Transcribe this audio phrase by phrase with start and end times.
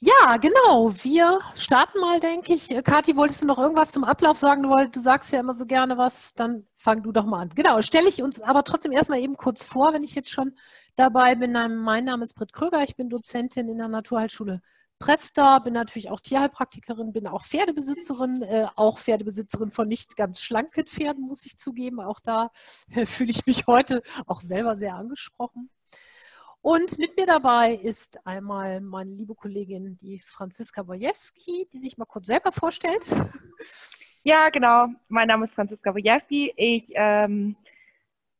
[0.00, 0.92] Ja, genau.
[1.02, 2.68] Wir starten mal, denke ich.
[2.84, 4.62] Kathi, wolltest du noch irgendwas zum Ablauf sagen?
[4.62, 7.50] Du, du sagst ja immer so gerne was, dann fang du doch mal an.
[7.54, 10.54] Genau, stelle ich uns aber trotzdem erstmal eben kurz vor, wenn ich jetzt schon
[10.96, 11.52] dabei bin.
[11.52, 14.60] Mein Name ist Britt Kröger, ich bin Dozentin in der Naturheilschule
[14.98, 20.86] Presta, bin natürlich auch Tierheilpraktikerin, bin auch Pferdebesitzerin, äh, auch Pferdebesitzerin von nicht ganz schlanken
[20.86, 22.00] Pferden, muss ich zugeben.
[22.00, 22.50] Auch da
[22.94, 25.70] äh, fühle ich mich heute auch selber sehr angesprochen.
[26.66, 32.06] Und mit mir dabei ist einmal meine liebe Kollegin, die Franziska Wojewski, die sich mal
[32.06, 33.02] kurz selber vorstellt.
[34.24, 34.88] Ja, genau.
[35.06, 36.52] Mein Name ist Franziska Wojewski.
[36.56, 37.54] Ich ähm,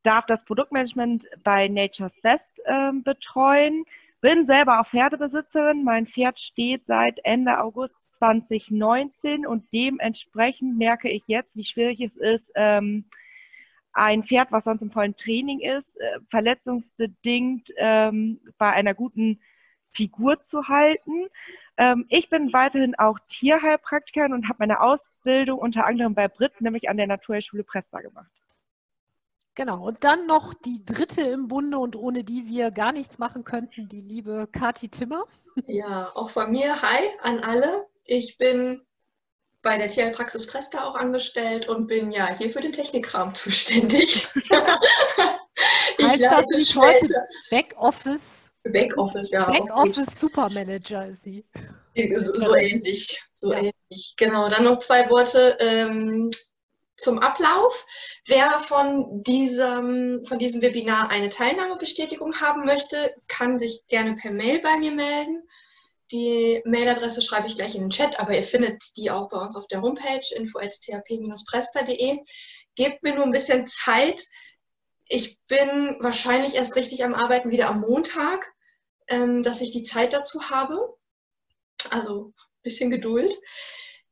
[0.03, 3.85] darf das Produktmanagement bei Nature's Best ähm, betreuen.
[4.21, 5.85] Bin selber auch Pferdebesitzerin.
[5.85, 12.17] Mein Pferd steht seit Ende August 2019 und dementsprechend merke ich jetzt, wie schwierig es
[12.17, 13.05] ist, ähm,
[13.97, 19.41] ein Pferd, was sonst im vollen Training ist, äh, verletzungsbedingt ähm, bei einer guten
[19.93, 21.29] Figur zu halten.
[21.79, 26.89] Ähm, ich bin weiterhin auch Tierheilpraktikerin und habe meine Ausbildung unter anderem bei Brit, nämlich
[26.91, 28.31] an der Naturheilschule Presta gemacht.
[29.55, 33.43] Genau, und dann noch die dritte im Bunde und ohne die wir gar nichts machen
[33.43, 35.25] könnten, die liebe Kati Timmer.
[35.67, 37.87] Ja, auch von mir, hi an alle.
[38.05, 38.83] Ich bin
[39.67, 44.29] bei der Tierpraxis Presta auch angestellt und bin ja hier für den Technikkram zuständig.
[46.01, 46.87] heißt das nicht später.
[46.87, 48.53] heute Backoffice?
[48.63, 49.51] Backoffice, ja.
[49.51, 51.45] Backoffice Supermanager ist sie.
[52.17, 53.59] So, so ähnlich, so ja.
[53.59, 54.15] ähnlich.
[54.17, 56.31] Genau, dann noch zwei Worte ähm,
[56.97, 57.87] zum Ablauf.
[58.27, 64.61] Wer von diesem, von diesem Webinar eine Teilnahmebestätigung haben möchte, kann sich gerne per Mail
[64.61, 65.43] bei mir melden.
[66.13, 69.57] Die Mailadresse schreibe ich gleich in den Chat, aber ihr findet die auch bei uns
[69.57, 72.19] auf der Homepage info.thp-presta.de.
[72.77, 74.23] Gebt mir nur ein bisschen Zeit.
[75.09, 78.53] Ich bin wahrscheinlich erst richtig am Arbeiten wieder am Montag,
[79.09, 80.95] ähm, dass ich die Zeit dazu habe.
[81.91, 83.35] Also ein bisschen Geduld.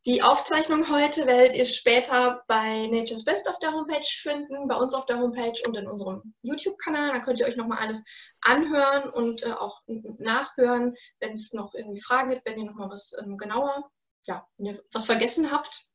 [0.07, 4.93] Die Aufzeichnung heute werdet ihr später bei Nature's Best auf der Homepage finden, bei uns
[4.93, 7.13] auf der Homepage und in unserem YouTube-Kanal.
[7.13, 8.05] Da könnt ihr euch nochmal alles
[8.43, 13.13] anhören und äh, auch nachhören, wenn es noch irgendwie Fragen gibt, wenn ihr nochmal was
[13.19, 13.91] ähm, genauer,
[14.27, 15.87] ja, wenn ihr was vergessen habt.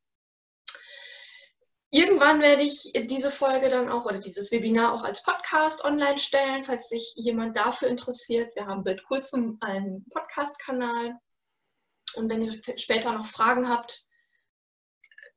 [1.90, 6.64] Irgendwann werde ich diese Folge dann auch oder dieses Webinar auch als Podcast online stellen,
[6.64, 8.56] falls sich jemand dafür interessiert.
[8.56, 11.16] Wir haben seit kurzem einen Podcast-Kanal
[12.14, 14.06] und wenn ihr später noch Fragen habt,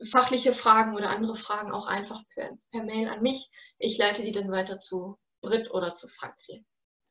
[0.09, 3.49] fachliche Fragen oder andere Fragen auch einfach per, per Mail an mich.
[3.77, 6.65] Ich leite die dann weiter zu Brit oder zu Franzi.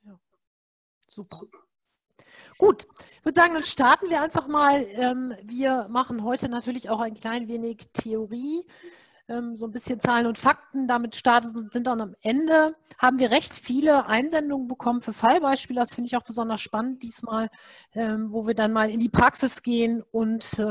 [0.05, 0.19] Ja.
[1.09, 1.41] Super.
[2.59, 2.87] Gut,
[3.17, 4.87] ich würde sagen, dann starten wir einfach mal.
[4.91, 8.65] Ähm, wir machen heute natürlich auch ein klein wenig Theorie,
[9.33, 10.87] ähm, so ein bisschen Zahlen und Fakten.
[10.87, 12.75] Damit starten sind dann am Ende.
[12.99, 15.81] Haben wir recht viele Einsendungen bekommen für Fallbeispiele.
[15.81, 17.49] Das finde ich auch besonders spannend diesmal,
[17.95, 20.63] ähm, wo wir dann mal in die Praxis gehen und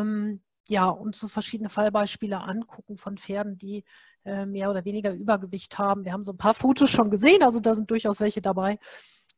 [0.67, 3.83] ja, uns so verschiedene Fallbeispiele angucken von Pferden, die
[4.23, 6.05] äh, mehr oder weniger Übergewicht haben.
[6.05, 8.79] Wir haben so ein paar Fotos schon gesehen, also da sind durchaus welche dabei.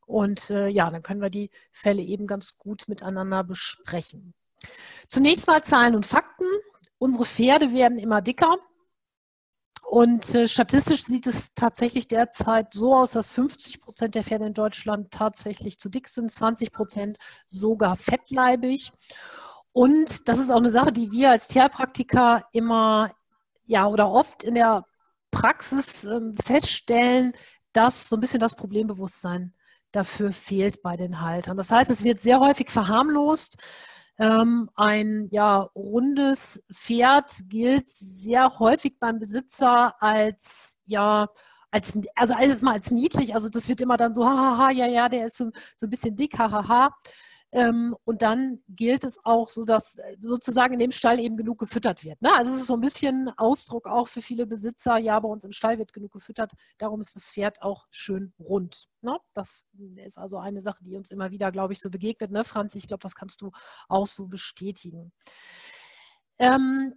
[0.06, 4.34] Und äh, ja, dann können wir die Fälle eben ganz gut miteinander besprechen.
[5.08, 6.46] Zunächst mal Zahlen und Fakten.
[6.98, 8.56] Unsere Pferde werden immer dicker.
[9.86, 14.54] Und äh, statistisch sieht es tatsächlich derzeit so aus, dass 50 Prozent der Pferde in
[14.54, 17.18] Deutschland tatsächlich zu dick sind, 20 Prozent
[17.48, 18.92] sogar fettleibig.
[19.72, 23.12] Und das ist auch eine Sache, die wir als Tierpraktiker immer,
[23.66, 24.84] ja, oder oft in der
[25.30, 27.32] Praxis ähm, feststellen,
[27.72, 29.52] dass so ein bisschen das Problembewusstsein
[29.92, 31.56] dafür fehlt bei den Haltern.
[31.56, 33.58] Das heißt, es wird sehr häufig verharmlost.
[34.18, 41.28] Ähm, ein ja, rundes Pferd gilt sehr häufig beim Besitzer als ja
[41.72, 43.34] als also alles mal als niedlich.
[43.34, 46.14] Also das wird immer dann so hahaha ja ja der ist so, so ein bisschen
[46.16, 46.90] dick hahaha.
[47.54, 51.60] Ähm, und dann gilt es auch so, dass äh, sozusagen in dem Stall eben genug
[51.60, 52.20] gefüttert wird.
[52.20, 52.34] Ne?
[52.34, 55.52] Also es ist so ein bisschen Ausdruck auch für viele Besitzer, ja, bei uns im
[55.52, 58.88] Stall wird genug gefüttert, darum ist das Pferd auch schön rund.
[59.02, 59.16] Ne?
[59.34, 59.66] Das
[60.04, 62.32] ist also eine Sache, die uns immer wieder, glaube ich, so begegnet.
[62.32, 63.52] Ne, Franz, ich glaube, das kannst du
[63.88, 65.12] auch so bestätigen.
[66.40, 66.94] Ähm,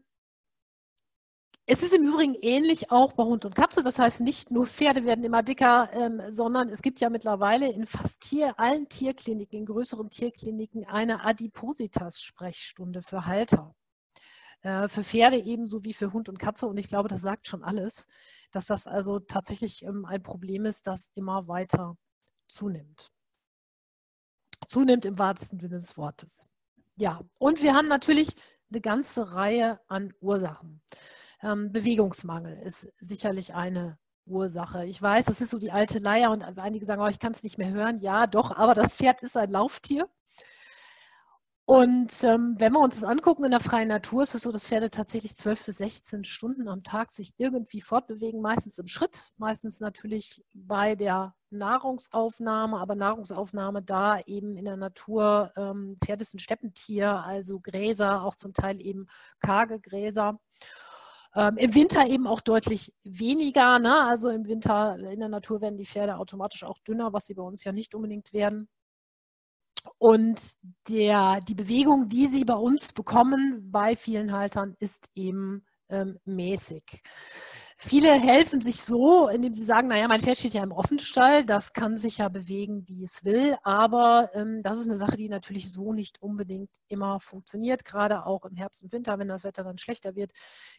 [1.70, 3.84] es ist im Übrigen ähnlich auch bei Hund und Katze.
[3.84, 7.86] Das heißt, nicht nur Pferde werden immer dicker, ähm, sondern es gibt ja mittlerweile in
[7.86, 13.76] fast Tier, allen Tierkliniken, in größeren Tierkliniken, eine Adipositas-Sprechstunde für Halter.
[14.62, 16.68] Äh, für Pferde ebenso wie für Hund und Katze.
[16.68, 18.08] Und ich glaube, das sagt schon alles,
[18.52, 21.98] dass das also tatsächlich ähm, ein Problem ist, das immer weiter
[22.48, 23.12] zunimmt.
[24.70, 26.48] Zunimmt im wahrsten Sinne des Wortes.
[26.96, 28.36] Ja, und wir haben natürlich
[28.72, 30.82] eine ganze Reihe an Ursachen.
[31.42, 34.86] Ähm, Bewegungsmangel ist sicherlich eine Ursache.
[34.86, 37.44] Ich weiß, das ist so die alte Leier und einige sagen, oh, ich kann es
[37.44, 38.00] nicht mehr hören.
[38.00, 40.10] Ja, doch, aber das Pferd ist ein Lauftier.
[41.70, 44.70] Und ähm, wenn wir uns das angucken in der freien Natur, ist es so, dass
[44.70, 49.82] Pferde tatsächlich 12 bis 16 Stunden am Tag sich irgendwie fortbewegen, meistens im Schritt, meistens
[49.82, 56.40] natürlich bei der Nahrungsaufnahme, aber Nahrungsaufnahme da eben in der Natur, ähm, Pferd ist ein
[56.40, 59.08] Steppentier, also Gräser, auch zum Teil eben
[59.42, 60.40] karge Gräser.
[61.36, 63.80] Ähm, Im Winter eben auch deutlich weniger.
[63.80, 64.04] Ne?
[64.06, 67.44] Also im Winter in der Natur werden die Pferde automatisch auch dünner, was sie bei
[67.44, 68.68] uns ja nicht unbedingt werden.
[70.00, 70.54] Und
[70.90, 77.02] der, die Bewegung, die sie bei uns bekommen, bei vielen Haltern, ist eben ähm, mäßig.
[77.80, 81.74] Viele helfen sich so, indem sie sagen, naja, mein Pferd steht ja im Offenstall, das
[81.74, 85.72] kann sich ja bewegen, wie es will, aber ähm, das ist eine Sache, die natürlich
[85.72, 89.78] so nicht unbedingt immer funktioniert, gerade auch im Herbst und Winter, wenn das Wetter dann
[89.78, 90.32] schlechter wird,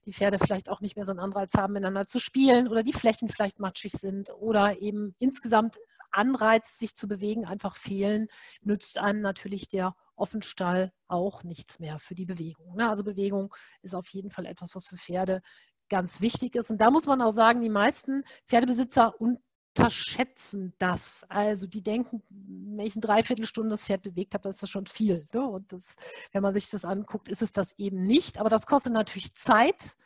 [0.06, 2.92] die Pferde vielleicht auch nicht mehr so einen Anreiz haben, miteinander zu spielen oder die
[2.92, 5.78] Flächen vielleicht matschig sind oder eben insgesamt
[6.10, 8.28] Anreiz, sich zu bewegen, einfach fehlen,
[8.62, 12.76] nützt einem natürlich der Offenstall auch nichts mehr für die Bewegung.
[12.76, 12.88] Ne?
[12.88, 15.42] Also Bewegung ist auf jeden Fall etwas, was für Pferde
[15.88, 16.70] ganz wichtig ist.
[16.70, 21.24] Und da muss man auch sagen, die meisten Pferdebesitzer unterschätzen das.
[21.28, 24.86] Also die denken, wenn ich eine Dreiviertelstunde das Pferd bewegt habe, dann ist das schon
[24.86, 25.26] viel.
[25.32, 25.42] Ne?
[25.42, 25.96] Und das,
[26.32, 28.38] wenn man sich das anguckt, ist es das eben nicht.
[28.38, 29.96] Aber das kostet natürlich Zeit.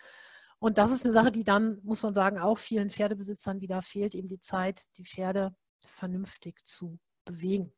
[0.59, 4.15] Und das ist eine Sache, die dann, muss man sagen, auch vielen Pferdebesitzern wieder fehlt,
[4.15, 5.55] eben die Zeit, die Pferde
[5.87, 7.73] vernünftig zu bewegen.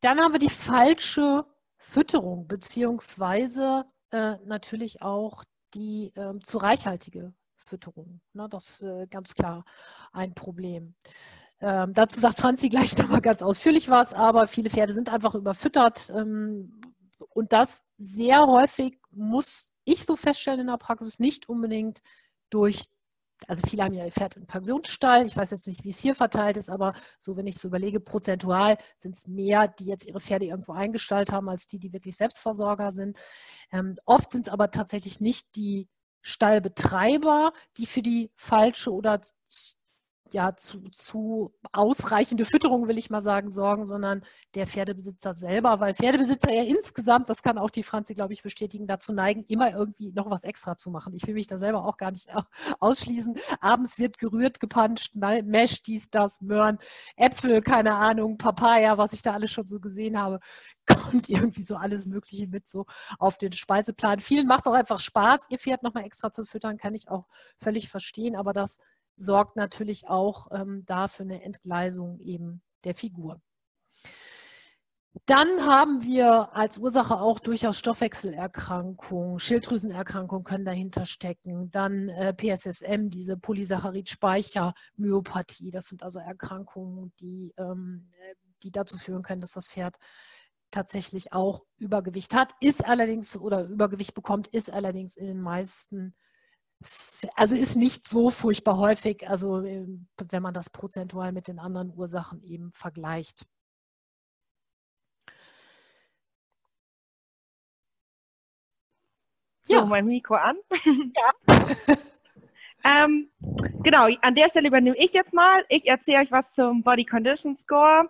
[0.00, 1.44] Dann haben wir die falsche
[1.78, 5.44] Fütterung, beziehungsweise äh, natürlich auch
[5.74, 8.20] die äh, zu reichhaltige Fütterung.
[8.32, 9.64] Ne, das ist äh, ganz klar
[10.12, 10.94] ein Problem.
[11.60, 16.10] Ähm, dazu sagt Franzi gleich nochmal ganz ausführlich was, aber viele Pferde sind einfach überfüttert.
[16.10, 16.80] Ähm,
[17.30, 22.00] und das sehr häufig muss ich so feststellen in der Praxis nicht unbedingt
[22.50, 22.84] durch
[23.46, 25.26] also viele haben ja ihr Pferd im Pensionsstall.
[25.26, 28.00] Ich weiß jetzt nicht, wie es hier verteilt ist, aber so, wenn ich so überlege,
[28.00, 32.16] prozentual sind es mehr, die jetzt ihre Pferde irgendwo eingestellt haben, als die, die wirklich
[32.16, 33.18] Selbstversorger sind.
[33.70, 35.88] Ähm, oft sind es aber tatsächlich nicht die
[36.22, 39.20] Stallbetreiber, die für die falsche oder
[40.32, 44.22] ja, zu, zu ausreichende Fütterung, will ich mal sagen, sorgen, sondern
[44.54, 48.86] der Pferdebesitzer selber, weil Pferdebesitzer ja insgesamt, das kann auch die Franzi, glaube ich, bestätigen,
[48.86, 51.14] dazu neigen, immer irgendwie noch was extra zu machen.
[51.14, 52.28] Ich will mich da selber auch gar nicht
[52.80, 53.36] ausschließen.
[53.60, 56.78] Abends wird gerührt, gepanscht, Mesh, dies, das, Möhren,
[57.16, 60.40] Äpfel, keine Ahnung, Papaya, was ich da alles schon so gesehen habe,
[60.86, 62.86] kommt irgendwie so alles Mögliche mit so
[63.18, 64.20] auf den Speiseplan.
[64.20, 67.26] Vielen macht es auch einfach Spaß, ihr Pferd nochmal extra zu füttern, kann ich auch
[67.58, 68.78] völlig verstehen, aber das
[69.16, 73.40] sorgt natürlich auch ähm, da für eine Entgleisung eben der Figur.
[75.24, 81.70] Dann haben wir als Ursache auch durchaus Stoffwechselerkrankungen, Schilddrüsenerkrankungen können dahinter stecken.
[81.70, 85.70] Dann äh, PSSM, diese Polysaccharid-Speichermyopathie.
[85.70, 88.10] Das sind also Erkrankungen, die, ähm,
[88.62, 89.96] die dazu führen können, dass das Pferd
[90.70, 96.14] tatsächlich auch Übergewicht hat, ist allerdings oder Übergewicht bekommt, ist allerdings in den meisten
[97.34, 101.92] also ist nicht so furchtbar häufig, also ähm, wenn man das prozentual mit den anderen
[101.96, 103.46] Ursachen eben vergleicht.
[109.68, 109.80] Ja.
[109.80, 110.56] So, mein Mikro an.
[110.84, 111.56] Ja.
[113.04, 113.30] ähm,
[113.82, 115.64] genau, an der Stelle übernehme ich jetzt mal.
[115.68, 118.08] Ich erzähle euch was zum Body Condition Score.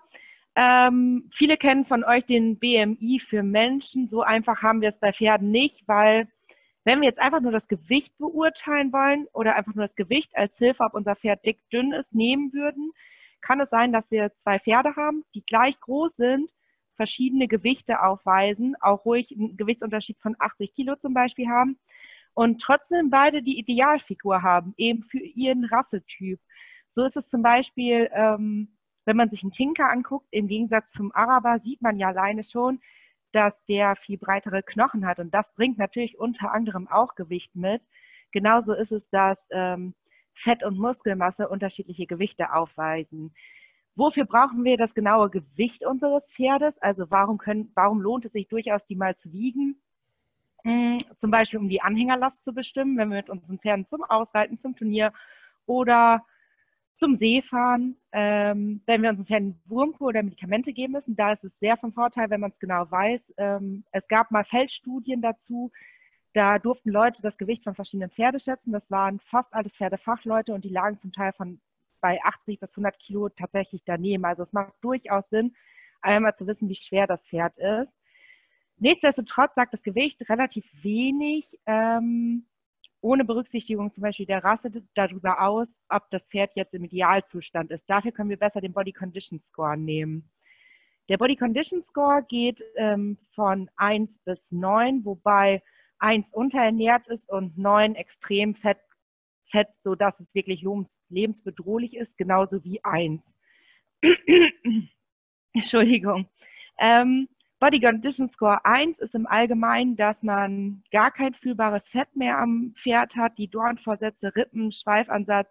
[0.54, 4.08] Ähm, viele kennen von euch den BMI für Menschen.
[4.08, 6.28] So einfach haben wir es bei Pferden nicht, weil
[6.86, 10.56] wenn wir jetzt einfach nur das Gewicht beurteilen wollen oder einfach nur das Gewicht als
[10.56, 12.92] Hilfe, ob unser Pferd dick, dünn ist, nehmen würden,
[13.40, 16.48] kann es sein, dass wir zwei Pferde haben, die gleich groß sind,
[16.94, 21.76] verschiedene Gewichte aufweisen, auch ruhig einen Gewichtsunterschied von 80 Kilo zum Beispiel haben
[22.34, 26.38] und trotzdem beide die Idealfigur haben, eben für ihren Rassetyp.
[26.92, 28.76] So ist es zum Beispiel, ähm,
[29.06, 32.78] wenn man sich einen Tinker anguckt, im Gegensatz zum Araber sieht man ja alleine schon,
[33.36, 35.18] dass der viel breitere Knochen hat.
[35.18, 37.82] Und das bringt natürlich unter anderem auch Gewicht mit.
[38.32, 39.94] Genauso ist es, dass ähm,
[40.32, 43.34] Fett und Muskelmasse unterschiedliche Gewichte aufweisen.
[43.94, 46.78] Wofür brauchen wir das genaue Gewicht unseres Pferdes?
[46.78, 49.82] Also warum, können, warum lohnt es sich durchaus, die mal zu wiegen?
[50.64, 54.56] Hm, zum Beispiel, um die Anhängerlast zu bestimmen, wenn wir mit unseren Pferden zum Ausreiten,
[54.56, 55.12] zum Turnier
[55.66, 56.24] oder
[56.96, 61.58] zum Seefahren, ähm, wenn wir unseren Pferden Wurmkur oder Medikamente geben müssen, da ist es
[61.58, 63.34] sehr von Vorteil, wenn man es genau weiß.
[63.36, 65.70] Ähm, es gab mal Feldstudien dazu,
[66.32, 68.72] da durften Leute das Gewicht von verschiedenen Pferden schätzen.
[68.72, 71.60] Das waren fast alles Pferdefachleute und die lagen zum Teil von
[72.00, 74.24] bei 80 bis 100 Kilo tatsächlich daneben.
[74.24, 75.54] Also es macht durchaus Sinn,
[76.02, 77.92] einmal zu wissen, wie schwer das Pferd ist.
[78.78, 81.58] Nichtsdestotrotz sagt das Gewicht relativ wenig.
[81.66, 82.46] Ähm,
[83.06, 87.88] ohne Berücksichtigung zum Beispiel der Rasse darüber aus, ob das Pferd jetzt im Idealzustand ist.
[87.88, 90.28] Dafür können wir besser den Body Condition Score nehmen.
[91.08, 95.62] Der Body Condition Score geht ähm, von 1 bis 9, wobei
[96.00, 98.80] 1 unterernährt ist und 9 extrem fett,
[99.52, 100.66] fett sodass es wirklich
[101.08, 103.32] lebensbedrohlich ist, genauso wie 1.
[105.54, 106.28] Entschuldigung.
[106.76, 112.38] Ähm, Body Condition Score 1 ist im Allgemeinen, dass man gar kein fühlbares Fett mehr
[112.38, 115.48] am Pferd hat, die Dornvorsätze, Rippen, Schweifansatz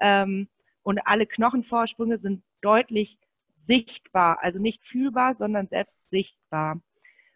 [0.00, 0.48] ähm,
[0.82, 3.18] und alle Knochenvorsprünge sind deutlich
[3.66, 6.82] sichtbar, also nicht fühlbar, sondern selbst sichtbar.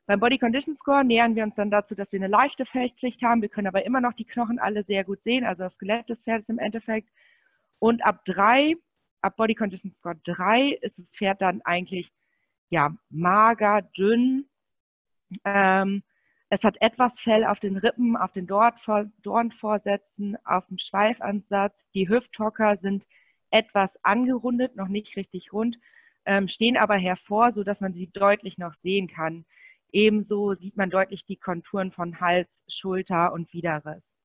[0.05, 3.41] Beim Body Condition Score nähern wir uns dann dazu, dass wir eine leichte Fettschicht haben.
[3.41, 6.23] Wir können aber immer noch die Knochen alle sehr gut sehen, also das Skelett des
[6.23, 7.09] Pferdes im Endeffekt.
[7.79, 8.77] Und ab drei,
[9.23, 12.13] ab Body Condition Score 3 ist das Pferd dann eigentlich
[12.71, 14.47] ja, mager, dünn.
[15.45, 16.03] Ähm,
[16.49, 21.91] es hat etwas Fell auf den Rippen, auf den Dornvorsätzen, auf dem Schweifansatz.
[21.95, 23.07] Die Hüfthocker sind
[23.51, 25.79] etwas angerundet, noch nicht richtig rund,
[26.25, 29.45] ähm, stehen aber hervor, sodass man sie deutlich noch sehen kann.
[29.93, 34.19] Ebenso sieht man deutlich die Konturen von Hals, Schulter und Widerriss.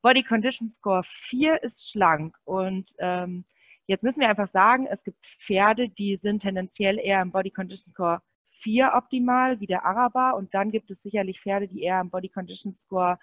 [0.00, 3.44] Body Condition Score 4 ist schlank und ähm,
[3.92, 7.92] Jetzt müssen wir einfach sagen, es gibt Pferde, die sind tendenziell eher im Body Condition
[7.92, 8.22] Score
[8.62, 10.34] 4 optimal, wie der Araber.
[10.34, 13.18] Und dann gibt es sicherlich Pferde, die eher im Body Condition Score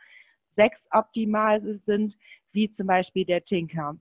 [0.51, 2.15] 6 optimal sind,
[2.51, 3.97] wie zum Beispiel der Tinker.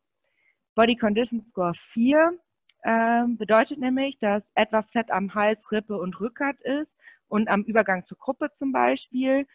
[0.75, 2.38] Body Condition Score 4
[2.82, 6.94] äh, bedeutet nämlich, dass etwas Fett am Hals, Rippe und Rückgrat ist
[7.28, 9.46] und am Übergang zur Gruppe zum Beispiel.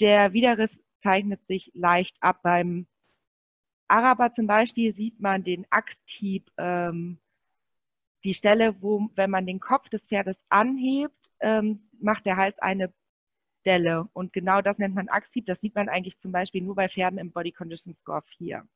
[0.00, 2.88] Der Widerriss zeichnet sich leicht ab beim
[3.88, 7.18] Araber zum Beispiel sieht man den Axthieb, ähm,
[8.24, 12.92] die Stelle, wo, wenn man den Kopf des Pferdes anhebt, ähm, macht der Hals eine
[13.64, 14.08] Delle.
[14.12, 15.46] Und genau das nennt man Axthieb.
[15.46, 18.66] Das sieht man eigentlich zum Beispiel nur bei Pferden im Body Condition Score 4.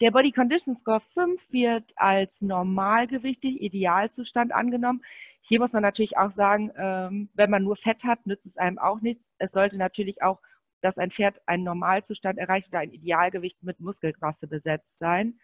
[0.00, 5.02] Der Body Condition Score 5 wird als normalgewichtig, Idealzustand angenommen.
[5.40, 8.78] Hier muss man natürlich auch sagen, ähm, wenn man nur Fett hat, nützt es einem
[8.78, 9.28] auch nichts.
[9.38, 10.40] Es sollte natürlich auch
[10.80, 15.38] dass ein Pferd einen Normalzustand erreicht oder ein Idealgewicht mit Muskelmasse besetzt sein.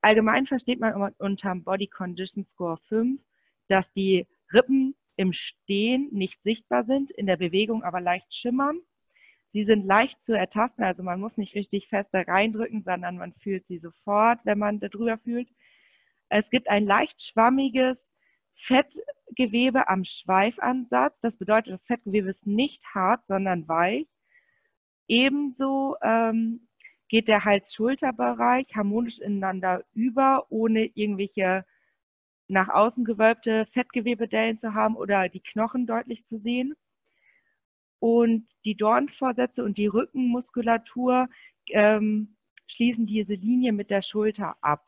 [0.00, 3.20] Allgemein versteht man unter Body Condition Score 5,
[3.68, 8.80] dass die Rippen im Stehen nicht sichtbar sind, in der Bewegung aber leicht schimmern.
[9.48, 13.32] Sie sind leicht zu ertasten, also man muss nicht richtig fest da reindrücken, sondern man
[13.34, 15.48] fühlt sie sofort, wenn man darüber fühlt.
[16.28, 18.12] Es gibt ein leicht schwammiges
[18.56, 21.20] Fettgewebe am Schweifansatz.
[21.20, 24.06] Das bedeutet, das Fettgewebe ist nicht hart, sondern weich.
[25.08, 26.68] Ebenso ähm,
[27.08, 31.64] geht der Hals-Schulter-Bereich harmonisch ineinander über, ohne irgendwelche
[32.48, 36.74] nach außen gewölbte Fettgewebedellen zu haben oder die Knochen deutlich zu sehen.
[37.98, 41.28] Und die Dornvorsätze und die Rückenmuskulatur
[41.70, 44.84] ähm, schließen diese Linie mit der Schulter ab.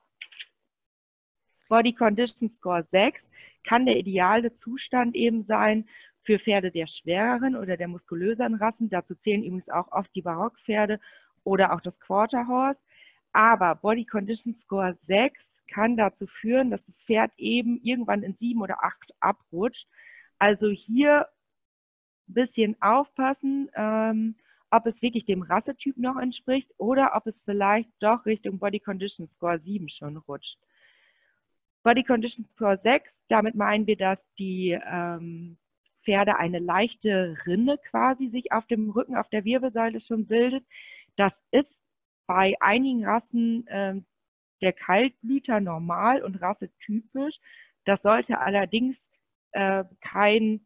[1.68, 3.28] Body Condition Score 6
[3.64, 5.88] kann der ideale Zustand eben sein,
[6.26, 8.90] für Pferde der schwereren oder der muskulöseren Rassen.
[8.90, 11.00] Dazu zählen übrigens auch oft die Barockpferde
[11.44, 12.80] oder auch das Quarter Horse.
[13.32, 18.60] Aber Body Condition Score 6 kann dazu führen, dass das Pferd eben irgendwann in 7
[18.60, 19.88] oder 8 abrutscht.
[20.38, 21.28] Also hier
[22.28, 24.36] ein bisschen aufpassen, ähm,
[24.70, 29.28] ob es wirklich dem Rassetyp noch entspricht oder ob es vielleicht doch Richtung Body Condition
[29.28, 30.58] Score 7 schon rutscht.
[31.84, 35.56] Body Condition Score 6, damit meinen wir, dass die ähm,
[36.06, 40.64] Pferde eine leichte Rinne quasi sich auf dem Rücken, auf der Wirbelsäule schon bildet.
[41.16, 41.82] Das ist
[42.26, 43.96] bei einigen Rassen äh,
[44.62, 47.40] der Kaltblüter normal und rassetypisch.
[47.84, 48.96] Das sollte allerdings
[49.50, 50.64] äh, kein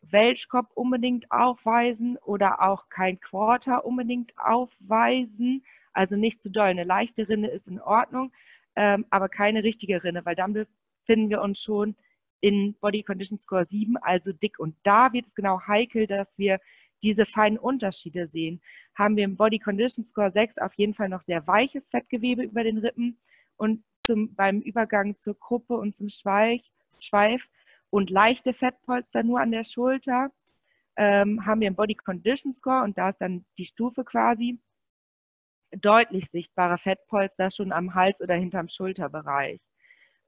[0.00, 5.64] Welschkopf unbedingt aufweisen oder auch kein Quarter unbedingt aufweisen.
[5.92, 6.68] Also nicht zu doll.
[6.68, 8.32] Eine leichte Rinne ist in Ordnung,
[8.74, 11.94] ähm, aber keine richtige Rinne, weil dann befinden wir uns schon
[12.42, 14.58] in Body Condition Score 7, also dick.
[14.58, 16.60] Und da wird es genau heikel, dass wir
[17.02, 18.60] diese feinen Unterschiede sehen.
[18.94, 22.64] Haben wir im Body Condition Score 6 auf jeden Fall noch sehr weiches Fettgewebe über
[22.64, 23.18] den Rippen
[23.56, 26.62] und zum, beim Übergang zur Kuppe und zum Schweif,
[26.98, 27.48] Schweif
[27.90, 30.30] und leichte Fettpolster nur an der Schulter,
[30.96, 34.58] ähm, haben wir im Body Condition Score und da ist dann die Stufe quasi
[35.70, 39.60] deutlich sichtbare Fettpolster schon am Hals oder hinterm Schulterbereich.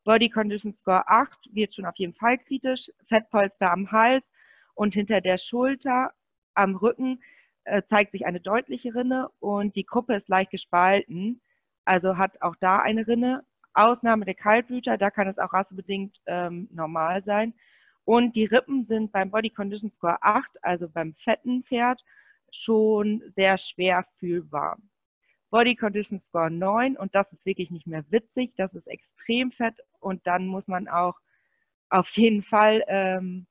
[0.04, 2.90] Body Condition Score 8 wird schon auf jeden Fall kritisch.
[3.08, 4.28] Fettpolster am Hals
[4.74, 6.12] und hinter der Schulter,
[6.54, 7.22] am Rücken
[7.64, 11.40] äh, zeigt sich eine deutliche Rinne und die Kuppe ist leicht gespalten.
[11.84, 13.44] Also hat auch da eine Rinne.
[13.76, 17.54] Ausnahme der Kaltblüter, da kann es auch rassebedingt ähm, normal sein.
[18.04, 22.04] Und die Rippen sind beim Body Condition Score 8, also beim fetten Pferd,
[22.52, 24.78] schon sehr schwer fühlbar.
[25.50, 29.76] Body Condition Score 9 und das ist wirklich nicht mehr witzig, das ist extrem fett.
[30.00, 31.18] Und dann muss man auch
[31.90, 33.46] auf jeden Fall ähm,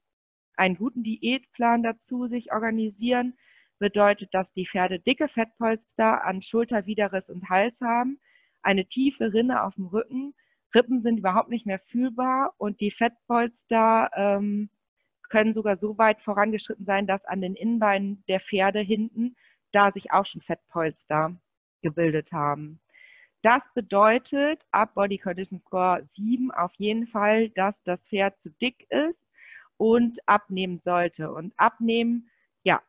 [0.55, 3.37] einen guten Diätplan dazu sich organisieren.
[3.79, 8.19] Bedeutet, dass die Pferde dicke Fettpolster an Schulter, Widerriss und Hals haben,
[8.61, 10.33] eine tiefe Rinne auf dem Rücken.
[10.75, 12.53] Rippen sind überhaupt nicht mehr fühlbar.
[12.57, 14.69] Und die Fettpolster ähm,
[15.29, 19.35] können sogar so weit vorangeschritten sein, dass an den Innenbeinen der Pferde hinten
[19.71, 21.35] da sich auch schon Fettpolster
[21.83, 22.79] gebildet haben.
[23.43, 28.87] Das bedeutet ab Body Condition Score 7 auf jeden Fall, dass das Pferd zu dick
[28.89, 29.19] ist
[29.77, 31.31] und abnehmen sollte.
[31.31, 32.29] Und abnehmen,
[32.63, 32.81] ja,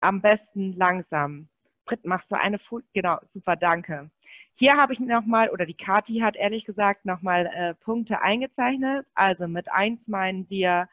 [0.00, 1.48] am besten langsam.
[1.84, 2.86] Britt, machst du eine Folie?
[2.94, 4.10] Genau, super, danke.
[4.54, 9.06] Hier habe ich nochmal, oder die Kati hat ehrlich gesagt nochmal äh, Punkte eingezeichnet.
[9.14, 10.88] Also mit 1 meinen wir,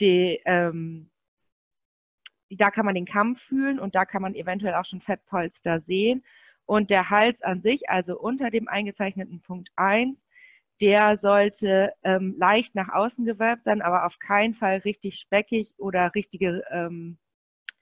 [0.00, 1.10] die, ähm,
[2.48, 6.24] da kann man den Kamm fühlen und da kann man eventuell auch schon Fettpolster sehen.
[6.70, 10.24] Und der Hals an sich, also unter dem eingezeichneten Punkt 1,
[10.80, 16.14] der sollte ähm, leicht nach außen gewölbt sein, aber auf keinen Fall richtig speckig oder
[16.14, 17.18] richtige, ähm,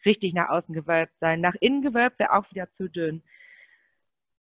[0.07, 1.43] richtig nach außen gewölbt sein.
[1.43, 3.23] Nach innen gewölbt wäre auch wieder zu dünn.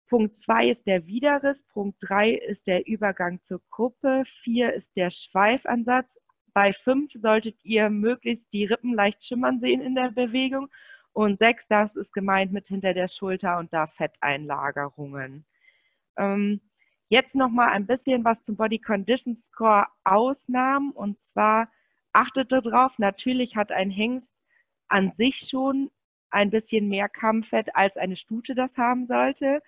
[0.06, 5.10] Punkt 2 ist der Widerriss, Punkt 3 ist der Übergang zur Kuppe, 4 ist der
[5.10, 6.20] Schweifansatz.
[6.54, 10.68] Bei 5 solltet ihr möglichst die Rippen leicht schimmern sehen in der Bewegung.
[11.16, 15.46] Und 6, das ist gemeint mit hinter der Schulter und da Fetteinlagerungen.
[16.18, 16.61] Ähm,
[17.08, 20.90] jetzt nochmal ein bisschen was zum Body Condition Score Ausnahmen.
[20.90, 21.70] Und zwar
[22.12, 24.30] achtet darauf, natürlich hat ein Hengst
[24.88, 25.90] an sich schon
[26.28, 29.62] ein bisschen mehr Kammfett, als eine Stute das haben sollte.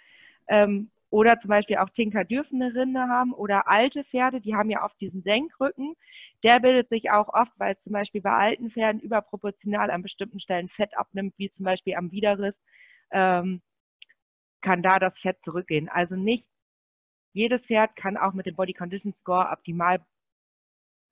[0.49, 4.71] Ähm, oder zum Beispiel auch Tinker dürfen eine Rinde haben oder alte Pferde, die haben
[4.71, 5.95] ja oft diesen Senkrücken.
[6.45, 10.69] Der bildet sich auch oft, weil zum Beispiel bei alten Pferden überproportional an bestimmten Stellen
[10.69, 12.62] Fett abnimmt, wie zum Beispiel am Widerriss,
[13.11, 13.62] ähm,
[14.61, 15.88] kann da das Fett zurückgehen.
[15.88, 16.47] Also nicht
[17.33, 20.05] jedes Pferd kann auch mit dem Body Condition Score optimal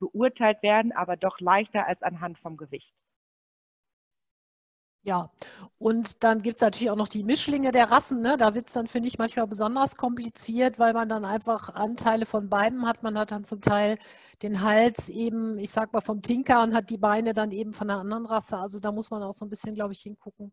[0.00, 2.92] beurteilt werden, aber doch leichter als anhand vom Gewicht.
[5.06, 5.30] Ja,
[5.78, 8.22] und dann gibt es natürlich auch noch die Mischlinge der Rassen.
[8.22, 8.36] Ne?
[8.36, 12.48] Da wird es dann, finde ich, manchmal besonders kompliziert, weil man dann einfach Anteile von
[12.48, 13.04] beiden hat.
[13.04, 13.98] Man hat dann zum Teil
[14.42, 17.88] den Hals eben, ich sag mal, vom Tinker und hat die Beine dann eben von
[17.88, 18.58] einer anderen Rasse.
[18.58, 20.50] Also da muss man auch so ein bisschen, glaube ich, hingucken.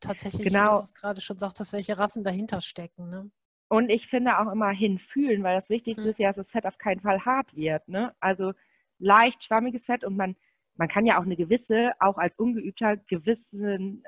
[0.00, 0.62] Tatsächlich, genau.
[0.62, 3.10] wie du das gerade schon sagtest, welche Rassen dahinter stecken.
[3.10, 3.30] Ne?
[3.68, 6.10] Und ich finde auch immer hinfühlen, weil das Wichtigste hm.
[6.10, 7.86] ist ja, dass das Fett auf keinen Fall hart wird.
[7.86, 8.14] Ne?
[8.18, 8.54] Also
[8.98, 10.36] leicht schwammiges Fett und man
[10.80, 14.02] man kann ja auch eine gewisse, auch als Ungeübter, gewissen,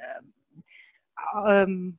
[1.45, 1.99] ähm,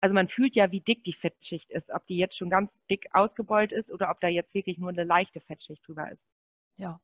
[0.00, 3.08] also man fühlt ja, wie dick die Fettschicht ist, ob die jetzt schon ganz dick
[3.12, 6.24] ausgebeult ist oder ob da jetzt wirklich nur eine leichte Fettschicht drüber ist.
[6.78, 6.98] Ja.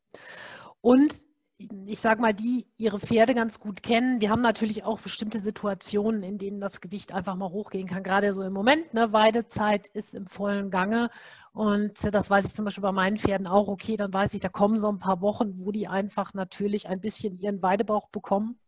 [0.80, 1.12] Und
[1.58, 4.20] ich sage mal, die ihre Pferde ganz gut kennen.
[4.20, 8.02] Wir haben natürlich auch bestimmte Situationen, in denen das Gewicht einfach mal hochgehen kann.
[8.02, 11.08] Gerade so im Moment, ne, Weidezeit ist im vollen Gange.
[11.52, 13.68] Und das weiß ich zum Beispiel bei meinen Pferden auch.
[13.68, 17.00] Okay, dann weiß ich, da kommen so ein paar Wochen, wo die einfach natürlich ein
[17.00, 18.58] bisschen ihren Weidebauch bekommen.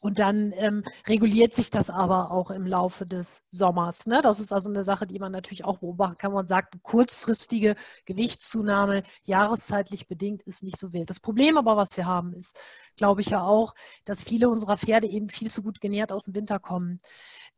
[0.00, 4.06] Und dann ähm, reguliert sich das aber auch im Laufe des Sommers.
[4.06, 4.20] Ne?
[4.22, 6.32] Das ist also eine Sache, die man natürlich auch beobachten kann.
[6.32, 11.10] Man sagt, kurzfristige Gewichtszunahme, jahreszeitlich bedingt, ist nicht so wild.
[11.10, 12.60] Das Problem aber, was wir haben, ist,
[12.96, 16.34] glaube ich ja auch, dass viele unserer Pferde eben viel zu gut genährt aus dem
[16.34, 17.00] Winter kommen.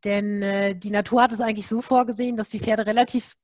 [0.03, 3.35] Denn äh, die Natur hat es eigentlich so vorgesehen, dass die Pferde relativ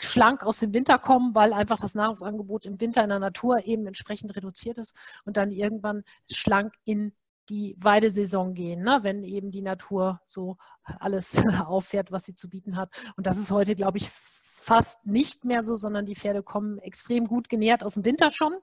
[0.00, 3.86] schlank aus dem Winter kommen, weil einfach das Nahrungsangebot im Winter in der Natur eben
[3.86, 7.12] entsprechend reduziert ist und dann irgendwann schlank in
[7.48, 9.00] die Weidesaison gehen, ne?
[9.02, 12.94] wenn eben die Natur so alles auffährt, was sie zu bieten hat.
[13.16, 17.24] Und das ist heute, glaube ich, fast nicht mehr so, sondern die Pferde kommen extrem
[17.24, 18.54] gut genährt aus dem Winter schon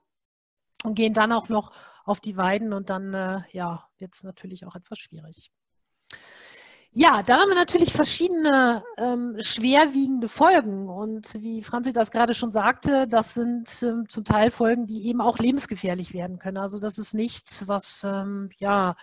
[0.84, 1.72] und gehen dann auch noch
[2.04, 5.50] auf die Weiden und dann äh, ja, wird es natürlich auch etwas schwierig.
[6.98, 10.88] Ja, da haben wir natürlich verschiedene ähm, schwerwiegende Folgen.
[10.88, 15.20] Und wie Franzi das gerade schon sagte, das sind ähm, zum Teil Folgen, die eben
[15.20, 16.56] auch lebensgefährlich werden können.
[16.56, 18.94] Also das ist nichts, was ähm, ja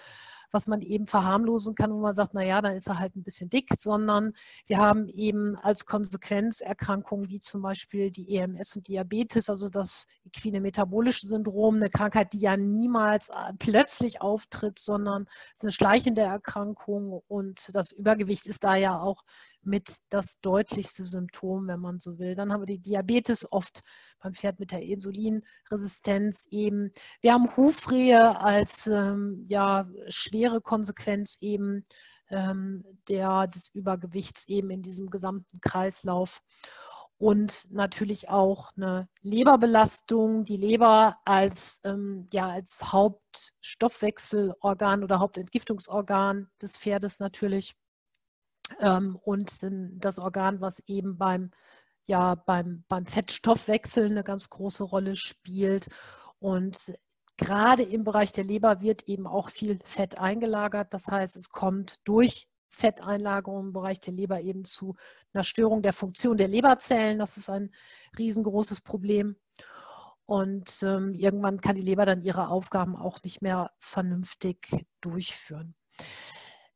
[0.54, 3.50] was man eben verharmlosen kann, wo man sagt, naja, dann ist er halt ein bisschen
[3.50, 4.34] dick, sondern
[4.68, 10.08] wir haben eben als Konsequenz Erkrankungen wie zum Beispiel die EMS und Diabetes, also das
[10.26, 15.72] equine metabolische Syndrom, eine Krankheit, die ja niemals äh, plötzlich auftritt, sondern es ist eine
[15.72, 19.24] schleichende Erkrankung und das Übergewicht ist da ja auch
[19.65, 22.36] mit das deutlichste Symptom, wenn man so will.
[22.36, 23.82] Dann haben wir die Diabetes oft
[24.19, 26.91] beim Pferd mit der Insulinresistenz eben.
[27.21, 31.86] Wir haben Hufrehe als ähm, ja, schwere Konsequenz eben
[32.30, 36.41] ähm, der, des Übergewichts eben in diesem gesamten Kreislauf
[37.17, 40.43] und natürlich auch eine Leberbelastung.
[40.43, 47.76] Die Leber als, ähm, ja, als Hauptstoffwechselorgan oder Hauptentgiftungsorgan des Pferdes natürlich
[48.80, 49.52] ähm, und
[50.04, 51.52] das Organ, was eben beim
[52.06, 55.88] ja beim, beim Fettstoffwechsel eine ganz große Rolle spielt.
[56.40, 56.94] Und
[57.38, 60.94] gerade im Bereich der Leber wird eben auch viel Fett eingelagert.
[60.94, 64.96] Das heißt, es kommt durch Fetteinlagerung im Bereich der Leber eben zu
[65.34, 67.20] einer Störung der Funktion der Leberzellen.
[67.20, 67.72] Das ist ein
[68.18, 69.38] riesengroßes Problem.
[70.26, 75.76] Und ähm, irgendwann kann die Leber dann ihre Aufgaben auch nicht mehr vernünftig durchführen.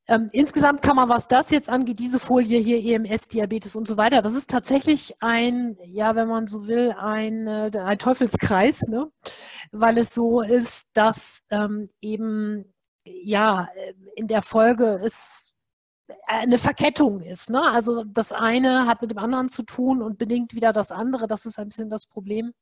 [0.10, 3.98] Ähm, insgesamt kann man, was das jetzt angeht, diese Folie hier, EMS, Diabetes und so
[3.98, 9.12] weiter, das ist tatsächlich ein, ja, wenn man so will, ein, äh, ein Teufelskreis, ne?
[9.72, 13.68] weil es so ist, dass ähm, eben, ja,
[14.16, 15.56] in der Folge es
[16.26, 17.50] eine Verkettung ist.
[17.50, 17.62] Ne?
[17.62, 21.28] Also das eine hat mit dem anderen zu tun und bedingt wieder das andere.
[21.28, 22.54] Das ist ein bisschen das Problem.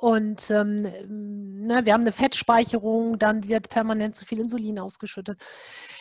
[0.00, 5.40] Und ähm, ne, wir haben eine Fettspeicherung, dann wird permanent zu viel Insulin ausgeschüttet.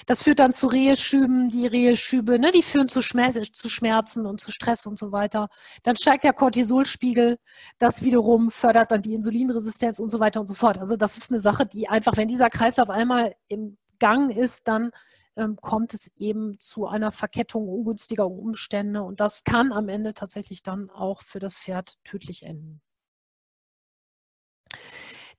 [0.05, 1.49] Das führt dann zu Reheschüben.
[1.49, 5.49] Die Reheschübe, ne, die führen zu, Schmerz, zu Schmerzen und zu Stress und so weiter.
[5.81, 7.39] Dann steigt der Cortisolspiegel.
[7.79, 10.77] Das wiederum fördert dann die Insulinresistenz und so weiter und so fort.
[10.77, 14.91] Also das ist eine Sache, die einfach, wenn dieser Kreislauf einmal im Gang ist, dann
[15.35, 19.01] ähm, kommt es eben zu einer Verkettung ungünstiger Umstände.
[19.01, 22.79] Und das kann am Ende tatsächlich dann auch für das Pferd tödlich enden.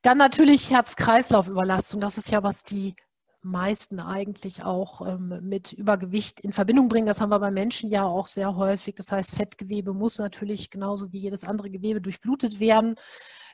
[0.03, 2.01] Dann natürlich Herz-Kreislauf-Überlastung.
[2.01, 2.95] Das ist ja, was die
[3.43, 7.07] meisten eigentlich auch ähm, mit Übergewicht in Verbindung bringen.
[7.07, 8.95] Das haben wir bei Menschen ja auch sehr häufig.
[8.97, 12.95] Das heißt, Fettgewebe muss natürlich genauso wie jedes andere Gewebe durchblutet werden.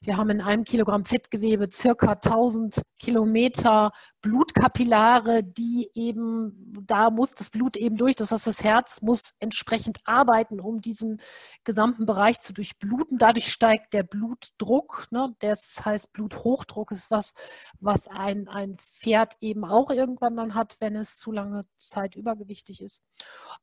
[0.02, 3.92] Wir haben in einem Kilogramm Fettgewebe circa 1000 Kilometer
[4.24, 8.14] Blutkapillare, die eben, da muss das Blut eben durch.
[8.14, 11.20] Das heißt, das Herz muss entsprechend arbeiten, um diesen
[11.62, 13.18] gesamten Bereich zu durchbluten.
[13.18, 15.08] Dadurch steigt der Blutdruck.
[15.10, 15.34] Ne?
[15.40, 17.34] Das heißt, Bluthochdruck ist was,
[17.80, 22.80] was ein, ein Pferd eben auch irgendwann dann hat, wenn es zu lange Zeit übergewichtig
[22.80, 23.02] ist.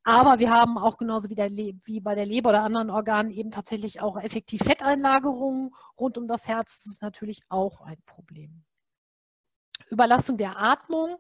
[0.04, 3.50] Aber wir haben auch genauso wie, der, wie bei der Leber oder anderen Organen eben
[3.50, 6.86] tatsächlich auch effektiv Fetteinlagerungen rund um das Herz.
[6.86, 8.64] Ist natürlich auch ein Problem.
[9.90, 11.18] Überlastung der Atmung,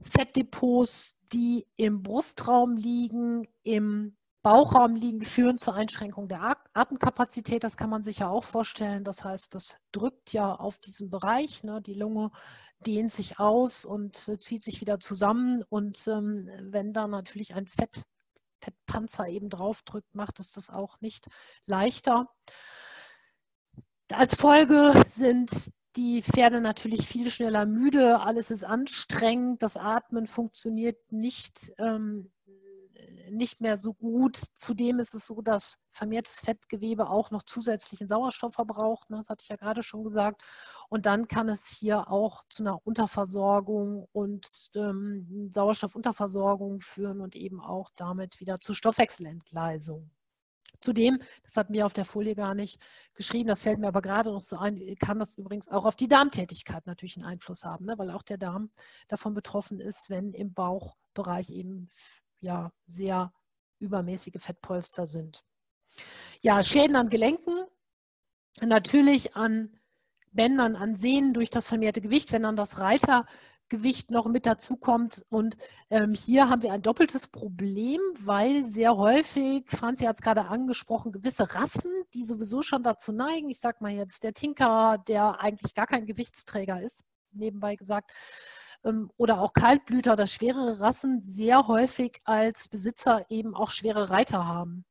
[0.00, 7.64] Fettdepots, die im Brustraum liegen, im Bauchraum liegen, führen zur Einschränkung der Atemkapazität.
[7.64, 9.02] Das kann man sich ja auch vorstellen.
[9.02, 11.64] Das heißt, das drückt ja auf diesen Bereich.
[11.64, 11.82] Ne?
[11.82, 12.30] Die Lunge
[12.78, 15.64] dehnt sich aus und äh, zieht sich wieder zusammen.
[15.68, 18.04] Und ähm, wenn da natürlich ein Fett,
[18.60, 21.26] Fettpanzer eben draufdrückt, macht es das auch nicht
[21.66, 22.28] leichter.
[24.12, 31.10] Als Folge sind die Pferde natürlich viel schneller müde, alles ist anstrengend, das Atmen funktioniert
[31.10, 32.30] nicht, ähm,
[33.30, 34.36] nicht mehr so gut.
[34.36, 39.16] Zudem ist es so, dass vermehrtes Fettgewebe auch noch zusätzlichen Sauerstoff verbraucht, ne?
[39.16, 40.42] das hatte ich ja gerade schon gesagt.
[40.88, 47.60] Und dann kann es hier auch zu einer Unterversorgung und ähm, Sauerstoffunterversorgung führen und eben
[47.60, 50.10] auch damit wieder zu Stoffwechselentgleisung.
[50.80, 52.80] Zudem, das hatten wir auf der Folie gar nicht
[53.14, 56.08] geschrieben, das fällt mir aber gerade noch so ein, kann das übrigens auch auf die
[56.08, 57.98] Darmtätigkeit natürlich einen Einfluss haben, ne?
[57.98, 58.70] weil auch der Darm
[59.08, 61.88] davon betroffen ist, wenn im Bauchbereich eben
[62.40, 63.32] ja sehr
[63.78, 65.44] übermäßige Fettpolster sind.
[66.42, 67.66] Ja, Schäden an Gelenken,
[68.60, 69.78] natürlich an
[70.32, 73.26] Bändern, an Sehnen durch das vermehrte Gewicht, wenn dann das Reiter
[73.68, 75.24] Gewicht noch mit dazu kommt.
[75.28, 75.56] Und
[75.90, 81.12] ähm, hier haben wir ein doppeltes Problem, weil sehr häufig, Franzi hat es gerade angesprochen,
[81.12, 85.74] gewisse Rassen, die sowieso schon dazu neigen, ich sage mal jetzt der Tinker, der eigentlich
[85.74, 88.12] gar kein Gewichtsträger ist, nebenbei gesagt,
[88.84, 94.46] ähm, oder auch Kaltblüter oder schwerere Rassen sehr häufig als Besitzer eben auch schwere Reiter
[94.46, 94.84] haben.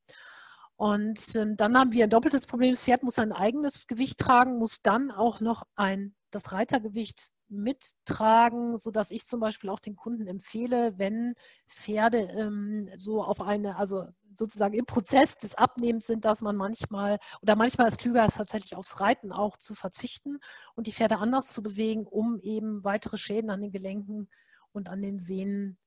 [0.78, 2.72] Und ähm, dann haben wir ein doppeltes Problem.
[2.72, 8.77] Das Pferd muss sein eigenes Gewicht tragen, muss dann auch noch ein, das Reitergewicht mittragen,
[8.77, 11.36] sodass ich zum Beispiel auch den Kunden empfehle, wenn
[11.67, 17.19] Pferde ähm, so auf eine, also sozusagen im Prozess des Abnehmens sind, dass man manchmal
[17.41, 20.39] oder manchmal ist klüger, ist tatsächlich aufs Reiten auch zu verzichten
[20.75, 24.29] und die Pferde anders zu bewegen, um eben weitere Schäden an den Gelenken
[24.71, 25.77] und an den Sehnen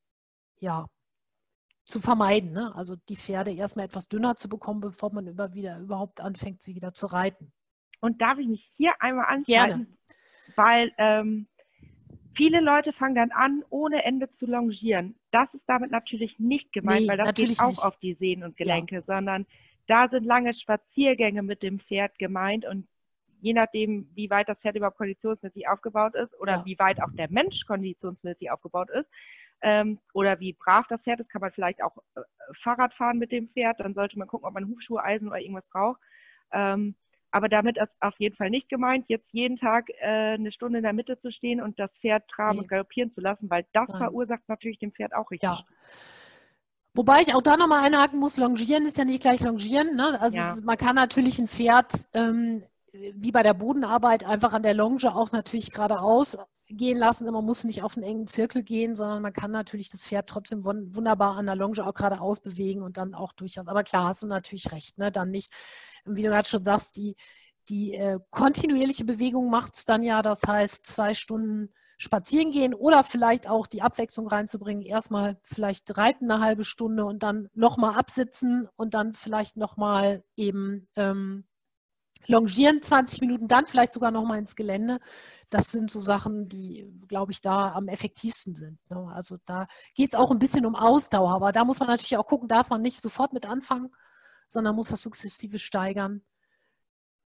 [0.61, 0.87] ja,
[1.85, 2.53] zu vermeiden.
[2.53, 2.75] Ne?
[2.75, 6.75] Also die Pferde erstmal etwas dünner zu bekommen, bevor man über wieder überhaupt anfängt, sie
[6.75, 7.53] wieder zu reiten.
[8.01, 9.47] Und darf ich mich hier einmal anschalten?
[9.85, 9.99] Gerne
[10.59, 11.47] weil ähm,
[12.35, 15.15] viele Leute fangen dann an, ohne Ende zu longieren.
[15.31, 17.83] Das ist damit natürlich nicht gemeint, nee, weil das geht auch nicht.
[17.83, 19.03] auf die Sehnen und Gelenke, ja.
[19.03, 19.47] sondern
[19.87, 22.87] da sind lange Spaziergänge mit dem Pferd gemeint und
[23.41, 26.65] je nachdem, wie weit das Pferd überhaupt konditionsmäßig aufgebaut ist oder ja.
[26.65, 29.09] wie weit auch der Mensch konditionsmäßig aufgebaut ist
[29.63, 32.21] ähm, oder wie brav das Pferd ist, kann man vielleicht auch äh,
[32.61, 33.81] Fahrrad fahren mit dem Pferd.
[33.81, 36.01] Dann sollte man gucken, ob man Hufschuhe, Eisen oder irgendwas braucht.
[36.53, 36.97] Ähm,
[37.31, 40.85] aber damit ist auf jeden Fall nicht gemeint, jetzt jeden Tag äh, eine Stunde in
[40.85, 42.63] der Mitte zu stehen und das Pferd traben nee.
[42.63, 43.99] und galoppieren zu lassen, weil das Nein.
[43.99, 45.49] verursacht natürlich dem Pferd auch richtig.
[45.49, 45.65] Ja.
[46.95, 49.95] Wobei ich auch da nochmal einhaken muss, Longieren ist ja nicht gleich Longieren.
[49.95, 50.21] Ne?
[50.21, 50.55] Also Ja.
[50.55, 55.15] es, man kann natürlich ein Pferd, ähm, wie bei der Bodenarbeit, einfach an der Longe
[55.15, 56.39] auch natürlich geradeaus
[56.69, 57.31] gehen lassen.
[57.31, 60.65] Man muss nicht auf einen engen Zirkel gehen, sondern man kann natürlich das Pferd trotzdem
[60.65, 63.67] wun- wunderbar an der Longe auch geradeaus bewegen und dann auch durchaus.
[63.67, 64.99] Aber klar, hast du natürlich recht.
[64.99, 65.11] Ne?
[65.11, 65.53] Dann nicht,
[66.05, 67.17] wie du gerade schon sagst, die,
[67.69, 70.23] die äh, kontinuierliche Bewegung macht es dann ja.
[70.23, 74.85] Das heißt, zwei Stunden spazieren gehen oder vielleicht auch die Abwechslung reinzubringen.
[74.85, 80.87] Erstmal vielleicht reiten eine halbe Stunde und dann nochmal absitzen und dann vielleicht nochmal eben
[80.95, 81.48] ähm,
[82.27, 84.99] longieren 20 Minuten, dann vielleicht sogar nochmal ins Gelände.
[85.51, 88.79] Das sind so Sachen, die, glaube ich, da am effektivsten sind.
[88.91, 89.11] Ne?
[89.15, 92.27] Also da geht es auch ein bisschen um Ausdauer, aber da muss man natürlich auch
[92.27, 93.91] gucken, darf man nicht sofort mit anfangen,
[94.47, 96.23] sondern muss das sukzessive steigern.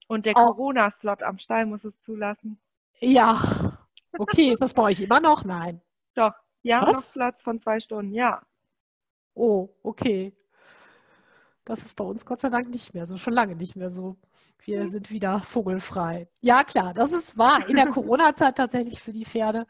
[0.07, 2.59] Und der Corona-Slot am Stall muss es zulassen.
[2.99, 3.79] Ja,
[4.17, 5.43] okay, ist das bei euch immer noch?
[5.43, 5.81] Nein.
[6.13, 8.41] Doch, ja, noch Platz von zwei Stunden, ja.
[9.33, 10.35] Oh, okay.
[11.65, 14.17] Das ist bei uns Gott sei Dank nicht mehr so, schon lange nicht mehr so.
[14.65, 16.27] Wir sind wieder vogelfrei.
[16.41, 17.67] Ja, klar, das ist wahr.
[17.69, 19.65] In der Corona-Zeit tatsächlich für die Pferde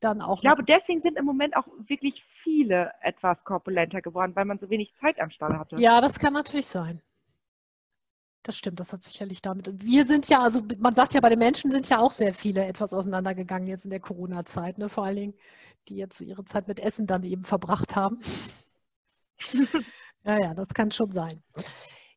[0.00, 0.36] dann auch.
[0.36, 4.68] Ich glaube, deswegen sind im Moment auch wirklich viele etwas korpulenter geworden, weil man so
[4.68, 5.76] wenig Zeit am Stall hatte.
[5.76, 7.00] Ja, das kann natürlich sein.
[8.42, 9.68] Das stimmt, das hat sicherlich damit.
[9.82, 12.64] Wir sind ja, also man sagt ja, bei den Menschen sind ja auch sehr viele
[12.64, 14.88] etwas auseinandergegangen jetzt in der Corona-Zeit, ne?
[14.88, 15.34] Vor allen Dingen,
[15.88, 18.18] die jetzt so ihre Zeit mit Essen dann eben verbracht haben.
[20.28, 21.42] Ja, ja, das kann schon sein.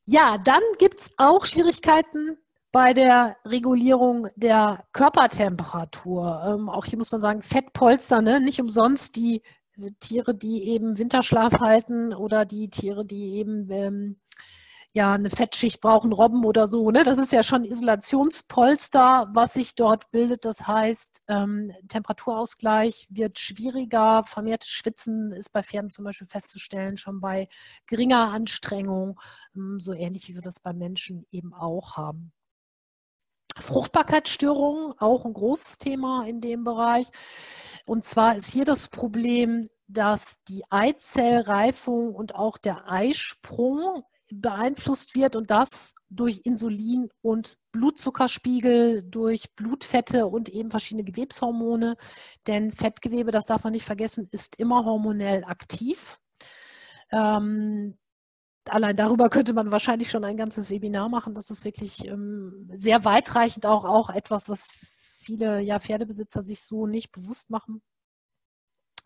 [0.03, 2.37] Ja, dann gibt es auch Schwierigkeiten
[2.73, 6.43] bei der Regulierung der Körpertemperatur.
[6.45, 8.41] Ähm, auch hier muss man sagen, Fettpolster, ne?
[8.41, 9.41] nicht umsonst die
[10.01, 14.19] Tiere, die eben Winterschlaf halten oder die Tiere, die eben ähm,
[14.93, 16.91] ja eine Fettschicht brauchen, Robben oder so.
[16.91, 17.03] Ne?
[17.03, 20.43] Das ist ja schon Isolationspolster, was sich dort bildet.
[20.43, 24.23] Das heißt, ähm, Temperaturausgleich wird schwieriger.
[24.23, 27.47] Vermehrtes Schwitzen ist bei Pferden zum Beispiel festzustellen, schon bei
[27.87, 29.19] geringer Anstrengung,
[29.55, 32.33] ähm, so ähnlich wie wir das bei Menschen eben auch haben.
[33.57, 37.07] Fruchtbarkeitsstörungen, auch ein großes Thema in dem Bereich.
[37.85, 45.35] Und zwar ist hier das Problem, dass die Eizellreifung und auch der Eisprung beeinflusst wird
[45.35, 51.95] und das durch Insulin und Blutzuckerspiegel, durch Blutfette und eben verschiedene Gewebshormone.
[52.47, 56.17] Denn Fettgewebe, das darf man nicht vergessen, ist immer hormonell aktiv.
[57.11, 57.97] Ähm,
[58.69, 61.33] allein darüber könnte man wahrscheinlich schon ein ganzes Webinar machen.
[61.33, 64.71] Das ist wirklich ähm, sehr weitreichend, auch, auch etwas, was
[65.19, 67.81] viele ja, Pferdebesitzer sich so nicht bewusst machen.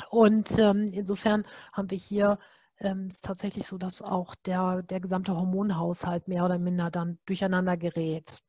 [0.09, 2.39] Und ähm, insofern haben wir hier
[2.79, 7.77] ähm, ist tatsächlich so, dass auch der, der gesamte Hormonhaushalt mehr oder minder dann durcheinander
[7.77, 8.39] gerät.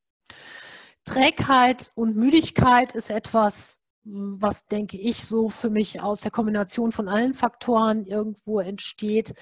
[1.04, 7.08] Trägheit und Müdigkeit ist etwas, was denke ich so für mich aus der Kombination von
[7.08, 9.34] allen Faktoren irgendwo entsteht.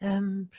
[0.00, 0.50] Ähm,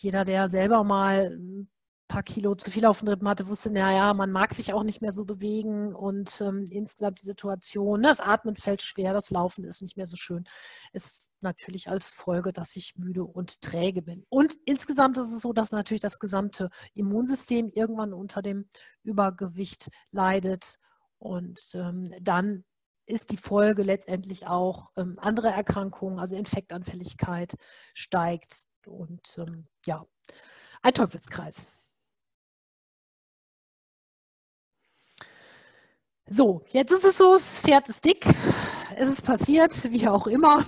[0.00, 1.68] jeder, der selber mal ein
[2.08, 5.02] paar Kilo zu viel auf den Rippen hatte, wusste, naja, man mag sich auch nicht
[5.02, 9.64] mehr so bewegen und ähm, insgesamt die Situation, ne, das Atmen fällt schwer, das Laufen
[9.64, 10.44] ist nicht mehr so schön,
[10.92, 14.24] ist natürlich als Folge, dass ich müde und träge bin.
[14.30, 18.68] Und insgesamt ist es so, dass natürlich das gesamte Immunsystem irgendwann unter dem
[19.04, 20.78] Übergewicht leidet
[21.18, 22.64] und ähm, dann
[23.06, 27.54] ist die Folge letztendlich auch ähm, andere Erkrankungen, also Infektanfälligkeit
[27.94, 30.04] steigt und ähm, ja,
[30.82, 31.77] ein Teufelskreis.
[36.30, 38.26] So, jetzt ist es so, das Pferd ist dick,
[38.96, 40.62] es ist passiert, wie auch immer.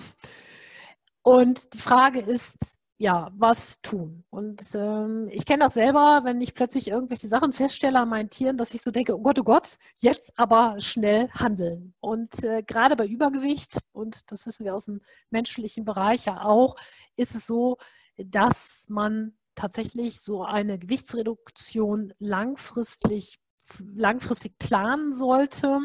[1.22, 2.56] Und die Frage ist,
[2.96, 4.24] ja, was tun?
[4.30, 8.56] Und ähm, ich kenne das selber, wenn ich plötzlich irgendwelche Sachen feststelle an meinen Tieren,
[8.56, 11.92] dass ich so denke, oh Gott, oh Gott, jetzt aber schnell handeln.
[12.00, 16.76] Und äh, gerade bei Übergewicht, und das wissen wir aus dem menschlichen Bereich ja auch,
[17.16, 17.76] ist es so,
[18.16, 23.40] dass man tatsächlich so eine Gewichtsreduktion langfristig
[23.78, 25.80] langfristig planen sollte,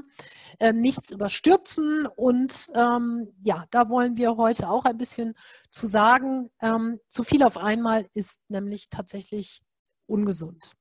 [0.60, 2.08] äh, nichts überstürzen.
[2.08, 5.36] Und ähm, ja, da wollen wir heute auch ein bisschen
[5.72, 6.50] zu sagen.
[6.62, 9.62] Ähm, zu viel auf einmal ist nämlich tatsächlich
[10.08, 10.74] ungesund.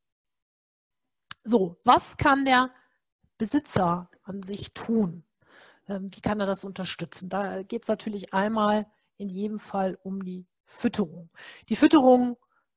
[1.42, 2.70] So, was kann der
[3.36, 5.24] Besitzer an sich tun?
[5.88, 7.28] Ähm, wie kann er das unterstützen?
[7.28, 8.86] Da geht es natürlich einmal
[9.18, 11.30] in jedem Fall um die Fütterung.
[11.68, 12.36] Die Fütterung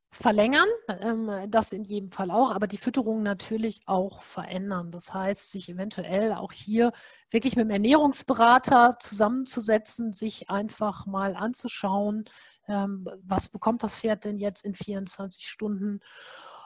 [0.09, 4.91] verlängern, ähm, das in jedem Fall auch, aber die Fütterung natürlich auch verändern.
[4.91, 6.91] Das heißt, sich eventuell auch hier
[7.29, 12.25] wirklich mit dem Ernährungsberater zusammenzusetzen, sich einfach mal anzuschauen,
[12.67, 15.99] ähm, was bekommt das Pferd denn jetzt in 24 Stunden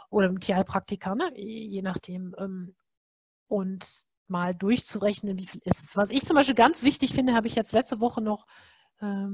[0.09, 1.31] oder im Tierheilpraktiker, ne?
[1.35, 2.35] je nachdem.
[2.37, 2.75] Ähm,
[3.47, 3.85] und
[4.27, 5.97] mal durchzurechnen, wie viel ist es.
[5.97, 8.45] Was ich zum Beispiel ganz wichtig finde, habe ich jetzt letzte Woche noch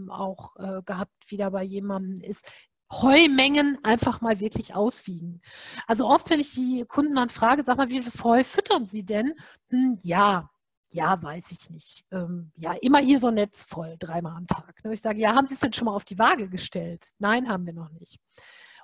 [0.09, 2.49] auch äh, gehabt, wieder bei jemandem ist.
[2.91, 5.41] Heumengen einfach mal wirklich auswiegen.
[5.87, 9.03] Also oft, wenn ich die Kunden dann frage, sag mal, wie viel Heu füttern sie
[9.03, 9.33] denn?
[9.69, 10.49] Hm, ja,
[10.93, 12.05] ja, weiß ich nicht.
[12.11, 14.83] Ähm, ja, immer hier so ein Netz voll, dreimal am Tag.
[14.83, 14.93] Ne?
[14.93, 17.07] Ich sage, ja, haben Sie es denn schon mal auf die Waage gestellt?
[17.19, 18.19] Nein, haben wir noch nicht.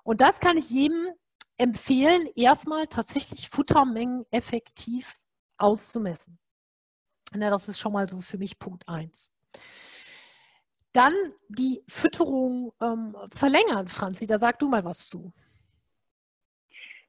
[0.04, 1.10] Und das kann ich jedem
[1.58, 5.18] empfehlen, erstmal tatsächlich Futtermengen effektiv
[5.58, 6.40] auszumessen.
[7.34, 9.32] Na, das ist schon mal so für mich Punkt 1.
[10.94, 11.14] Dann
[11.50, 15.34] die Fütterung ähm, verlängern, Franzi, da sag du mal was zu.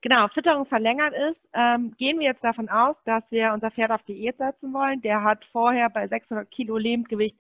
[0.01, 4.03] Genau, Fütterung verlängert ist, ähm, gehen wir jetzt davon aus, dass wir unser Pferd auf
[4.03, 5.01] Diät setzen wollen.
[5.01, 7.38] Der hat vorher bei 600 Kilo Lebendgewicht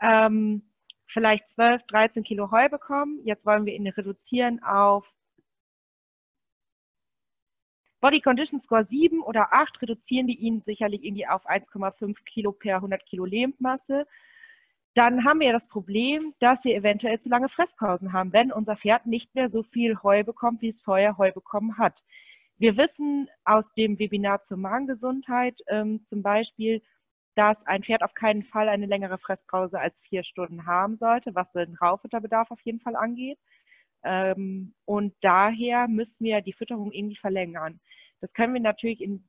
[0.00, 0.62] ähm,
[1.06, 3.20] vielleicht 12, 13 Kilo Heu bekommen.
[3.24, 5.06] Jetzt wollen wir ihn reduzieren auf
[8.00, 12.76] Body Condition Score 7 oder 8, reduzieren wir ihn sicherlich irgendwie auf 1,5 Kilo per
[12.76, 14.06] 100 Kilo Lebendmasse
[14.94, 19.06] dann haben wir das Problem, dass wir eventuell zu lange Fresspausen haben, wenn unser Pferd
[19.06, 22.02] nicht mehr so viel Heu bekommt, wie es vorher Heu bekommen hat.
[22.58, 26.82] Wir wissen aus dem Webinar zur Magengesundheit ähm, zum Beispiel,
[27.34, 31.52] dass ein Pferd auf keinen Fall eine längere Fresspause als vier Stunden haben sollte, was
[31.52, 33.38] den Raufutterbedarf auf jeden Fall angeht.
[34.02, 37.80] Ähm, und daher müssen wir die Fütterung irgendwie verlängern.
[38.20, 39.26] Das können wir natürlich in,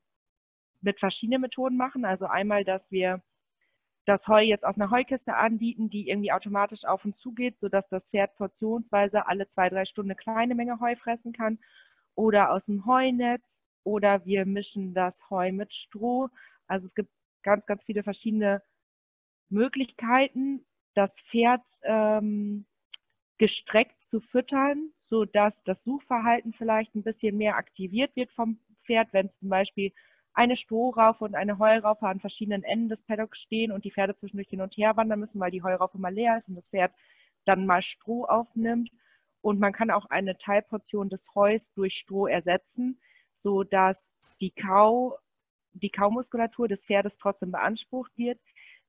[0.82, 2.06] mit verschiedenen Methoden machen.
[2.06, 3.22] Also einmal, dass wir
[4.12, 7.88] das Heu jetzt aus einer Heukiste anbieten, die irgendwie automatisch auf und zu geht, sodass
[7.90, 11.60] das Pferd portionsweise alle zwei, drei Stunden eine kleine Menge Heu fressen kann.
[12.16, 13.64] Oder aus dem Heunetz.
[13.84, 16.30] Oder wir mischen das Heu mit Stroh.
[16.68, 17.10] Also es gibt
[17.44, 18.62] ganz, ganz viele verschiedene
[19.50, 22.66] Möglichkeiten, das Pferd ähm,
[23.38, 29.30] gestreckt zu füttern, sodass das Suchverhalten vielleicht ein bisschen mehr aktiviert wird vom Pferd, wenn
[29.32, 29.94] zum Beispiel
[30.34, 34.50] eine Strohraufe und eine Heuraufe an verschiedenen Enden des Paddocks stehen und die Pferde zwischendurch
[34.50, 36.94] hin und her wandern müssen, weil die Heuraufe mal leer ist und das Pferd
[37.46, 38.92] dann mal Stroh aufnimmt.
[39.42, 43.00] Und man kann auch eine Teilportion des Heus durch Stroh ersetzen,
[43.36, 44.00] sodass
[44.40, 45.18] die Kau,
[45.74, 48.40] die Kaumuskulatur des Pferdes trotzdem beansprucht wird,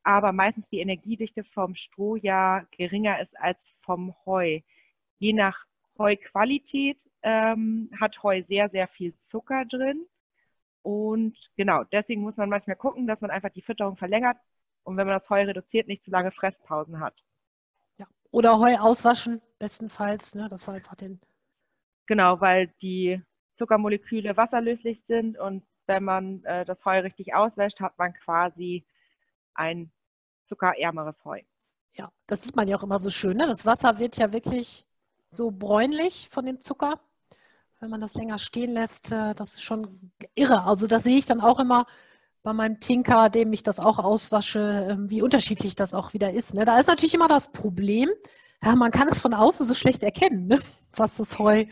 [0.03, 4.61] aber meistens die Energiedichte vom Stroh ja geringer ist als vom Heu.
[5.19, 5.65] Je nach
[5.99, 10.07] Heuqualität ähm, hat Heu sehr, sehr viel Zucker drin
[10.83, 14.37] und genau, deswegen muss man manchmal gucken, dass man einfach die Fütterung verlängert
[14.83, 17.15] und wenn man das Heu reduziert, nicht zu lange Fresspausen hat.
[17.99, 18.07] Ja.
[18.31, 20.35] Oder Heu auswaschen, bestenfalls.
[20.35, 20.49] Ne?
[20.49, 21.21] Das war einfach den.
[22.07, 23.23] Genau, weil die
[23.57, 28.85] Zuckermoleküle wasserlöslich sind und wenn man äh, das Heu richtig auswäscht, hat man quasi
[29.55, 29.93] ein
[30.47, 31.43] zuckerärmeres Heu.
[31.93, 33.37] Ja, das sieht man ja auch immer so schön.
[33.37, 33.47] Ne?
[33.47, 34.87] Das Wasser wird ja wirklich
[35.31, 37.01] so bräunlich von dem Zucker
[37.83, 40.65] wenn man das länger stehen lässt, äh, das ist schon irre.
[40.65, 41.87] Also das sehe ich dann auch immer
[42.45, 46.55] bei meinem Tinker, dem ich das auch auswasche, ähm, wie unterschiedlich das auch wieder ist.
[46.55, 46.65] Ne?
[46.65, 48.09] Da ist natürlich immer das Problem,
[48.63, 50.61] ja, man kann es von außen so schlecht erkennen, ne?
[50.97, 51.65] was das Heu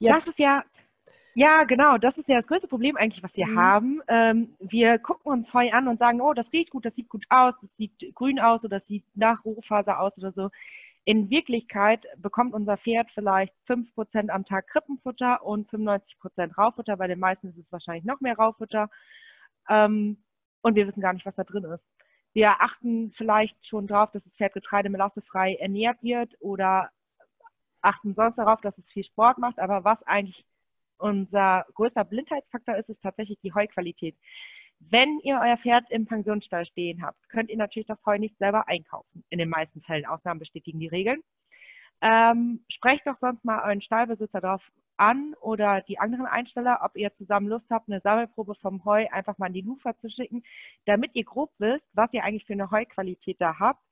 [0.00, 0.12] jetzt...
[0.12, 0.64] Das ist ja,
[1.34, 1.98] ja, genau.
[1.98, 3.58] Das ist ja das größte Problem eigentlich, was wir mhm.
[3.58, 4.02] haben.
[4.08, 7.26] Ähm, wir gucken uns Heu an und sagen, oh, das riecht gut, das sieht gut
[7.28, 10.50] aus, das sieht grün aus oder das sieht nach Rohfaser aus oder so.
[11.06, 16.96] In Wirklichkeit bekommt unser Pferd vielleicht 5% am Tag Krippenfutter und 95% Raufutter.
[16.96, 18.88] Bei den meisten ist es wahrscheinlich noch mehr Raufutter.
[19.68, 20.24] Ähm,
[20.62, 21.86] und wir wissen gar nicht, was da drin ist.
[22.32, 26.90] Wir achten vielleicht schon darauf, dass das Pferd getreidemelassefrei ernährt wird oder
[27.82, 29.58] achten sonst darauf, dass es viel Sport macht.
[29.58, 30.44] Aber was eigentlich
[30.96, 34.16] unser größter Blindheitsfaktor ist, ist tatsächlich die Heuqualität.
[34.90, 38.68] Wenn ihr euer Pferd im Pensionsstall stehen habt, könnt ihr natürlich das Heu nicht selber
[38.68, 39.24] einkaufen.
[39.30, 40.06] In den meisten Fällen.
[40.06, 41.20] Ausnahmen bestätigen die Regeln.
[42.00, 44.62] Ähm, sprecht doch sonst mal euren Stallbesitzer darauf
[44.96, 49.38] an oder die anderen Einsteller, ob ihr zusammen Lust habt, eine Sammelprobe vom Heu einfach
[49.38, 50.42] mal in die Lufa zu schicken,
[50.84, 53.82] damit ihr grob wisst, was ihr eigentlich für eine Heuqualität da habt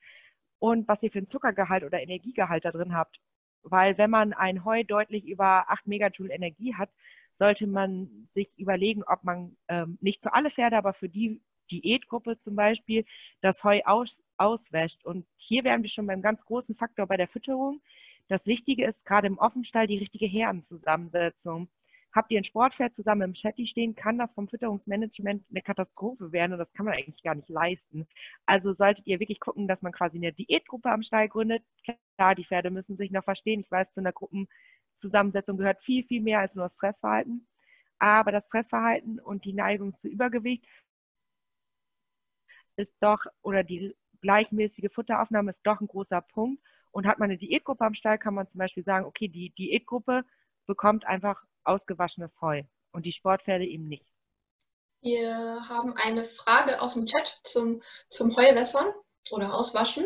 [0.59, 3.18] und was ihr für einen Zuckergehalt oder Energiegehalt da drin habt.
[3.64, 6.90] Weil wenn man ein Heu deutlich über 8 Megajoule Energie hat,
[7.35, 11.40] sollte man sich überlegen, ob man ähm, nicht für alle Pferde, aber für die
[11.71, 13.05] Diätgruppe zum Beispiel
[13.40, 15.05] das Heu aus, auswäscht.
[15.05, 17.80] Und hier wären wir schon beim ganz großen Faktor bei der Fütterung.
[18.28, 21.68] Das Wichtige ist gerade im Offenstall die richtige Herdenzusammensetzung.
[22.14, 26.53] Habt ihr ein Sportpferd zusammen im Chatty stehen, kann das vom Fütterungsmanagement eine Katastrophe werden
[26.53, 28.07] und das kann man eigentlich gar nicht leisten.
[28.45, 31.62] Also solltet ihr wirklich gucken, dass man quasi eine Diätgruppe am Stall gründet.
[32.16, 33.61] Klar, die Pferde müssen sich noch verstehen.
[33.61, 34.47] Ich weiß, zu einer Gruppen
[34.97, 37.47] Zusammensetzung gehört viel, viel mehr als nur das Fressverhalten.
[37.99, 40.64] Aber das Fressverhalten und die Neigung zu Übergewicht
[42.76, 46.62] ist doch, oder die gleichmäßige Futteraufnahme ist doch ein großer Punkt.
[46.90, 50.24] Und hat man eine Diätgruppe am Stall, kann man zum Beispiel sagen, okay, die Diätgruppe
[50.66, 54.07] bekommt einfach ausgewaschenes Heu und die Sportpferde eben nicht.
[55.01, 55.34] Wir
[55.68, 58.86] haben eine Frage aus dem Chat zum, zum Heuwässern
[59.30, 60.05] oder Auswaschen.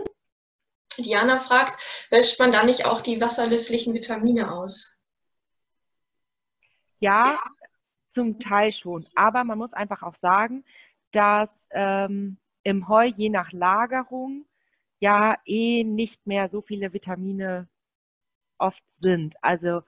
[1.03, 4.97] Diana fragt, wäscht man da nicht auch die wasserlöslichen Vitamine aus?
[6.99, 7.39] Ja,
[8.13, 9.07] zum Teil schon.
[9.15, 10.65] Aber man muss einfach auch sagen,
[11.13, 14.47] dass ähm, im Heu je nach Lagerung
[14.99, 17.69] ja eh nicht mehr so viele Vitamine
[18.59, 19.37] oft sind.
[19.43, 19.83] Also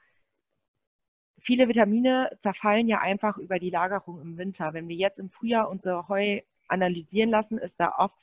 [1.40, 4.74] viele Vitamine zerfallen ja einfach über die Lagerung im Winter.
[4.74, 8.18] Wenn wir jetzt im Frühjahr unser Heu analysieren lassen, ist da oft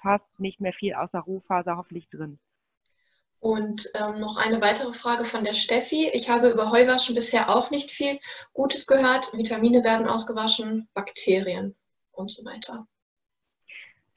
[0.00, 2.38] fast nicht mehr viel außer Rohfaser hoffentlich drin.
[3.38, 6.08] Und ähm, noch eine weitere Frage von der Steffi.
[6.12, 8.18] Ich habe über Heuwaschen bisher auch nicht viel
[8.54, 9.32] Gutes gehört.
[9.34, 11.76] Vitamine werden ausgewaschen, Bakterien
[12.12, 12.86] und so weiter.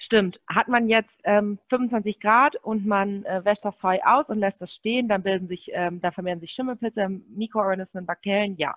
[0.01, 0.39] Stimmt.
[0.47, 4.61] Hat man jetzt ähm, 25 Grad und man äh, wäscht das Heu aus und lässt
[4.61, 8.75] das stehen, dann bilden sich, ähm, da vermehren sich Schimmelpilze, Mikroorganismen, Bakterien, ja.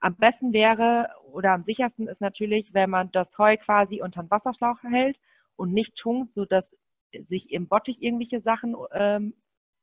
[0.00, 4.30] Am besten wäre oder am sichersten ist natürlich, wenn man das Heu quasi unter den
[4.30, 5.18] Wasserschlauch hält
[5.60, 6.74] und nicht tunkt, sodass
[7.28, 9.34] sich im Bottich irgendwelche Sachen ähm,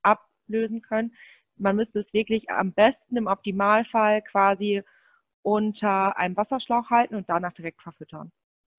[0.02, 1.14] ablösen können.
[1.56, 4.82] Man müsste es wirklich am besten im Optimalfall quasi
[5.44, 8.32] unter einem Wasserschlauch halten und danach direkt verfüttern.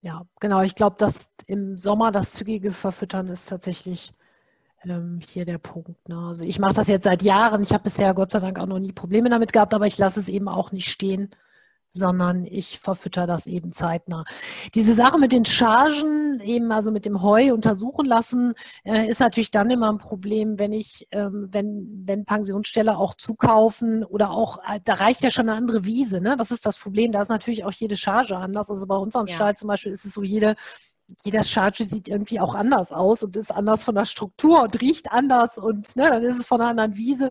[0.02, 0.62] Ja, genau.
[0.62, 4.12] Ich glaube, dass im Sommer das zügige Verfüttern ist tatsächlich
[4.82, 6.08] ähm, hier der Punkt.
[6.08, 6.18] Ne?
[6.18, 7.62] Also ich mache das jetzt seit Jahren.
[7.62, 10.18] Ich habe bisher Gott sei Dank auch noch nie Probleme damit gehabt, aber ich lasse
[10.18, 11.30] es eben auch nicht stehen
[11.90, 14.24] sondern ich verfütter das eben zeitnah.
[14.74, 19.50] Diese Sache mit den Chargen, eben also mit dem Heu untersuchen lassen, äh, ist natürlich
[19.50, 24.80] dann immer ein Problem, wenn ich, ähm, wenn, wenn Pensionsstelle auch zukaufen oder auch, äh,
[24.84, 26.36] da reicht ja schon eine andere Wiese, ne?
[26.36, 27.12] Das ist das Problem.
[27.12, 28.70] Da ist natürlich auch jede Charge anders.
[28.70, 29.34] Also bei unserem ja.
[29.34, 30.56] Stall zum Beispiel ist es so, jede,
[31.24, 35.10] jeder Charge sieht irgendwie auch anders aus und ist anders von der Struktur und riecht
[35.10, 37.30] anders und ne, dann ist es von einer anderen Wiese.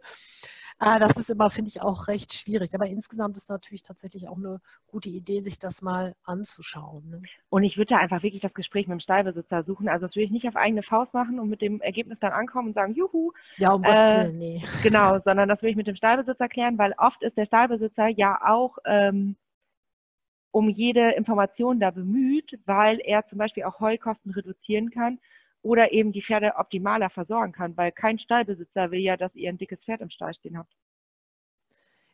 [0.79, 2.75] Ah, das ist immer, finde ich, auch recht schwierig.
[2.75, 7.09] Aber insgesamt ist natürlich tatsächlich auch eine gute Idee, sich das mal anzuschauen.
[7.09, 7.21] Ne?
[7.49, 9.89] Und ich würde da einfach wirklich das Gespräch mit dem Stallbesitzer suchen.
[9.89, 12.69] Also das würde ich nicht auf eigene Faust machen und mit dem Ergebnis dann ankommen
[12.69, 13.31] und sagen, juhu.
[13.57, 14.63] Ja, um Gottes äh, Willen, nee.
[14.83, 18.39] Genau, sondern das würde ich mit dem Stallbesitzer klären, weil oft ist der Stallbesitzer ja
[18.45, 19.35] auch ähm,
[20.51, 25.19] um jede Information da bemüht, weil er zum Beispiel auch Heukosten reduzieren kann
[25.67, 29.57] oder eben die Pferde optimaler versorgen kann, weil kein Stallbesitzer will ja, dass ihr ein
[29.57, 30.73] dickes Pferd im Stall stehen habt.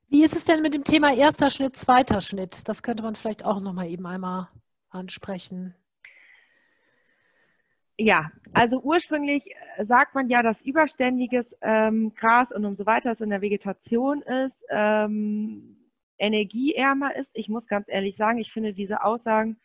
[0.10, 2.68] Wie ist es denn mit dem Thema erster Schnitt, zweiter Schnitt?
[2.68, 4.48] Das könnte man vielleicht auch noch mal eben einmal
[4.90, 5.76] ansprechen.
[7.98, 9.44] Ja, also ursprünglich
[9.78, 14.24] äh, sagt man ja, dass überständiges ähm, Gras und umso weiter es in der Vegetation
[14.24, 15.78] ist, ähm,
[16.18, 17.30] energieärmer ist.
[17.36, 19.58] Ich muss ganz ehrlich sagen, ich finde diese Aussagen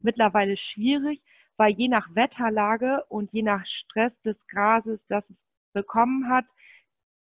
[0.00, 1.22] mittlerweile schwierig,
[1.60, 5.36] weil je nach Wetterlage und je nach Stress des Grases, das es
[5.74, 6.46] bekommen hat,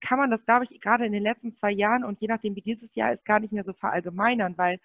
[0.02, 2.62] kann man das, glaube ich, gerade in den letzten zwei Jahren und je nachdem wie
[2.62, 4.82] dieses Jahr ist, gar nicht mehr so verallgemeinern, weil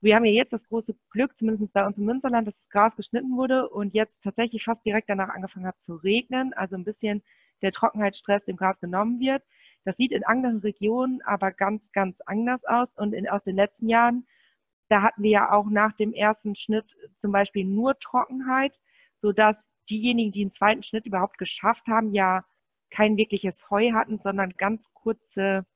[0.00, 2.96] wir haben ja jetzt das große Glück, zumindest bei uns im Münsterland, dass das Gras
[2.96, 7.22] geschnitten wurde und jetzt tatsächlich fast direkt danach angefangen hat zu regnen, also ein bisschen
[7.62, 9.44] der Trockenheitsstress dem Gras genommen wird.
[9.84, 13.88] Das sieht in anderen Regionen aber ganz, ganz anders aus und in, aus den letzten
[13.88, 14.26] Jahren,
[14.88, 18.76] da hatten wir ja auch nach dem ersten Schnitt zum Beispiel nur Trockenheit
[19.20, 19.56] sodass
[19.88, 22.44] diejenigen, die den zweiten Schnitt überhaupt geschafft haben, ja
[22.90, 25.66] kein wirkliches Heu hatten, sondern ganz kurze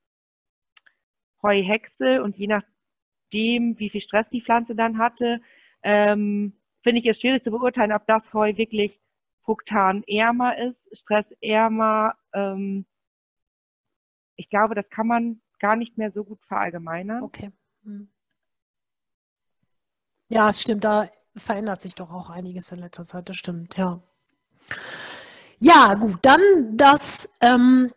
[1.41, 5.41] Heuhäcksel und je nachdem, wie viel Stress die Pflanze dann hatte,
[5.83, 8.99] ähm, finde ich es schwierig zu beurteilen, ob das Heu wirklich
[9.41, 12.15] fruktanärmer ist, stressärmer.
[12.33, 12.85] Ähm,
[14.35, 17.23] ich glaube, das kann man gar nicht mehr so gut verallgemeinern.
[17.23, 17.51] Okay.
[17.83, 18.09] Hm.
[20.29, 20.83] Ja, es stimmt.
[20.83, 24.01] Da verändert sich doch auch einiges in letzter Zeit, das stimmt, ja.
[25.57, 26.41] Ja, gut, dann
[26.75, 27.89] das ähm,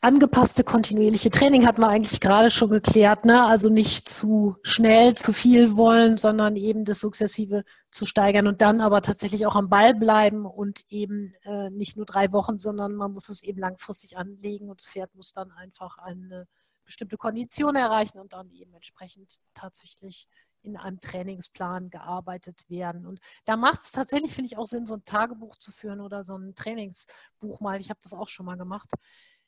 [0.00, 3.44] angepasste kontinuierliche Training hatten wir eigentlich gerade schon geklärt, ne?
[3.44, 8.80] Also nicht zu schnell, zu viel wollen, sondern eben das sukzessive zu steigern und dann
[8.80, 13.12] aber tatsächlich auch am Ball bleiben und eben äh, nicht nur drei Wochen, sondern man
[13.12, 16.46] muss es eben langfristig anlegen und das Pferd muss dann einfach eine
[16.84, 20.28] bestimmte Kondition erreichen und dann eben entsprechend tatsächlich
[20.62, 23.06] in einem Trainingsplan gearbeitet werden.
[23.06, 26.22] Und da macht es tatsächlich, finde ich, auch Sinn, so ein Tagebuch zu führen oder
[26.22, 27.80] so ein Trainingsbuch mal.
[27.80, 28.90] Ich habe das auch schon mal gemacht.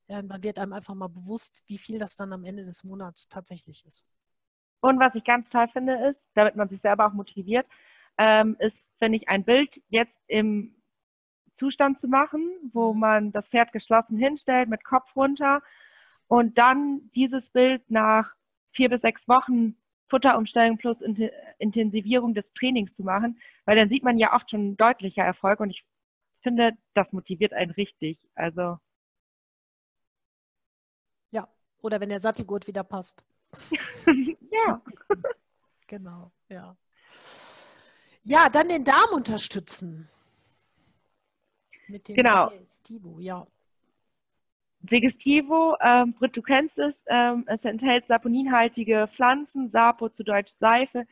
[0.08, 3.28] Ähm, dann wird einem einfach mal bewusst, wie viel das dann am Ende des Monats
[3.28, 4.04] tatsächlich ist.
[4.80, 7.66] Und was ich ganz toll finde, ist, damit man sich selber auch motiviert,
[8.18, 10.74] ähm, ist, finde ich, ein Bild jetzt im
[11.54, 13.00] Zustand zu machen, wo mhm.
[13.00, 15.62] man das Pferd geschlossen hinstellt mit Kopf runter
[16.26, 18.34] und dann dieses Bild nach
[18.72, 19.76] vier bis sechs Wochen
[20.12, 20.98] Futterumstellung plus
[21.58, 25.70] Intensivierung des Trainings zu machen, weil dann sieht man ja oft schon deutlicher Erfolg und
[25.70, 25.86] ich
[26.42, 28.18] finde, das motiviert einen richtig.
[28.34, 28.78] Also.
[31.30, 31.48] Ja,
[31.80, 33.24] oder wenn der Sattelgurt wieder passt.
[34.50, 34.82] ja.
[35.86, 36.76] Genau, ja.
[38.24, 40.08] Ja, dann den Darm unterstützen.
[41.88, 42.50] mit dem Genau.
[42.50, 43.46] Digestivo, ja.
[44.82, 51.06] Digestivo, ähm, Britt, du kennst es, ähm, es enthält saponinhaltige Pflanzen, Sapo zu Deutsch Seife.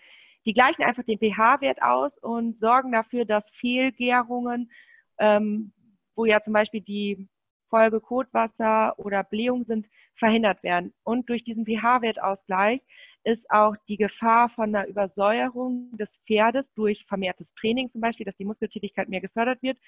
[0.44, 4.70] Die gleichen einfach den pH-Wert aus und sorgen dafür, dass Fehlgärungen,
[5.18, 5.72] ähm,
[6.16, 7.28] wo ja zum Beispiel die
[7.68, 10.92] Folge Kotwasser oder Blähung sind, verhindert werden.
[11.04, 12.82] Und durch diesen pH-Wertausgleich
[13.22, 18.36] ist auch die Gefahr von einer Übersäuerung des Pferdes durch vermehrtes Training zum Beispiel, dass
[18.36, 19.78] die Muskeltätigkeit mehr gefördert wird,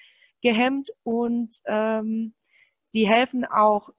[0.41, 2.33] gehemmt und ähm,
[2.93, 3.89] Sie helfen auch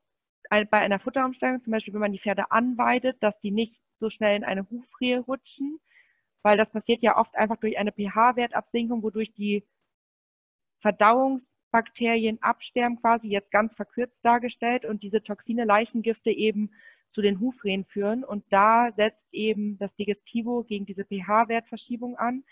[0.49, 4.37] bei einer Futterumstellung, zum Beispiel wenn man die Pferde anweidet, dass die nicht so schnell
[4.37, 5.81] in eine Hufrehe rutschen,
[6.43, 9.67] weil das passiert ja oft einfach durch eine pH-Wertabsinkung, wodurch die
[10.81, 16.71] Verdauungsbakterien absterben, quasi jetzt ganz verkürzt dargestellt und diese Toxine, Leichengifte eben
[17.13, 18.23] zu den Hufrehen führen.
[18.23, 22.45] Und da setzt eben das Digestivo gegen diese pH-Wertverschiebung an.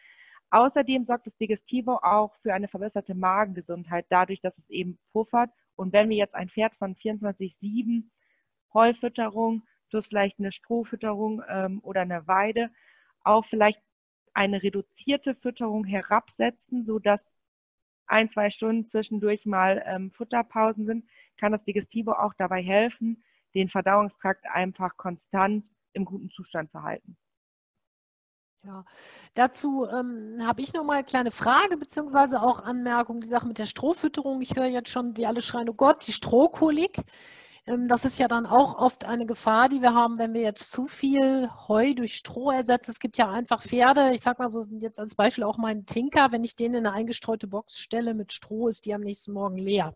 [0.51, 5.93] Außerdem sorgt das Digestivo auch für eine verbesserte Magengesundheit, dadurch, dass es eben puffert und
[5.93, 8.05] wenn wir jetzt ein Pferd von 24-7
[8.75, 12.71] Heufütterung plus vielleicht eine Strohfütterung ähm, oder eine Weide
[13.25, 13.81] auf vielleicht
[14.35, 17.21] eine reduzierte Fütterung herabsetzen, sodass
[18.07, 23.23] ein, zwei Stunden zwischendurch mal ähm, Futterpausen sind, kann das Digestivo auch dabei helfen,
[23.55, 27.17] den Verdauungstrakt einfach konstant im guten Zustand zu halten.
[28.65, 28.85] Ja,
[29.35, 33.21] dazu ähm, habe ich noch mal eine kleine Frage beziehungsweise auch Anmerkung.
[33.21, 34.41] Die Sache mit der Strohfütterung.
[34.41, 36.99] Ich höre jetzt schon, wie alle schreien, oh Gott, die Strohkolik.
[37.67, 40.71] Ähm, das ist ja dann auch oft eine Gefahr, die wir haben, wenn wir jetzt
[40.73, 42.93] zu viel Heu durch Stroh ersetzen.
[42.93, 46.31] Es gibt ja einfach Pferde, ich sage mal so jetzt als Beispiel auch meinen Tinker,
[46.33, 49.57] wenn ich den in eine eingestreute Box stelle mit Stroh, ist die am nächsten Morgen
[49.59, 49.93] leer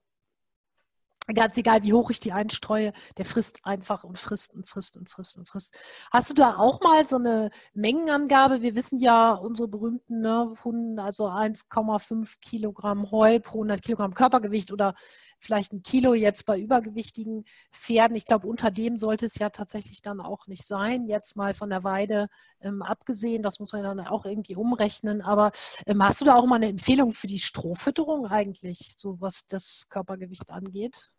[1.34, 5.10] ganz egal, wie hoch ich die einstreue, der frisst einfach und frisst und frisst und
[5.10, 5.78] frisst und frisst.
[6.12, 8.62] Hast du da auch mal so eine Mengenangabe?
[8.62, 14.72] Wir wissen ja, unsere berühmten ne, Hunden, also 1,5 Kilogramm Heu pro 100 Kilogramm Körpergewicht
[14.72, 14.94] oder
[15.38, 18.16] vielleicht ein Kilo jetzt bei übergewichtigen Pferden.
[18.16, 21.06] Ich glaube, unter dem sollte es ja tatsächlich dann auch nicht sein.
[21.06, 22.28] Jetzt mal von der Weide
[22.60, 25.22] ähm, abgesehen, das muss man dann auch irgendwie umrechnen.
[25.22, 25.52] Aber
[25.86, 29.88] ähm, hast du da auch mal eine Empfehlung für die Strohfütterung eigentlich, so was das
[29.88, 31.10] Körpergewicht angeht?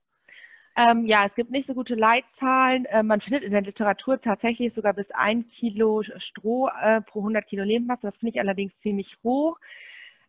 [0.78, 2.86] Ähm, ja, es gibt nicht so gute Leitzahlen.
[2.86, 7.48] Äh, man findet in der Literatur tatsächlich sogar bis ein Kilo Stroh äh, pro 100
[7.48, 8.06] Kilo Lebensmasse.
[8.06, 9.58] Das finde ich allerdings ziemlich hoch.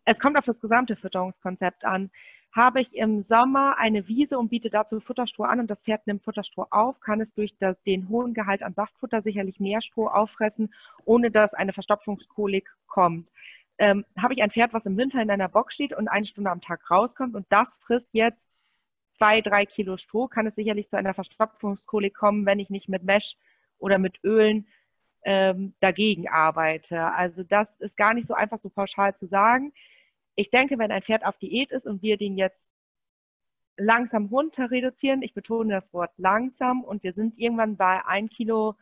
[0.06, 2.10] Es kommt auf das gesamte Fütterungskonzept an.
[2.50, 6.24] Habe ich im Sommer eine Wiese und biete dazu Futterstroh an und das Pferd nimmt
[6.24, 10.72] Futterstroh auf, kann es durch das, den hohen Gehalt an Saftfutter sicherlich mehr Stroh auffressen,
[11.04, 13.28] ohne dass eine Verstopfungskolik kommt.
[13.76, 16.50] Ähm, habe ich ein Pferd, was im Winter in einer Box steht und eine Stunde
[16.50, 18.48] am Tag rauskommt und das frisst jetzt
[19.18, 23.02] zwei, drei Kilo Stroh, kann es sicherlich zu einer Verstopfungskolik kommen, wenn ich nicht mit
[23.02, 23.36] Mesh
[23.78, 24.66] oder mit Ölen
[25.24, 27.12] ähm, dagegen arbeite.
[27.12, 29.72] Also das ist gar nicht so einfach so pauschal zu sagen.
[30.36, 32.68] Ich denke, wenn ein Pferd auf Diät ist und wir den jetzt
[33.76, 38.76] langsam runter reduzieren, ich betone das Wort langsam, und wir sind irgendwann bei ein Kilo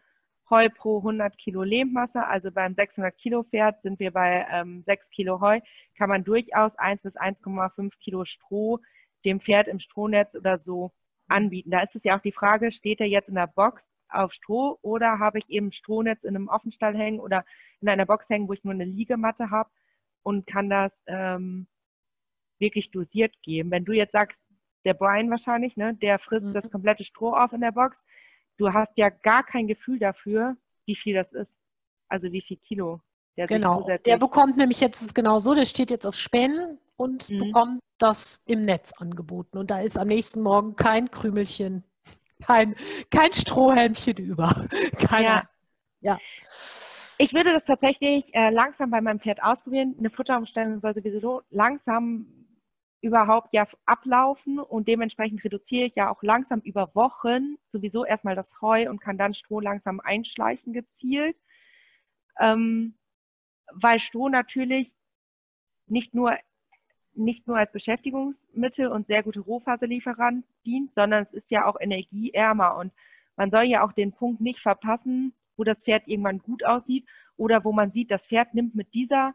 [0.48, 5.10] Heu pro 100 Kilo Lebensmasse, also beim 600 Kilo Pferd sind wir bei ähm, 6
[5.10, 5.60] Kilo Heu,
[5.98, 8.80] kann man durchaus 1 bis 1,5 Kilo Stroh
[9.26, 10.92] dem Pferd im Strohnetz oder so
[11.28, 11.70] anbieten.
[11.70, 14.78] Da ist es ja auch die Frage, steht er jetzt in der Box auf Stroh
[14.82, 17.44] oder habe ich eben Strohnetz in einem Offenstall hängen oder
[17.80, 19.68] in einer Box hängen, wo ich nur eine Liegematte habe
[20.22, 21.66] und kann das ähm,
[22.58, 23.70] wirklich dosiert geben.
[23.70, 24.40] Wenn du jetzt sagst,
[24.84, 26.54] der Brian wahrscheinlich, ne, der frisst mhm.
[26.54, 28.02] das komplette Stroh auf in der Box,
[28.56, 30.56] du hast ja gar kein Gefühl dafür,
[30.86, 31.52] wie viel das ist.
[32.08, 33.00] Also wie viel Kilo
[33.36, 33.86] der genau.
[34.06, 37.38] Der bekommt nämlich jetzt genau so, der steht jetzt auf Spänen und mhm.
[37.38, 39.58] bekommt das im Netz angeboten.
[39.58, 41.84] Und da ist am nächsten Morgen kein Krümelchen,
[42.44, 42.74] kein,
[43.10, 44.66] kein Strohhelmchen über.
[44.98, 45.48] Keiner.
[46.00, 46.18] Ja.
[46.18, 46.18] ja.
[47.18, 49.94] Ich würde das tatsächlich äh, langsam bei meinem Pferd ausprobieren.
[49.98, 52.26] Eine Futterumstellung soll sowieso langsam
[53.00, 58.60] überhaupt ja ablaufen und dementsprechend reduziere ich ja auch langsam über Wochen sowieso erstmal das
[58.60, 61.36] Heu und kann dann Stroh langsam einschleichen gezielt.
[62.38, 62.98] Ähm,
[63.72, 64.92] weil Stroh natürlich
[65.86, 66.36] nicht nur,
[67.16, 72.76] nicht nur als Beschäftigungsmittel und sehr gute Rohfaserlieferant dient, sondern es ist ja auch energieärmer
[72.76, 72.92] und
[73.36, 77.06] man soll ja auch den Punkt nicht verpassen, wo das Pferd irgendwann gut aussieht
[77.36, 79.34] oder wo man sieht, das Pferd nimmt mit dieser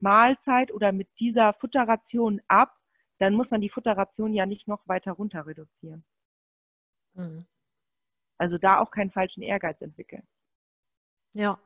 [0.00, 2.76] Mahlzeit oder mit dieser Futterration ab,
[3.18, 6.04] dann muss man die Futterration ja nicht noch weiter runter reduzieren.
[7.14, 7.46] Mhm.
[8.38, 10.22] Also da auch keinen falschen Ehrgeiz entwickeln.
[11.34, 11.58] Ja,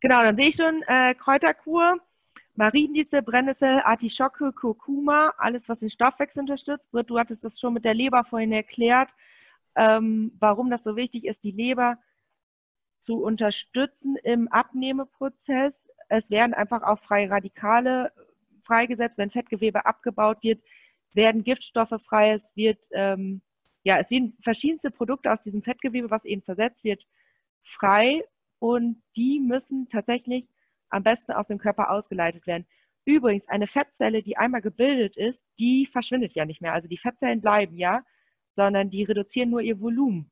[0.00, 1.98] Genau, dann sehe ich schon äh, Kräuterkur,
[2.58, 6.90] Mariendistel, Brennnessel, Artischocke, Kurkuma, alles, was den Stoffwechsel unterstützt.
[6.90, 9.10] Britt, du hattest das schon mit der Leber vorhin erklärt,
[9.76, 11.98] ähm, warum das so wichtig ist, die Leber
[12.98, 15.72] zu unterstützen im Abnehmeprozess.
[16.08, 18.10] Es werden einfach auch freie Radikale
[18.64, 20.60] freigesetzt, wenn Fettgewebe abgebaut wird,
[21.12, 23.40] werden Giftstoffe frei, es wird, ähm,
[23.84, 27.06] ja, es werden verschiedenste Produkte aus diesem Fettgewebe, was eben zersetzt wird,
[27.62, 28.24] frei
[28.58, 30.48] und die müssen tatsächlich
[30.90, 32.66] am besten aus dem Körper ausgeleitet werden.
[33.04, 36.72] Übrigens, eine Fettzelle, die einmal gebildet ist, die verschwindet ja nicht mehr.
[36.72, 38.04] Also die Fettzellen bleiben ja,
[38.54, 40.30] sondern die reduzieren nur ihr Volumen.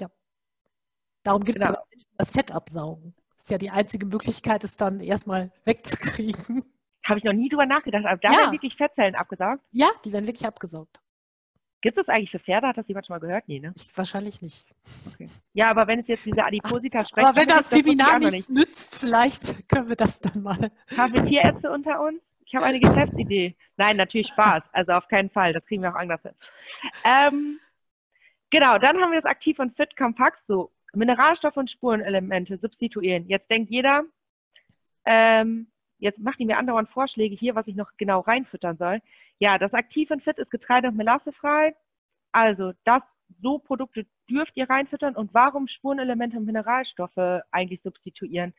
[0.00, 0.08] Ja.
[1.22, 1.78] Darum gibt es genau.
[2.16, 3.14] das Fett absaugen.
[3.34, 6.64] Das ist ja die einzige Möglichkeit, es dann erstmal wegzukriegen.
[7.04, 8.04] Habe ich noch nie drüber nachgedacht.
[8.04, 8.38] Aber da ja.
[8.38, 9.62] werden wirklich Fettzellen abgesaugt?
[9.70, 11.00] Ja, die werden wirklich abgesaugt.
[11.82, 12.68] Gibt es eigentlich für Pferde?
[12.68, 13.48] Hat das jemand schon mal gehört?
[13.48, 13.74] Nee, ne?
[13.96, 14.64] Wahrscheinlich nicht.
[15.12, 15.28] Okay.
[15.52, 17.26] Ja, aber wenn es jetzt diese Adiposita spricht.
[17.26, 18.50] Aber wenn das Webinar nichts nicht.
[18.50, 20.70] nützt, vielleicht können wir das dann mal.
[20.96, 22.22] Haben wir Tierärzte unter uns?
[22.46, 23.56] Ich habe eine Geschäftsidee.
[23.76, 24.62] Nein, natürlich Spaß.
[24.72, 25.52] Also auf keinen Fall.
[25.52, 26.34] Das kriegen wir auch anders hin.
[27.04, 27.58] Ähm,
[28.50, 30.46] genau, dann haben wir das Aktiv und Fit kompakt.
[30.46, 33.26] So, Mineralstoffe und Spurenelemente substituieren.
[33.26, 34.04] Jetzt denkt jeder,
[35.04, 35.66] ähm,
[36.02, 39.00] jetzt macht ihr mir andauernd Vorschläge hier, was ich noch genau reinfüttern soll.
[39.38, 41.76] Ja, das Aktiv und Fit ist Getreide- und Melassefrei.
[42.32, 43.02] Also das,
[43.40, 45.14] so Produkte dürft ihr reinfüttern.
[45.14, 48.52] Und warum Spurenelemente und Mineralstoffe eigentlich substituieren?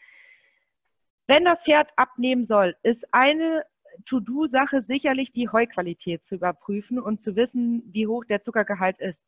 [1.28, 3.66] Wenn das Pferd abnehmen soll, ist eine
[4.06, 9.22] To-Do-Sache sicherlich die Heuqualität zu überprüfen und zu wissen, wie hoch der Zuckergehalt ist.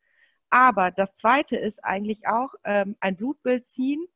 [0.48, 4.06] Aber das Zweite ist eigentlich auch ähm, ein Blutbild ziehen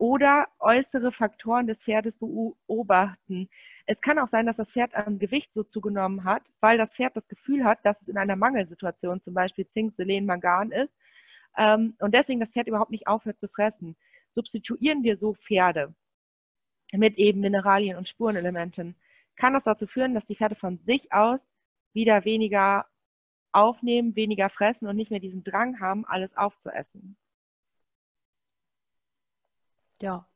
[0.00, 3.50] oder äußere Faktoren des Pferdes beobachten.
[3.84, 7.14] Es kann auch sein, dass das Pferd an Gewicht so zugenommen hat, weil das Pferd
[7.16, 10.94] das Gefühl hat, dass es in einer Mangelsituation zum Beispiel Zink, Selen, Mangan ist
[11.58, 13.94] ähm, und deswegen das Pferd überhaupt nicht aufhört zu fressen.
[14.34, 15.94] Substituieren wir so Pferde
[16.94, 18.96] mit eben Mineralien und Spurenelementen,
[19.36, 21.40] kann das dazu führen, dass die Pferde von sich aus
[21.92, 22.86] wieder weniger
[23.52, 27.18] aufnehmen, weniger fressen und nicht mehr diesen Drang haben, alles aufzuessen.
[30.02, 30.26] Ja.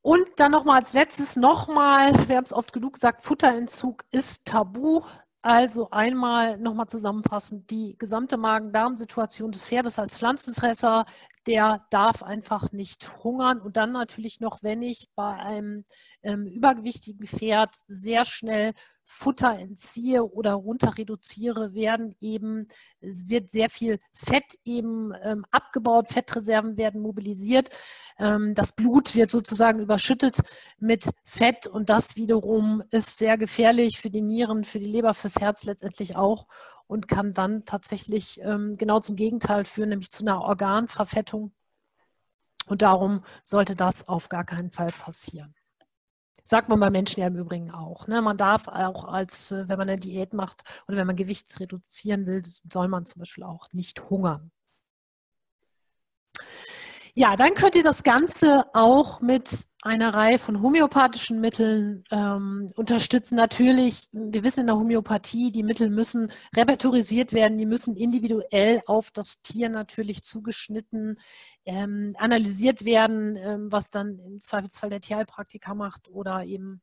[0.00, 5.02] Und dann nochmal als letztes nochmal, wir haben es oft genug gesagt, Futterentzug ist tabu.
[5.44, 11.04] Also einmal nochmal zusammenfassend, die gesamte Magen-Darm-Situation des Pferdes als Pflanzenfresser,
[11.46, 13.60] der darf einfach nicht hungern.
[13.60, 15.84] Und dann natürlich noch, wenn ich bei einem
[16.22, 18.74] ähm, übergewichtigen Pferd sehr schnell
[19.04, 22.66] Futter entziehe oder runter reduziere, werden eben,
[23.00, 27.68] es wird sehr viel Fett eben ähm, abgebaut, Fettreserven werden mobilisiert.
[28.18, 30.38] Ähm, das Blut wird sozusagen überschüttet
[30.78, 35.36] mit Fett und das wiederum ist sehr gefährlich für die Nieren, für die Leber, fürs
[35.36, 36.46] Herz letztendlich auch
[36.92, 41.52] und kann dann tatsächlich ähm, genau zum Gegenteil führen, nämlich zu einer Organverfettung.
[42.66, 45.54] Und darum sollte das auf gar keinen Fall passieren.
[46.44, 48.08] Sagt man bei Menschen ja im Übrigen auch.
[48.08, 48.20] Ne?
[48.20, 52.26] Man darf auch als, äh, wenn man eine Diät macht oder wenn man Gewicht reduzieren
[52.26, 54.50] will, soll man zum Beispiel auch nicht hungern.
[57.14, 63.36] Ja, dann könnt ihr das Ganze auch mit einer Reihe von homöopathischen Mitteln ähm, unterstützen.
[63.36, 69.10] Natürlich, wir wissen in der Homöopathie, die Mittel müssen repertorisiert werden, die müssen individuell auf
[69.10, 71.18] das Tier natürlich zugeschnitten
[71.66, 76.80] ähm, analysiert werden, ähm, was dann im Zweifelsfall der Tierheilpraktiker macht oder eben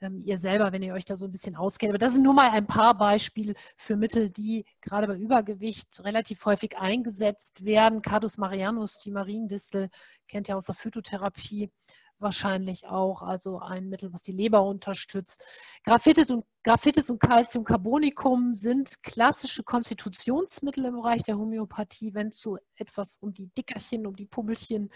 [0.00, 1.90] ähm, ihr selber, wenn ihr euch da so ein bisschen auskennt.
[1.90, 6.44] Aber das sind nur mal ein paar Beispiele für Mittel, die gerade bei Übergewicht relativ
[6.44, 8.02] häufig eingesetzt werden.
[8.02, 9.88] Cardus marianus, die Mariendistel,
[10.28, 11.70] kennt ihr aus der Phytotherapie
[12.18, 15.42] wahrscheinlich auch, also ein Mittel, was die Leber unterstützt.
[15.84, 22.58] Graphitis und, Graphitis und Calciumcarbonicum sind klassische Konstitutionsmittel im Bereich der Homöopathie, wenn es so
[22.76, 24.90] etwas um die Dickerchen, um die Pummelchen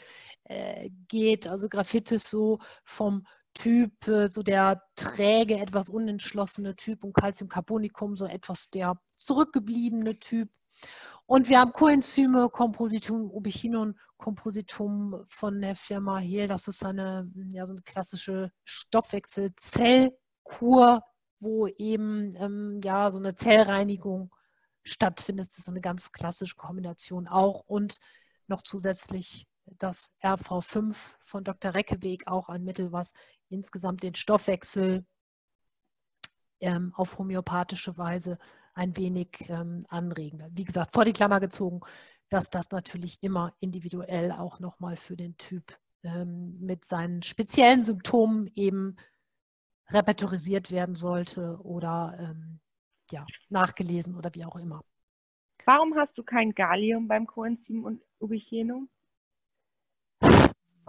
[0.44, 1.48] äh, geht.
[1.48, 8.26] Also Graphitis so vom Typ, äh, so der träge, etwas unentschlossene Typ und Calciumcarbonicum so
[8.26, 10.50] etwas der zurückgebliebene Typ.
[11.26, 16.48] Und wir haben Coenzyme, Compositum Ubiquinum, Compositum von der Firma Hehl.
[16.48, 21.02] Das ist eine, ja, so eine klassische Stoffwechselzellkur,
[21.38, 24.34] wo eben ähm, ja, so eine Zellreinigung
[24.82, 25.46] stattfindet.
[25.46, 27.62] Das ist eine ganz klassische Kombination auch.
[27.66, 27.98] Und
[28.46, 29.46] noch zusätzlich
[29.78, 31.74] das RV5 von Dr.
[31.74, 33.12] Reckeweg, auch ein Mittel, was
[33.50, 35.04] insgesamt den Stoffwechsel
[36.60, 38.38] ähm, auf homöopathische Weise
[38.74, 40.42] ein wenig ähm, anregen.
[40.52, 41.80] Wie gesagt, vor die Klammer gezogen,
[42.28, 48.50] dass das natürlich immer individuell auch nochmal für den Typ ähm, mit seinen speziellen Symptomen
[48.54, 48.96] eben
[49.88, 52.60] repertorisiert werden sollte oder ähm,
[53.10, 54.82] ja, nachgelesen oder wie auch immer.
[55.64, 58.88] Warum hast du kein Gallium beim Coenzym und Ubichenum?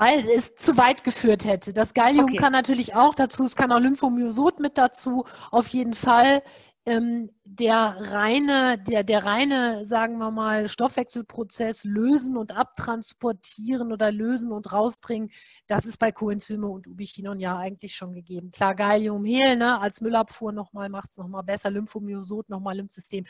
[0.02, 1.74] Weil es zu weit geführt hätte.
[1.74, 2.38] Das Gallium okay.
[2.38, 6.41] kann natürlich auch dazu, es kann auch Lymphomyosot mit dazu, auf jeden Fall.
[6.86, 14.52] ähm, der reine, der, der reine, sagen wir mal, Stoffwechselprozess lösen und abtransportieren oder lösen
[14.52, 15.30] und rausbringen,
[15.68, 18.49] das ist bei Coenzyme und Ubichinon ja eigentlich schon gegeben.
[18.52, 23.26] Klar, Gallium, Hehl, ne, als Müllabfuhr nochmal macht es nochmal besser, Lymphomyosot nochmal Lymphsystem.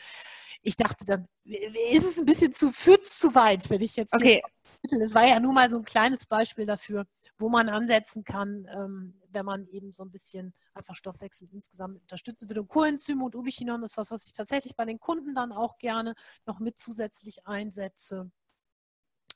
[0.62, 4.42] Ich dachte dann, ist es ein bisschen zu, führt zu weit, wenn ich jetzt okay.
[4.84, 7.06] Es war ja nur mal so ein kleines Beispiel dafür,
[7.38, 12.48] wo man ansetzen kann, ähm, wenn man eben so ein bisschen einfach Stoffwechsel insgesamt unterstützen
[12.48, 12.60] will.
[12.60, 16.14] Und Coenzyme und Ubichinon ist was, was ich tatsächlich bei den Kunden dann auch gerne
[16.46, 18.30] noch mit zusätzlich einsetze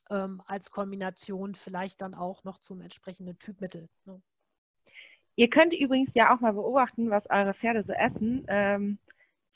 [0.09, 3.89] ähm, als Kombination, vielleicht dann auch noch zum entsprechenden Typmittel.
[4.05, 4.21] Ne?
[5.35, 8.45] Ihr könnt übrigens ja auch mal beobachten, was eure Pferde so essen.
[8.47, 8.97] Ähm,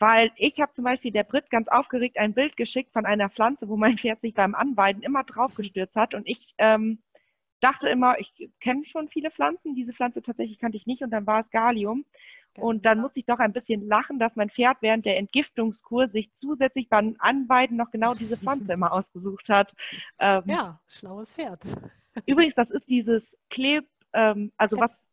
[0.01, 3.69] weil ich habe zum Beispiel der Brit ganz aufgeregt ein Bild geschickt von einer Pflanze,
[3.69, 6.15] wo mein Pferd sich beim Anweiden immer draufgestürzt hat.
[6.15, 7.03] Und ich ähm,
[7.59, 9.75] dachte immer, ich kenne schon viele Pflanzen.
[9.75, 12.05] Diese Pflanze tatsächlich kannte ich nicht und dann war es Galium.
[12.57, 16.33] Und dann muss ich doch ein bisschen lachen, dass mein Pferd während der Entgiftungskur sich
[16.33, 19.73] zusätzlich beim Anweiden noch genau diese Pflanze immer ausgesucht hat.
[20.19, 21.63] Ähm, ja, schlaues Pferd.
[22.25, 25.07] Übrigens, das ist dieses Kleb, ähm, also Klett, was.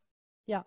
[0.46, 0.66] Ja.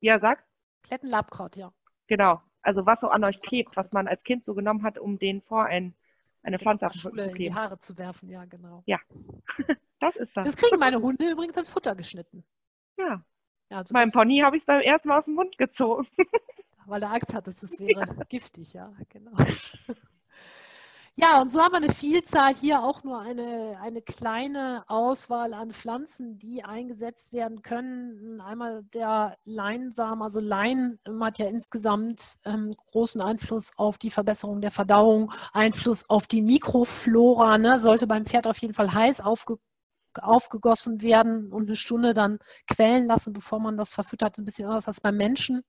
[0.00, 0.46] Ja, sag.
[0.84, 1.72] Klettenlabkraut, ja.
[2.06, 2.40] Genau.
[2.66, 5.40] Also was so an euch klebt, was man als Kind so genommen hat, um den
[5.40, 5.94] vor ein,
[6.42, 7.30] eine genau, Pflanze zu kleben.
[7.30, 8.82] in die Haare zu werfen, ja, genau.
[8.86, 8.98] Ja.
[9.98, 10.44] Das ist das.
[10.44, 12.44] Das kriegen meine Hunde übrigens als Futter geschnitten.
[12.98, 13.24] Ja.
[13.70, 16.06] ja also Meinem Pony habe ich es beim ersten Mal aus dem Mund gezogen.
[16.84, 18.24] Weil er Angst hatte, es wäre ja.
[18.28, 19.32] giftig, ja, genau.
[21.18, 25.72] Ja, und so haben wir eine Vielzahl hier auch nur eine, eine kleine Auswahl an
[25.72, 28.42] Pflanzen, die eingesetzt werden können.
[28.42, 34.70] Einmal der Leinsamen, also Lein hat ja insgesamt ähm, großen Einfluss auf die Verbesserung der
[34.70, 37.78] Verdauung, Einfluss auf die Mikroflora, ne?
[37.78, 39.56] sollte beim Pferd auf jeden Fall heiß aufge
[40.20, 44.38] aufgegossen werden und eine Stunde dann quellen lassen, bevor man das verfüttert.
[44.38, 45.62] Ein bisschen anders als beim Menschen.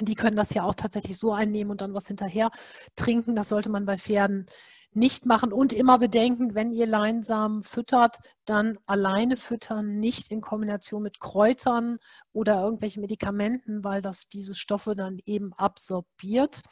[0.00, 2.50] Die können das ja auch tatsächlich so einnehmen und dann was hinterher
[2.96, 3.34] trinken.
[3.34, 4.46] Das sollte man bei Pferden
[4.94, 11.02] nicht machen und immer bedenken, wenn ihr Leinsamen füttert, dann alleine füttern, nicht in Kombination
[11.02, 11.98] mit Kräutern
[12.32, 16.62] oder irgendwelchen Medikamenten, weil das diese Stoffe dann eben absorbiert.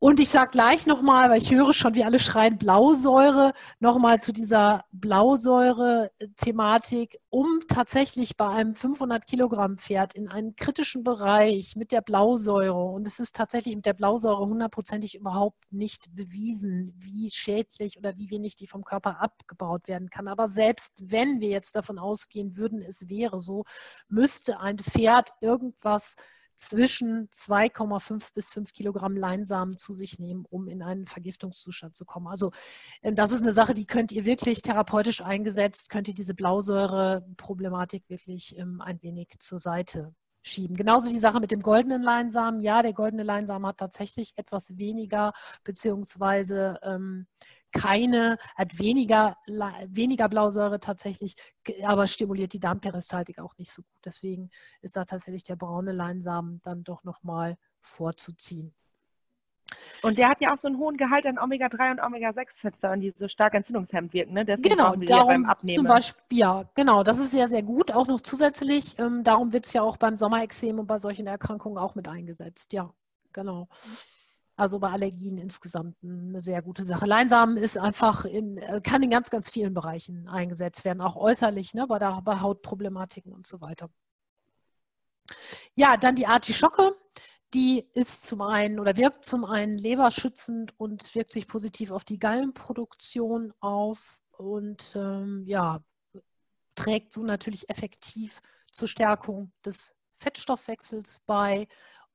[0.00, 4.32] Und ich sage gleich nochmal, weil ich höre schon, wie alle schreien, Blausäure, nochmal zu
[4.32, 12.00] dieser Blausäure-Thematik, um tatsächlich bei einem 500 Kilogramm Pferd in einen kritischen Bereich mit der
[12.00, 18.16] Blausäure, und es ist tatsächlich mit der Blausäure hundertprozentig überhaupt nicht bewiesen, wie schädlich oder
[18.16, 20.28] wie wenig die vom Körper abgebaut werden kann.
[20.28, 23.64] Aber selbst wenn wir jetzt davon ausgehen würden, es wäre so,
[24.08, 26.14] müsste ein Pferd irgendwas
[26.58, 32.26] zwischen 2,5 bis 5 Kilogramm Leinsamen zu sich nehmen, um in einen Vergiftungszustand zu kommen.
[32.26, 32.50] Also
[33.02, 38.04] ähm, das ist eine Sache, die könnt ihr wirklich therapeutisch eingesetzt, könnt ihr diese Blausäure-Problematik
[38.08, 40.76] wirklich ähm, ein wenig zur Seite schieben.
[40.76, 42.60] Genauso die Sache mit dem goldenen Leinsamen.
[42.60, 45.32] Ja, der goldene Leinsamen hat tatsächlich etwas weniger
[45.62, 47.26] beziehungsweise ähm,
[47.72, 49.36] keine, hat weniger,
[49.86, 51.34] weniger Blausäure tatsächlich,
[51.84, 53.98] aber stimuliert die Darmperistaltik auch nicht so gut.
[54.04, 54.50] Deswegen
[54.82, 58.74] ist da tatsächlich der braune Leinsamen dann doch nochmal vorzuziehen.
[60.02, 63.28] Und der hat ja auch so einen hohen Gehalt an Omega-3 und Omega-6-Fettsäuren, die so
[63.28, 64.32] stark entzündungshemmend wirken.
[64.32, 64.44] Ne?
[64.44, 67.92] Deswegen genau, darum zum Beispiel, ja, genau, das ist sehr, sehr gut.
[67.92, 71.78] Auch noch zusätzlich, ähm, darum wird es ja auch beim Sommerexem und bei solchen Erkrankungen
[71.78, 72.72] auch mit eingesetzt.
[72.72, 72.90] Ja,
[73.32, 73.68] genau.
[74.58, 77.06] Also bei Allergien insgesamt eine sehr gute Sache.
[77.06, 81.74] Leinsamen ist einfach in, äh, kann in ganz, ganz vielen Bereichen eingesetzt werden, auch äußerlich,
[81.74, 83.88] ne, bei, der, bei Hautproblematiken und so weiter.
[85.76, 86.96] Ja, dann die Artischocke.
[87.54, 92.18] Die ist zum einen oder wirkt zum einen leberschützend und wirkt sich positiv auf die
[92.18, 95.84] Gallenproduktion auf und ähm, ja,
[96.74, 98.40] trägt so natürlich effektiv
[98.72, 101.68] zur Stärkung des Fettstoffwechsels bei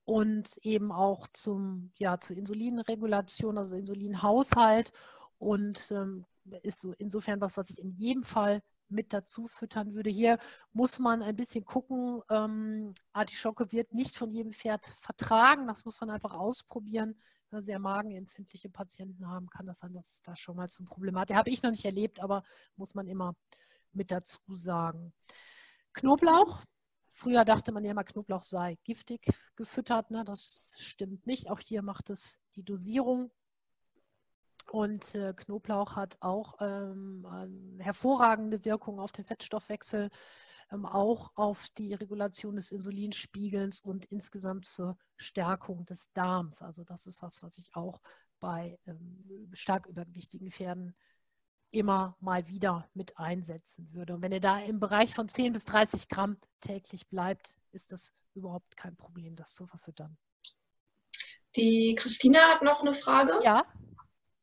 [0.05, 4.91] und eben auch zum, ja, zur Insulinregulation, also Insulinhaushalt
[5.37, 6.25] und ähm,
[6.61, 10.09] ist so insofern was, was ich in jedem Fall mit dazu füttern würde.
[10.09, 10.37] Hier
[10.73, 12.21] muss man ein bisschen gucken.
[12.29, 15.67] Ähm, Artischocke wird nicht von jedem Pferd vertragen.
[15.67, 17.15] Das muss man einfach ausprobieren.
[17.49, 20.85] Wenn wir sehr magenempfindliche Patienten haben, kann das sein, dass es da schon mal zum
[20.85, 21.33] Problem hat.
[21.33, 22.43] Habe ich noch nicht erlebt, aber
[22.75, 23.35] muss man immer
[23.93, 25.13] mit dazu sagen.
[25.93, 26.63] Knoblauch
[27.23, 30.11] Früher dachte man ja immer, Knoblauch sei giftig gefüttert.
[30.11, 30.25] Ne?
[30.25, 31.49] Das stimmt nicht.
[31.49, 33.31] Auch hier macht es die Dosierung.
[34.69, 40.09] Und äh, Knoblauch hat auch ähm, eine hervorragende Wirkung auf den Fettstoffwechsel,
[40.69, 46.61] ähm, auch auf die Regulation des Insulinspiegels und insgesamt zur Stärkung des Darms.
[46.61, 48.01] Also das ist was, was ich auch
[48.41, 50.93] bei ähm, stark übergewichtigen Pferden
[51.73, 54.13] immer mal wieder mit einsetzen würde.
[54.13, 58.13] Und wenn ihr da im Bereich von 10 bis 30 Gramm täglich bleibt, ist das
[58.35, 60.17] überhaupt kein Problem, das zu verfüttern.
[61.55, 63.39] die Christina hat noch eine Frage.
[63.43, 63.65] Ja.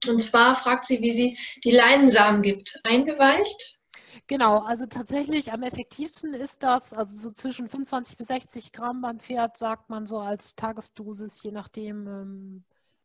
[0.08, 2.80] Und zwar fragt sie, wie sie die Leinsamen gibt.
[2.84, 3.78] Eingeweicht?
[4.26, 9.20] Genau, also tatsächlich am effektivsten ist das, also so zwischen 25 bis 60 Gramm beim
[9.20, 12.64] Pferd, sagt man so als Tagesdosis, je nachdem, ähm,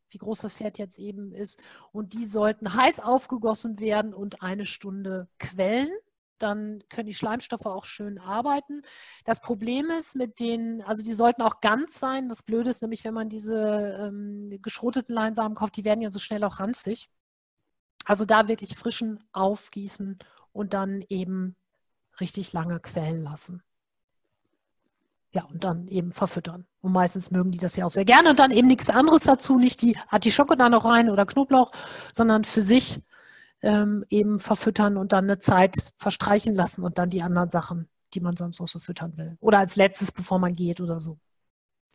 [0.09, 1.61] wie groß das Pferd jetzt eben ist.
[1.91, 5.91] Und die sollten heiß aufgegossen werden und eine Stunde quellen
[6.39, 8.81] dann können die Schleimstoffe auch schön arbeiten.
[9.23, 12.29] Das Problem ist mit den, also die sollten auch ganz sein.
[12.29, 16.19] Das Blöde ist nämlich, wenn man diese ähm, geschroteten Leinsamen kauft, die werden ja so
[16.19, 17.09] schnell auch ranzig.
[18.05, 20.19] Also da wirklich frischen aufgießen
[20.51, 21.55] und dann eben
[22.19, 23.63] richtig lange quellen lassen.
[25.35, 26.65] Ja, und dann eben verfüttern.
[26.79, 28.29] Und meistens mögen die das ja auch sehr gerne.
[28.29, 31.71] Und dann eben nichts anderes dazu, nicht die Artischocke da noch rein oder Knoblauch,
[32.13, 33.01] sondern für sich
[33.61, 38.21] ähm, eben verfüttern und dann eine Zeit verstreichen lassen und dann die anderen Sachen, die
[38.21, 39.35] man sonst noch so füttern will.
[39.41, 41.17] Oder als letztes, bevor man geht oder so.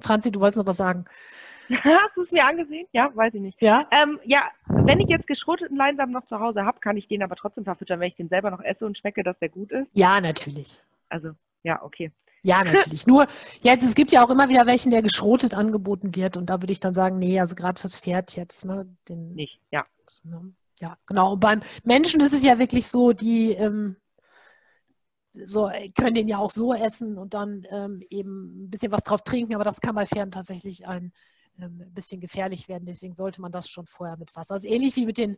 [0.02, 1.06] Franzi, du wolltest noch was sagen.
[1.70, 2.86] Hast du es mir angesehen?
[2.92, 3.62] Ja, weiß ich nicht.
[3.62, 7.22] Ja, ähm, ja wenn ich jetzt geschroteten Leinsamen noch zu Hause habe, kann ich den
[7.22, 9.88] aber trotzdem verfüttern, wenn ich den selber noch esse und schmecke, dass der gut ist?
[9.94, 10.78] Ja, natürlich.
[11.08, 11.30] Also,
[11.62, 12.12] ja, okay.
[12.42, 13.06] Ja, natürlich.
[13.06, 13.26] Nur,
[13.60, 16.36] jetzt, es gibt ja auch immer wieder welchen, der geschrotet angeboten wird.
[16.36, 18.86] Und da würde ich dann sagen, nee, also gerade fürs Pferd jetzt, ne?
[19.08, 19.84] Den, nicht, ja.
[20.24, 20.54] Ne?
[20.80, 21.34] Ja, genau.
[21.34, 23.96] Und beim Menschen ist es ja wirklich so, die ähm,
[25.34, 29.04] so, äh, können den ja auch so essen und dann ähm, eben ein bisschen was
[29.04, 31.12] drauf trinken, aber das kann bei Pferden tatsächlich ein
[31.60, 32.86] ähm, bisschen gefährlich werden.
[32.86, 34.54] Deswegen sollte man das schon vorher mit Wasser.
[34.54, 35.36] Also ähnlich wie mit den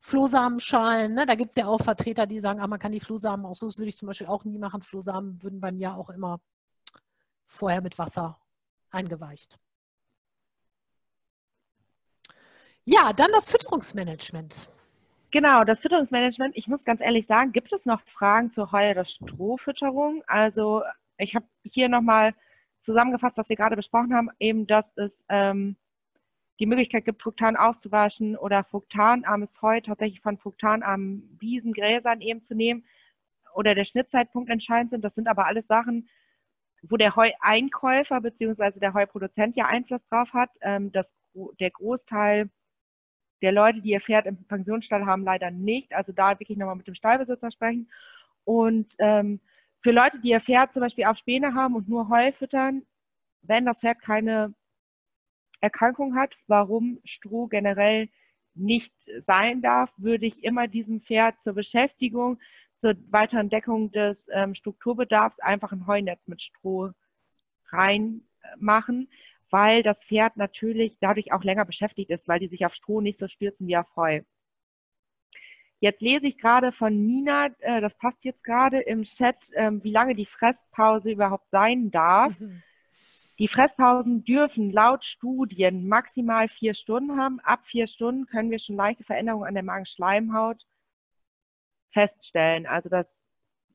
[0.00, 1.14] Flohsamenschalen.
[1.14, 1.26] Ne?
[1.26, 3.66] Da gibt es ja auch Vertreter, die sagen, ah, man kann die Flohsamen auch so.
[3.66, 4.82] Das würde ich zum Beispiel auch nie machen.
[4.82, 6.40] Flohsamen würden bei mir auch immer
[7.46, 8.38] vorher mit Wasser
[8.90, 9.58] eingeweicht.
[12.84, 14.68] Ja, dann das Fütterungsmanagement.
[15.30, 16.56] Genau, das Fütterungsmanagement.
[16.56, 20.24] Ich muss ganz ehrlich sagen, gibt es noch Fragen zur Heu- oder Strohfütterung?
[20.26, 20.82] Also
[21.18, 22.34] ich habe hier nochmal
[22.80, 25.76] zusammengefasst, was wir gerade besprochen haben, eben, dass es ähm,
[26.60, 32.54] die Möglichkeit gibt, Fruktan auszuwaschen oder fruktanarmes Heu tatsächlich von fruktanarmen Wiesen, Gräsern eben zu
[32.54, 32.84] nehmen
[33.54, 35.02] oder der Schnittzeitpunkt entscheidend sind.
[35.02, 36.08] Das sind aber alles Sachen,
[36.82, 38.78] wo der Heueinkäufer bzw.
[38.78, 40.50] der Heuproduzent ja Einfluss drauf hat.
[40.60, 41.12] Ähm, das,
[41.58, 42.50] der Großteil
[43.42, 45.94] der Leute, die ihr Pferd im Pensionsstall haben, leider nicht.
[45.94, 47.90] Also da wirklich nochmal mit dem Stallbesitzer sprechen.
[48.44, 49.40] Und ähm,
[49.82, 52.82] für Leute, die ihr Pferd zum Beispiel auf Späne haben und nur Heu füttern,
[53.42, 54.54] wenn das Pferd keine
[55.60, 58.08] Erkrankung hat, warum Stroh generell
[58.54, 58.92] nicht
[59.26, 62.38] sein darf, würde ich immer diesem Pferd zur Beschäftigung,
[62.78, 66.92] zur weiteren Deckung des ähm, Strukturbedarfs einfach ein Heunetz mit Stroh
[67.70, 69.08] reinmachen
[69.50, 73.18] weil das Pferd natürlich dadurch auch länger beschäftigt ist, weil die sich auf Stroh nicht
[73.18, 74.22] so stürzen wie auf Heu.
[75.80, 79.90] Jetzt lese ich gerade von Nina, äh, das passt jetzt gerade im Chat, äh, wie
[79.90, 82.38] lange die Fresspause überhaupt sein darf.
[82.38, 82.62] Mhm.
[83.40, 87.40] Die Fresspausen dürfen laut Studien maximal vier Stunden haben.
[87.40, 90.66] Ab vier Stunden können wir schon leichte Veränderungen an der Magenschleimhaut
[91.90, 92.66] feststellen.
[92.66, 93.08] Also das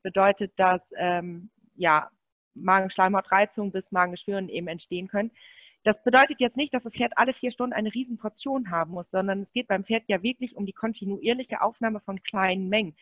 [0.04, 2.08] bedeutet, dass ähm, ja,
[2.54, 5.32] Magenschleimhautreizung bis Magengeschwüren eben entstehen können.
[5.82, 9.42] Das bedeutet jetzt nicht, dass das Pferd alle vier Stunden eine Riesenportion haben muss, sondern
[9.42, 12.94] es geht beim Pferd ja wirklich um die kontinuierliche Aufnahme von kleinen Mengen.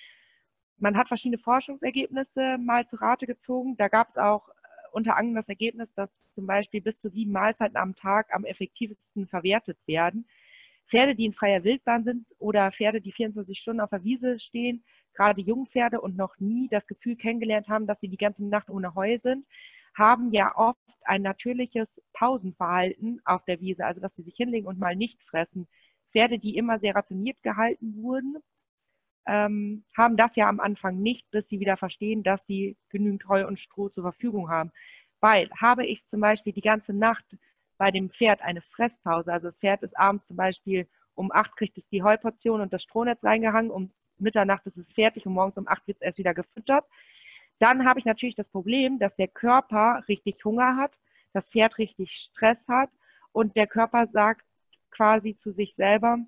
[0.78, 3.76] Man hat verschiedene Forschungsergebnisse mal zu Rate gezogen.
[3.76, 4.48] Da gab es auch
[4.94, 9.26] unter anderem das Ergebnis, dass zum Beispiel bis zu sieben Mahlzeiten am Tag am effektivsten
[9.26, 10.26] verwertet werden.
[10.86, 14.84] Pferde, die in freier Wildbahn sind oder Pferde, die 24 Stunden auf der Wiese stehen,
[15.14, 18.94] gerade Jungpferde und noch nie das Gefühl kennengelernt haben, dass sie die ganze Nacht ohne
[18.94, 19.46] Heu sind,
[19.94, 24.78] haben ja oft ein natürliches Pausenverhalten auf der Wiese, also dass sie sich hinlegen und
[24.78, 25.68] mal nicht fressen.
[26.12, 28.36] Pferde, die immer sehr rationiert gehalten wurden,
[29.26, 33.46] ähm, haben das ja am Anfang nicht, bis sie wieder verstehen, dass sie genügend Heu
[33.46, 34.72] und Stroh zur Verfügung haben.
[35.20, 37.24] Weil habe ich zum Beispiel die ganze Nacht
[37.78, 41.78] bei dem Pferd eine Fresspause, also das Pferd ist abends zum Beispiel um acht kriegt
[41.78, 45.68] es die Heuportion und das Strohnetz reingehangen, um Mitternacht ist es fertig und morgens um
[45.68, 46.84] acht wird es erst wieder gefüttert.
[47.58, 50.92] Dann habe ich natürlich das Problem, dass der Körper richtig Hunger hat,
[51.32, 52.90] das Pferd richtig Stress hat
[53.32, 54.44] und der Körper sagt
[54.90, 56.18] quasi zu sich selber,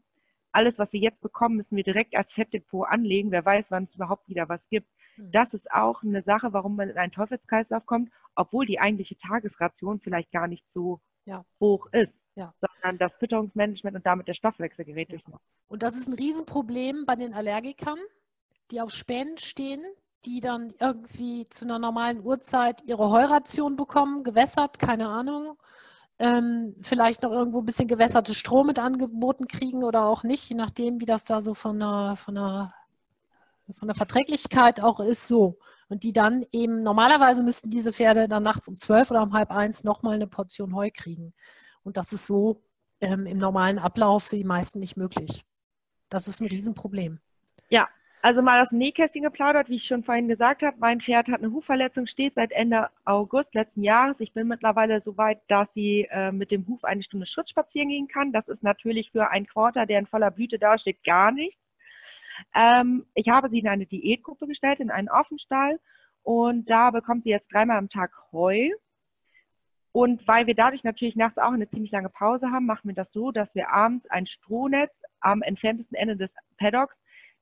[0.57, 3.31] alles, was wir jetzt bekommen, müssen wir direkt als Fettdepot anlegen.
[3.31, 4.89] Wer weiß, wann es überhaupt wieder was gibt.
[5.17, 5.31] Hm.
[5.31, 10.01] Das ist auch eine Sache, warum man in einen Teufelskreislauf kommt, obwohl die eigentliche Tagesration
[10.01, 11.45] vielleicht gar nicht so ja.
[11.61, 12.55] hoch ist, ja.
[12.61, 15.19] sondern das Fütterungsmanagement und damit der Stoffwechsel gerät ja.
[15.69, 17.99] Und das ist ein Riesenproblem bei den Allergikern,
[18.71, 19.83] die auf Spänen stehen,
[20.25, 25.59] die dann irgendwie zu einer normalen Uhrzeit ihre Heuration bekommen, gewässert, keine Ahnung.
[26.19, 30.57] Ähm, vielleicht noch irgendwo ein bisschen gewässerte Strom mit angeboten kriegen oder auch nicht, je
[30.57, 32.69] nachdem, wie das da so von der, von der,
[33.71, 35.59] von der Verträglichkeit auch ist, so.
[35.89, 39.51] Und die dann eben, normalerweise müssten diese Pferde dann nachts um zwölf oder um halb
[39.51, 41.35] eins nochmal eine Portion Heu kriegen.
[41.85, 42.63] Und das ist so
[43.01, 45.45] ähm, im normalen Ablauf für die meisten nicht möglich.
[46.09, 47.21] Das ist ein Riesenproblem.
[47.69, 47.89] Ja,
[48.27, 50.77] also mal aus dem Nähkästchen geplaudert, wie ich schon vorhin gesagt habe.
[50.81, 54.19] Mein Pferd hat eine Hufverletzung, steht seit Ende August letzten Jahres.
[54.19, 57.89] Ich bin mittlerweile so weit, dass sie äh, mit dem Huf eine Stunde Schritt spazieren
[57.89, 58.33] gehen kann.
[58.33, 61.63] Das ist natürlich für einen Quarter, der in voller Blüte dasteht, gar nichts.
[62.53, 65.79] Ähm, ich habe sie in eine Diätgruppe gestellt, in einen Offenstall.
[66.25, 68.71] Und da bekommt sie jetzt dreimal am Tag Heu.
[69.93, 73.13] Und weil wir dadurch natürlich nachts auch eine ziemlich lange Pause haben, machen wir das
[73.13, 77.01] so, dass wir abends ein Strohnetz am entferntesten Ende des Paddocks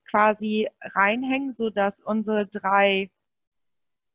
[0.09, 3.11] quasi reinhängen, sodass unsere drei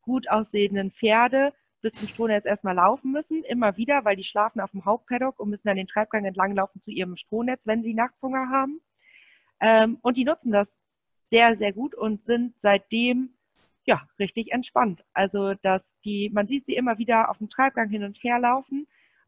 [0.01, 4.71] gut aussehenden Pferde bis zum Strohnetz erstmal laufen müssen, immer wieder, weil die schlafen auf
[4.71, 8.49] dem Hauptpaddock und müssen dann den Treibgang entlanglaufen zu ihrem Strohnetz, wenn sie nachts Hunger
[8.49, 8.81] haben.
[9.61, 10.69] Ähm, und die nutzen das
[11.29, 13.33] sehr, sehr gut und sind seitdem
[13.85, 15.03] ja richtig entspannt.
[15.13, 18.87] Also dass die, man sieht sie immer wieder auf dem Treibgang hin und her laufen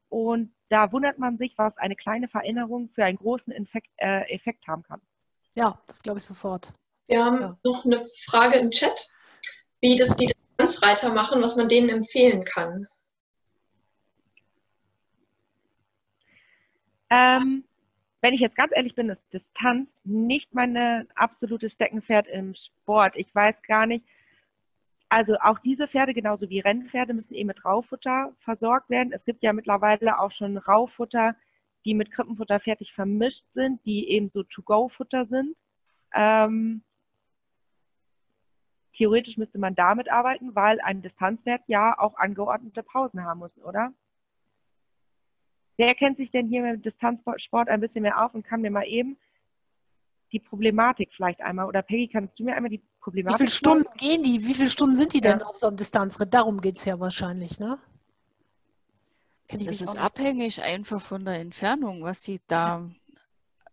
[0.09, 4.68] und da wundert man sich, was eine kleine Veränderung für einen großen Infekt, äh, Effekt
[4.68, 5.01] haben kann.
[5.56, 6.74] Ja, das glaube ich sofort.
[7.08, 7.58] Wir haben ja.
[7.64, 9.10] noch eine Frage im Chat,
[9.82, 12.88] wie das die Distanzreiter machen, was man denen empfehlen kann.
[17.10, 17.66] Ähm,
[18.22, 23.16] wenn ich jetzt ganz ehrlich bin, ist Distanz nicht meine absolute Steckenpferd im Sport.
[23.18, 24.06] Ich weiß gar nicht.
[25.10, 29.12] Also auch diese Pferde, genauso wie Rennpferde, müssen eben mit Raufutter versorgt werden.
[29.12, 31.36] Es gibt ja mittlerweile auch schon Raufutter,
[31.86, 35.56] die mit Krippenfutter fertig vermischt sind, die eben so To-Go-Futter sind.
[36.14, 36.84] Ähm,
[38.94, 43.94] theoretisch müsste man damit arbeiten, weil ein Distanzwert ja auch angeordnete Pausen haben muss, oder?
[45.78, 48.86] Wer kennt sich denn hier mit Distanzsport ein bisschen mehr auf und kann mir mal
[48.86, 49.18] eben
[50.32, 53.98] die Problematik vielleicht einmal, oder Peggy, kannst du mir einmal die Problematik Wie viele Stunden
[53.98, 54.46] gehen die?
[54.46, 55.46] Wie viele Stunden sind die denn ja.
[55.46, 56.34] auf so einem Distanzritt?
[56.34, 57.80] Darum geht es ja wahrscheinlich, ne?
[59.60, 62.89] Das ist abhängig einfach von der Entfernung, was sie da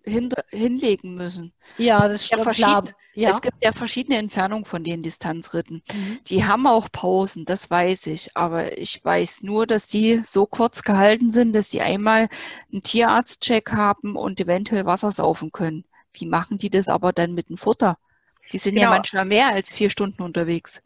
[0.04, 1.52] hin, hinlegen müssen.
[1.76, 2.56] Ja, das stimmt.
[2.58, 2.82] Ja,
[3.14, 3.30] ja.
[3.30, 5.82] Es gibt ja verschiedene Entfernungen von den Distanzritten.
[5.92, 6.20] Mhm.
[6.28, 8.36] Die haben auch Pausen, das weiß ich.
[8.36, 12.28] Aber ich weiß nur, dass die so kurz gehalten sind, dass die einmal
[12.72, 15.84] einen Tierarztcheck haben und eventuell Wasser saufen können.
[16.12, 17.98] Wie machen die das aber dann mit dem Futter?
[18.52, 18.90] Die sind genau.
[18.90, 20.82] ja manchmal mehr als vier Stunden unterwegs.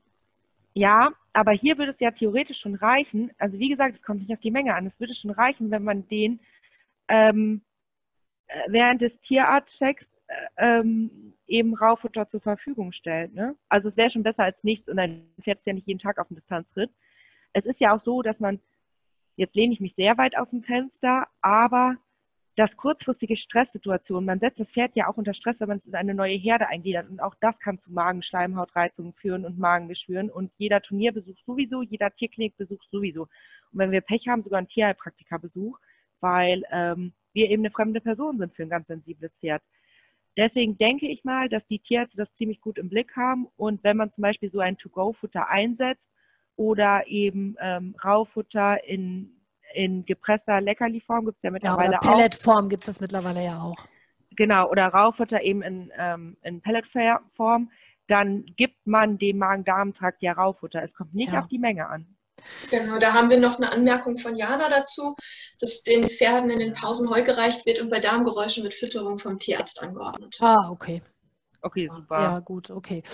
[0.74, 3.30] Ja, aber hier würde es ja theoretisch schon reichen.
[3.38, 4.86] Also wie gesagt, es kommt nicht auf die Menge an.
[4.86, 6.40] Es würde schon reichen, wenn man den
[7.08, 7.62] ähm,
[8.46, 13.34] äh, während des Tierarztchecks äh, ähm, eben Raufutter zur Verfügung stellt.
[13.34, 13.56] Ne?
[13.68, 16.18] Also es wäre schon besser als nichts und dann fährt es ja nicht jeden Tag
[16.18, 16.90] auf dem Distanzritt.
[17.52, 18.60] Es ist ja auch so, dass man,
[19.36, 21.96] jetzt lehne ich mich sehr weit aus dem Fenster, aber
[22.56, 25.94] dass kurzfristige Stresssituationen, man setzt das Pferd ja auch unter Stress, wenn man es in
[25.94, 30.82] eine neue Herde eingliedert und auch das kann zu Magenschleimhautreizungen führen und Magengeschwüren und jeder
[30.82, 33.22] Turnierbesuch sowieso, jeder Tierklinikbesuch sowieso.
[33.22, 35.78] Und wenn wir Pech haben, sogar ein Tierheilpraktikerbesuch,
[36.20, 39.62] weil ähm, wir eben eine fremde Person sind für ein ganz sensibles Pferd.
[40.36, 43.96] Deswegen denke ich mal, dass die Tierärzte das ziemlich gut im Blick haben und wenn
[43.96, 46.08] man zum Beispiel so ein To-Go-Futter einsetzt
[46.56, 49.41] oder eben ähm, Raufutter in
[49.74, 53.60] in gepresster Leckerliform gibt es ja mittlerweile ja, oder Pelletform gibt es das mittlerweile ja
[53.60, 53.76] auch.
[54.36, 57.70] Genau, oder Raufutter eben in, ähm, in Pelletform.
[58.08, 60.82] Dann gibt man dem Magen-Darm-Trakt ja Raufutter.
[60.82, 61.40] Es kommt nicht ja.
[61.40, 62.06] auf die Menge an.
[62.70, 65.14] Genau, da haben wir noch eine Anmerkung von Jana dazu,
[65.60, 69.38] dass den Pferden in den Pausen Heu gereicht wird und bei Darmgeräuschen wird Fütterung vom
[69.38, 70.38] Tierarzt angeordnet.
[70.40, 71.02] Ah, okay.
[71.64, 72.20] Okay, super.
[72.20, 73.04] Ja, gut, okay.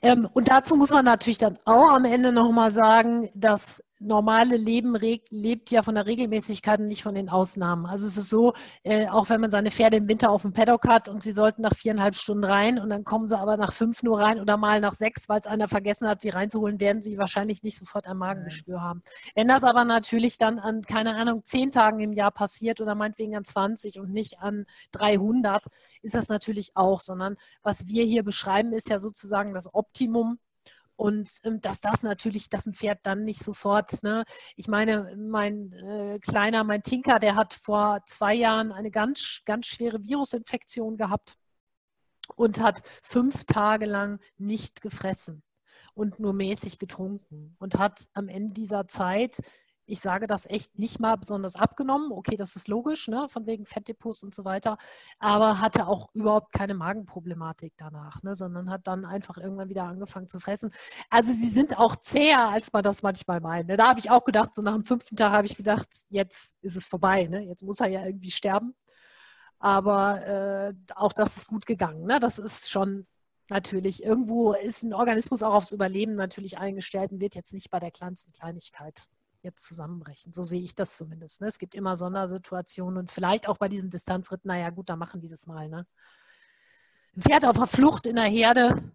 [0.00, 4.94] Ähm, und dazu muss man natürlich dann auch am Ende nochmal sagen, dass normale Leben
[5.30, 7.86] lebt ja von der Regelmäßigkeit und nicht von den Ausnahmen.
[7.86, 10.88] Also es ist so, äh, auch wenn man seine Pferde im Winter auf dem Paddock
[10.88, 14.02] hat und sie sollten nach viereinhalb Stunden rein und dann kommen sie aber nach fünf
[14.02, 17.18] nur rein oder mal nach sechs, weil es einer vergessen hat, sie reinzuholen, werden sie
[17.18, 19.02] wahrscheinlich nicht sofort ein Magengeschwür haben.
[19.34, 23.36] Wenn das aber natürlich dann an, keine Ahnung, zehn Tagen im Jahr passiert oder meinetwegen
[23.36, 25.64] an 20 und nicht an 300,
[26.02, 30.38] ist das natürlich auch, sondern was wir hier beschreiben, ist ja sozusagen das Optimum
[31.02, 34.22] und ähm, dass das natürlich, dass ein Pferd dann nicht sofort, ne?
[34.54, 39.66] ich meine, mein äh, Kleiner, mein Tinker, der hat vor zwei Jahren eine ganz, ganz
[39.66, 41.34] schwere Virusinfektion gehabt
[42.36, 45.42] und hat fünf Tage lang nicht gefressen
[45.94, 49.38] und nur mäßig getrunken und hat am Ende dieser Zeit
[49.86, 52.12] ich sage das echt nicht mal besonders abgenommen.
[52.12, 53.26] Okay, das ist logisch, ne?
[53.28, 54.76] von wegen Fettdepots und so weiter,
[55.18, 58.34] aber hatte auch überhaupt keine Magenproblematik danach, ne?
[58.34, 60.70] sondern hat dann einfach irgendwann wieder angefangen zu fressen.
[61.10, 63.68] Also sie sind auch zäher, als man das manchmal meint.
[63.68, 63.76] Ne?
[63.76, 66.76] Da habe ich auch gedacht, so nach dem fünften Tag habe ich gedacht, jetzt ist
[66.76, 67.40] es vorbei, ne?
[67.42, 68.74] jetzt muss er ja irgendwie sterben.
[69.58, 72.04] Aber äh, auch das ist gut gegangen.
[72.04, 72.18] Ne?
[72.18, 73.06] Das ist schon
[73.48, 77.78] natürlich, irgendwo ist ein Organismus auch aufs Überleben natürlich eingestellt und wird jetzt nicht bei
[77.78, 79.06] der kleinsten Kleinigkeit
[79.42, 80.32] jetzt zusammenbrechen.
[80.32, 81.40] So sehe ich das zumindest.
[81.40, 81.48] Ne?
[81.48, 85.28] Es gibt immer Sondersituationen und vielleicht auch bei diesen Distanzritten, naja gut, da machen die
[85.28, 85.68] das mal.
[85.68, 85.86] Ne?
[87.16, 88.92] Ein Pferd auf der Flucht in der Herde,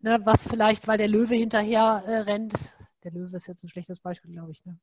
[0.00, 4.00] ne, was vielleicht, weil der Löwe hinterher äh, rennt, der Löwe ist jetzt ein schlechtes
[4.00, 4.78] Beispiel, glaube ich, ne?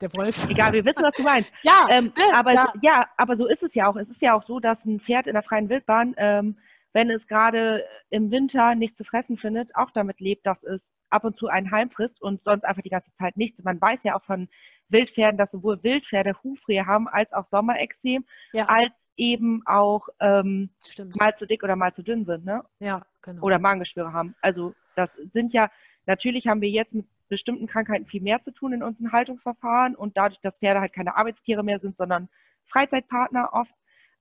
[0.00, 0.48] Der Wolf.
[0.48, 1.52] Egal, wir wissen, was du meinst.
[1.62, 3.96] ja, ähm, ne, aber da, ja, aber so ist es ja auch.
[3.96, 6.56] Es ist ja auch so, dass ein Pferd in der freien Wildbahn, ähm,
[6.92, 11.24] wenn es gerade im Winter nichts zu fressen findet, auch damit lebt, dass es ab
[11.24, 13.62] und zu einen Heim frisst und sonst einfach die ganze Zeit nichts.
[13.62, 14.48] Man weiß ja auch von
[14.88, 18.66] Wildpferden, dass sowohl Wildpferde Hufrehe haben, als auch Sommerexem, Ja.
[18.66, 20.70] als eben auch ähm,
[21.18, 22.64] mal zu dick oder mal zu dünn sind, ne?
[22.78, 23.42] Ja, genau.
[23.42, 24.34] Oder Magengeschwüre haben.
[24.40, 25.70] Also das sind ja,
[26.06, 30.16] natürlich haben wir jetzt mit bestimmten Krankheiten viel mehr zu tun in unseren Haltungsverfahren und
[30.16, 32.28] dadurch, dass Pferde halt keine Arbeitstiere mehr sind, sondern
[32.66, 33.74] Freizeitpartner oft.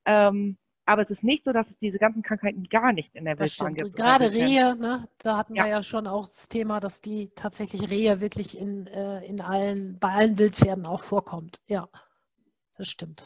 [0.06, 0.58] Ähm,
[0.90, 3.52] aber es ist nicht so, dass es diese ganzen Krankheiten gar nicht in der Das
[3.52, 3.92] Wildbahn stimmt.
[3.92, 3.96] gibt.
[3.98, 4.32] Gerade.
[4.32, 5.64] Rehe, ne, da hatten Ja.
[5.64, 10.00] wir ja schon auch das Thema, dass die tatsächlich Rehe wirklich in, äh, in allen,
[10.00, 11.58] bei allen Wildpferden auch vorkommt.
[11.68, 11.88] Ja,
[12.78, 13.26] das stimmt.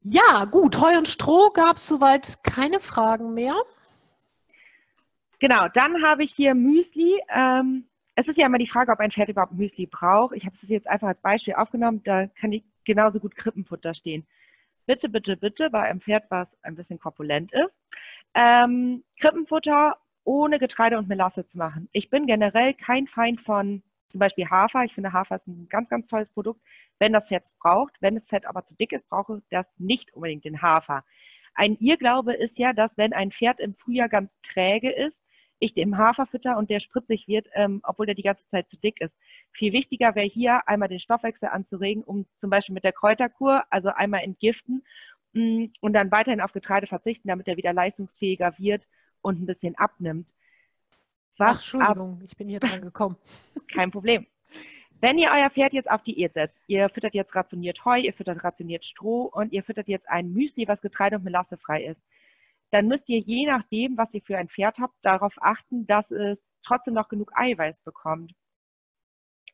[0.00, 0.80] Ja, gut.
[0.80, 3.54] Heu und Stroh gab es soweit keine Fragen mehr.
[5.40, 7.18] Genau, dann habe ich hier Müsli.
[7.34, 10.36] Ähm, es ist ja immer die Frage, ob ein Pferd überhaupt Müsli braucht.
[10.36, 12.02] Ich habe es jetzt einfach als Beispiel aufgenommen.
[12.04, 14.26] Da kann ich genauso gut Krippenfutter stehen.
[14.86, 17.78] Bitte, bitte, bitte bei einem Pferd, was ein bisschen korpulent ist,
[18.34, 21.88] ähm, Krippenfutter ohne Getreide und Melasse zu machen.
[21.92, 24.84] Ich bin generell kein Feind von zum Beispiel Hafer.
[24.84, 26.60] Ich finde Hafer ist ein ganz, ganz tolles Produkt,
[26.98, 27.94] wenn das Pferd es braucht.
[28.00, 31.04] Wenn das Pferd aber zu dick ist, brauche das nicht unbedingt den Hafer.
[31.54, 35.20] Ein Irrglaube ist ja, dass wenn ein Pferd im Frühjahr ganz träge ist,
[35.58, 38.76] ich dem Hafer fütter und der spritzig wird, ähm, obwohl der die ganze Zeit zu
[38.76, 39.16] dick ist.
[39.52, 43.88] Viel wichtiger wäre hier einmal den Stoffwechsel anzuregen, um zum Beispiel mit der Kräuterkur, also
[43.88, 44.84] einmal entgiften
[45.32, 48.86] mh, und dann weiterhin auf Getreide verzichten, damit er wieder leistungsfähiger wird
[49.22, 50.34] und ein bisschen abnimmt.
[51.38, 53.16] Ach, Was ab, Entschuldigung, ich bin hier dran gekommen.
[53.74, 54.26] kein Problem.
[55.00, 58.42] Wenn ihr euer Pferd jetzt auf Diät setzt, ihr füttert jetzt rationiert Heu, ihr füttert
[58.42, 62.00] rationiert Stroh und ihr füttert jetzt ein Müsli, was getreide- und melassefrei ist,
[62.74, 66.40] dann müsst ihr je nachdem, was ihr für ein Pferd habt, darauf achten, dass es
[66.64, 68.34] trotzdem noch genug Eiweiß bekommt.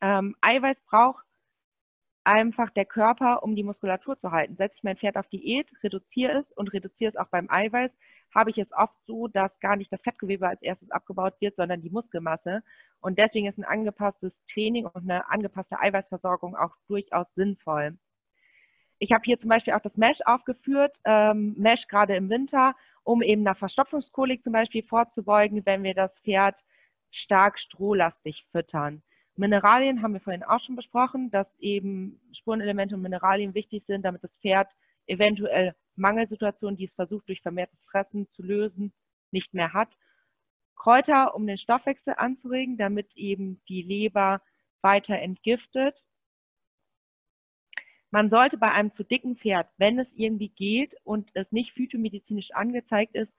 [0.01, 1.23] Ähm, Eiweiß braucht
[2.23, 4.55] einfach der Körper, um die Muskulatur zu halten.
[4.55, 7.95] Setze ich mein Pferd auf Diät, reduziere es und reduziere es auch beim Eiweiß,
[8.33, 11.83] habe ich es oft so, dass gar nicht das Fettgewebe als erstes abgebaut wird, sondern
[11.83, 12.63] die Muskelmasse.
[13.01, 17.99] Und deswegen ist ein angepasstes Training und eine angepasste Eiweißversorgung auch durchaus sinnvoll.
[19.03, 23.21] Ich habe hier zum Beispiel auch das Mesh aufgeführt, ähm, Mesh gerade im Winter, um
[23.21, 26.59] eben einer Verstopfungskolik zum Beispiel vorzubeugen, wenn wir das Pferd
[27.11, 29.03] stark strohlastig füttern.
[29.35, 34.23] Mineralien haben wir vorhin auch schon besprochen, dass eben Spurenelemente und Mineralien wichtig sind, damit
[34.23, 34.69] das Pferd
[35.07, 38.93] eventuell Mangelsituationen, die es versucht durch vermehrtes Fressen zu lösen,
[39.31, 39.89] nicht mehr hat.
[40.75, 44.41] Kräuter, um den Stoffwechsel anzuregen, damit eben die Leber
[44.81, 46.03] weiter entgiftet.
[48.11, 52.51] Man sollte bei einem zu dicken Pferd, wenn es irgendwie geht und es nicht phytomedizinisch
[52.51, 53.33] angezeigt ist,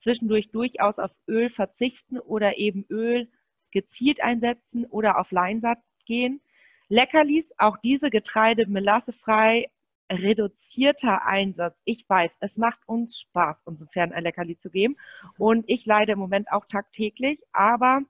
[0.00, 3.28] zwischendurch durchaus auf Öl verzichten oder eben Öl
[3.72, 6.40] gezielt einsetzen oder auf Leinsaat gehen.
[6.88, 9.70] Leckerlis, auch diese Getreide melassefrei,
[10.10, 11.76] reduzierter Einsatz.
[11.84, 14.96] Ich weiß, es macht uns Spaß, unseren Pferden ein Leckerli zu geben.
[15.38, 17.40] Und ich leide im Moment auch tagtäglich.
[17.52, 18.02] Aber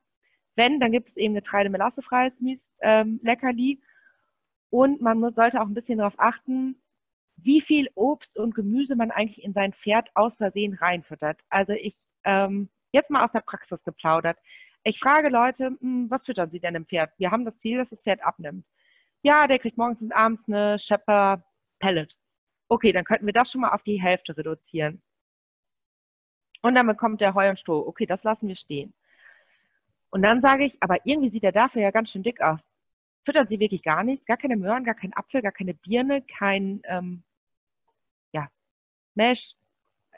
[0.57, 2.35] wenn, dann gibt es eben Getreide melassefreies
[2.81, 3.81] ähm, Leckerli.
[4.73, 6.81] Und man sollte auch ein bisschen darauf achten,
[7.37, 11.39] wie viel Obst und Gemüse man eigentlich in sein Pferd aus Versehen reinfüttert.
[11.51, 11.95] Also ich,
[12.25, 14.39] ähm, jetzt mal aus der Praxis geplaudert.
[14.83, 17.13] Ich frage Leute, hm, was füttern sie denn im Pferd?
[17.19, 18.65] Wir haben das Ziel, dass das Pferd abnimmt.
[19.21, 21.45] Ja, der kriegt morgens und abends eine Schepper
[21.79, 22.17] Pellet.
[22.69, 25.03] Okay, dann könnten wir das schon mal auf die Hälfte reduzieren.
[26.63, 27.87] Und dann bekommt der Heu und Stroh.
[27.87, 28.95] Okay, das lassen wir stehen.
[30.09, 32.72] Und dann sage ich, aber irgendwie sieht er dafür ja ganz schön dick aus.
[33.25, 34.27] Füttern Sie wirklich gar nichts?
[34.27, 37.23] Gar keine Möhren, gar keinen Apfel, gar keine Birne, kein ähm,
[38.33, 38.49] ja,
[39.15, 39.55] Mesh,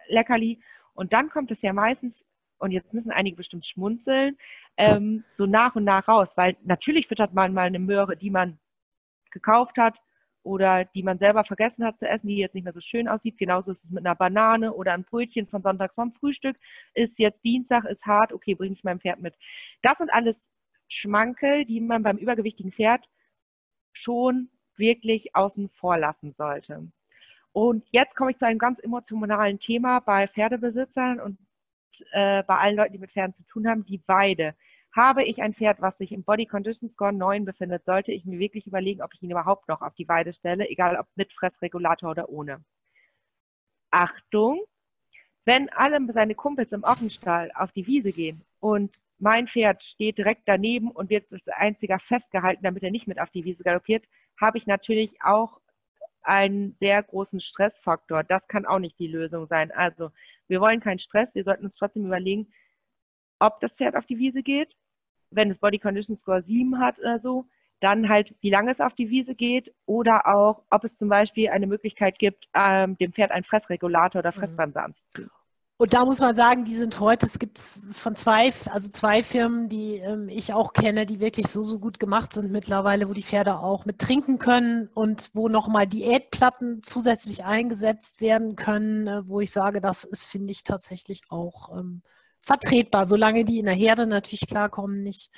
[0.08, 0.60] Leckerli.
[0.94, 2.24] Und dann kommt es ja meistens,
[2.58, 4.38] und jetzt müssen einige bestimmt schmunzeln,
[4.76, 6.30] ähm, so nach und nach raus.
[6.36, 8.58] Weil natürlich füttert man mal eine Möhre, die man
[9.30, 9.98] gekauft hat
[10.42, 13.38] oder die man selber vergessen hat zu essen, die jetzt nicht mehr so schön aussieht.
[13.38, 16.56] Genauso ist es mit einer Banane oder ein Brötchen von sonntags vom Frühstück.
[16.94, 19.34] Ist jetzt Dienstag, ist hart, okay, bringe ich meinem Pferd mit.
[19.82, 20.38] Das sind alles
[20.88, 23.08] Schmankel, die man beim übergewichtigen Pferd
[23.92, 26.88] schon wirklich außen vor lassen sollte.
[27.52, 31.38] Und jetzt komme ich zu einem ganz emotionalen Thema bei Pferdebesitzern und
[32.12, 34.54] äh, bei allen Leuten, die mit Pferden zu tun haben, die Weide.
[34.92, 38.38] Habe ich ein Pferd, was sich im Body Condition Score 9 befindet, sollte ich mir
[38.38, 42.10] wirklich überlegen, ob ich ihn überhaupt noch auf die Weide stelle, egal ob mit Fressregulator
[42.10, 42.64] oder ohne.
[43.90, 44.60] Achtung,
[45.44, 50.42] Wenn alle seine Kumpels im Offenstall auf die Wiese gehen und mein Pferd steht direkt
[50.46, 54.04] daneben und wird als einziger festgehalten, damit er nicht mit auf die Wiese galoppiert,
[54.40, 55.60] habe ich natürlich auch
[56.22, 58.24] einen sehr großen Stressfaktor.
[58.24, 59.70] Das kann auch nicht die Lösung sein.
[59.70, 60.10] Also
[60.48, 62.52] wir wollen keinen Stress, wir sollten uns trotzdem überlegen,
[63.38, 64.74] ob das Pferd auf die Wiese geht.
[65.30, 67.46] Wenn es Body Condition Score 7 hat oder so,
[67.84, 71.50] dann halt, wie lange es auf die Wiese geht oder auch, ob es zum Beispiel
[71.50, 74.36] eine Möglichkeit gibt, ähm, dem Pferd einen Fressregulator oder mhm.
[74.36, 74.84] Fressbremse mhm.
[74.86, 75.30] anzuziehen.
[75.76, 79.68] Und da muss man sagen, die sind heute, es gibt von zwei, also zwei Firmen,
[79.68, 83.24] die ähm, ich auch kenne, die wirklich so, so gut gemacht sind mittlerweile, wo die
[83.24, 89.40] Pferde auch mit trinken können und wo nochmal Diätplatten zusätzlich eingesetzt werden können, äh, wo
[89.40, 92.02] ich sage, das ist, finde ich, tatsächlich auch ähm,
[92.40, 95.32] vertretbar, solange die in der Herde natürlich klarkommen, nicht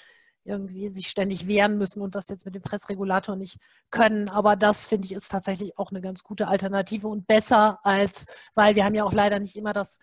[0.47, 3.59] irgendwie sich ständig wehren müssen und das jetzt mit dem Fressregulator nicht
[3.90, 4.28] können.
[4.28, 8.74] Aber das finde ich ist tatsächlich auch eine ganz gute Alternative und besser als, weil
[8.74, 9.98] wir haben ja auch leider nicht immer das,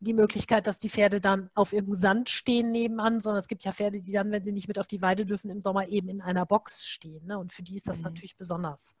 [0.00, 3.72] die Möglichkeit, dass die Pferde dann auf irgendeinem Sand stehen nebenan, sondern es gibt ja
[3.72, 6.20] Pferde, die dann, wenn sie nicht mit auf die Weide dürfen, im Sommer eben in
[6.20, 7.26] einer Box stehen.
[7.26, 7.38] Ne?
[7.38, 8.04] Und für die ist das mhm.
[8.04, 8.94] natürlich besonders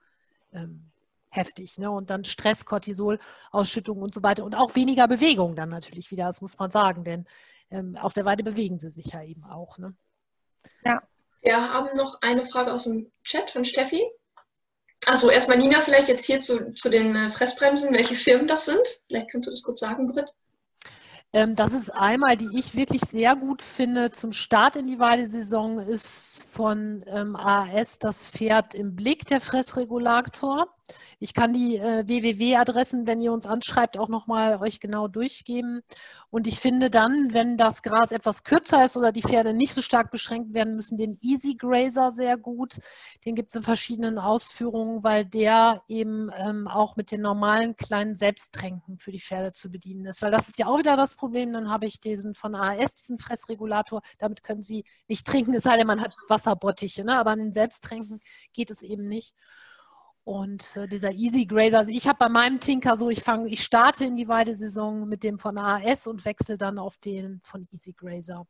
[0.52, 0.90] ähm,
[1.28, 1.78] heftig.
[1.78, 1.90] Ne?
[1.90, 3.18] Und dann Stress, Cortisol,
[3.50, 4.44] Ausschüttung und so weiter.
[4.44, 7.26] Und auch weniger Bewegung dann natürlich wieder, das muss man sagen, denn
[7.70, 9.76] ähm, auf der Weide bewegen sie sich ja eben auch.
[9.78, 9.94] Ne?
[10.84, 11.02] Ja.
[11.42, 14.04] Wir haben noch eine Frage aus dem Chat von Steffi.
[15.06, 18.80] Also erstmal Nina, vielleicht jetzt hier zu, zu den äh, Fressbremsen, welche Firmen das sind.
[19.06, 20.32] Vielleicht könntest du das kurz sagen, Britt.
[21.32, 25.78] Ähm, das ist einmal, die ich wirklich sehr gut finde zum Start in die Weidesaison,
[25.78, 30.68] ist von ähm, AS das Pferd im Blick, der Fressregulator.
[31.18, 35.82] Ich kann die äh, www-Adressen, wenn ihr uns anschreibt, auch nochmal euch genau durchgeben.
[36.30, 39.82] Und ich finde dann, wenn das Gras etwas kürzer ist oder die Pferde nicht so
[39.82, 42.78] stark beschränkt werden müssen, den Easy Grazer sehr gut.
[43.24, 48.14] Den gibt es in verschiedenen Ausführungen, weil der eben ähm, auch mit den normalen kleinen
[48.14, 50.22] Selbsttränken für die Pferde zu bedienen ist.
[50.22, 51.52] Weil das ist ja auch wieder das Problem.
[51.52, 54.02] Dann habe ich diesen von AS, diesen Fressregulator.
[54.18, 57.04] Damit können sie nicht trinken, es sei denn, man hat Wasserbottiche.
[57.04, 57.16] Ne?
[57.16, 58.20] Aber an den Selbsttränken
[58.52, 59.34] geht es eben nicht.
[60.26, 63.60] Und äh, dieser Easy Grader, also ich habe bei meinem Tinker so, ich fange, ich
[63.60, 67.92] starte in die Weidesaison mit dem von AAS und wechsle dann auf den von Easy
[67.92, 68.44] Grazer.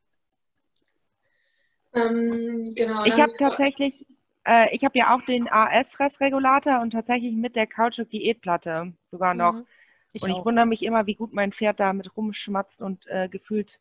[1.92, 3.04] Ähm, genau.
[3.04, 4.06] Ich habe tatsächlich,
[4.46, 9.52] äh, ich habe ja auch den AS-Fressregulator und tatsächlich mit der Kautschuk Diätplatte sogar noch.
[9.52, 9.66] Mhm.
[10.14, 10.46] Ich und ich auch.
[10.46, 13.80] wundere mich immer, wie gut mein Pferd damit rumschmatzt und äh, gefühlt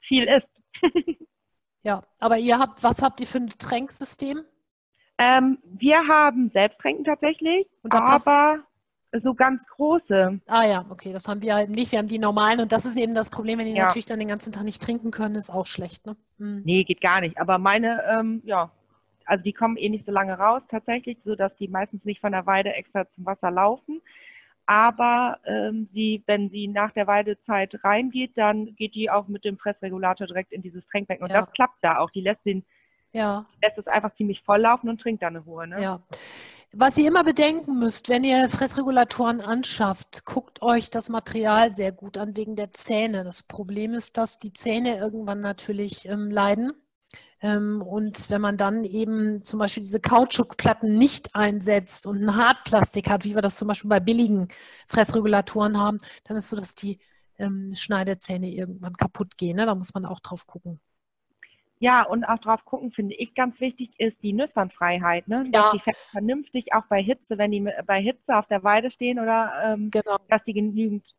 [0.00, 0.50] viel isst.
[1.84, 4.42] ja, aber ihr habt, was habt ihr für ein Tränksystem?
[5.18, 8.60] Ähm, wir haben Selbsttränken tatsächlich, aber
[9.16, 10.40] so ganz große.
[10.46, 11.92] Ah ja, okay, das haben wir halt nicht.
[11.92, 13.84] Wir haben die normalen und das ist eben das Problem, wenn die ja.
[13.84, 16.06] natürlich dann den ganzen Tag nicht trinken können, ist auch schlecht.
[16.06, 16.16] Ne?
[16.38, 16.62] Hm.
[16.64, 17.38] Nee, geht gar nicht.
[17.38, 18.70] Aber meine, ähm, ja,
[19.24, 22.46] also die kommen eh nicht so lange raus tatsächlich, sodass die meistens nicht von der
[22.46, 24.00] Weide extra zum Wasser laufen.
[24.66, 29.56] Aber ähm, sie, wenn sie nach der Weidezeit reingeht, dann geht die auch mit dem
[29.56, 31.24] Fressregulator direkt in dieses Tränkbecken.
[31.24, 31.40] Und ja.
[31.40, 32.10] das klappt da auch.
[32.10, 32.64] Die lässt den
[33.12, 33.44] ja.
[33.62, 35.66] Lässt es einfach ziemlich voll laufen und trinkt dann eine Ruhe.
[35.66, 35.82] Ne?
[35.82, 36.00] Ja.
[36.72, 42.18] Was ihr immer bedenken müsst, wenn ihr Fressregulatoren anschafft, guckt euch das Material sehr gut
[42.18, 43.24] an wegen der Zähne.
[43.24, 46.72] Das Problem ist, dass die Zähne irgendwann natürlich ähm, leiden.
[47.40, 53.08] Ähm, und wenn man dann eben zum Beispiel diese Kautschukplatten nicht einsetzt und ein Hartplastik
[53.08, 54.48] hat, wie wir das zum Beispiel bei billigen
[54.88, 56.98] Fressregulatoren haben, dann ist so, dass die
[57.38, 59.56] ähm, Schneidezähne irgendwann kaputt gehen.
[59.56, 59.64] Ne?
[59.64, 60.80] Da muss man auch drauf gucken.
[61.80, 65.28] Ja, und auch drauf gucken, finde ich ganz wichtig, ist die Nüssernfreiheit.
[65.28, 65.44] Ne?
[65.50, 65.80] Dass die
[66.10, 70.16] vernünftig auch bei Hitze, wenn die bei Hitze auf der Weide stehen oder ähm, genau.
[70.28, 71.14] dass die genügend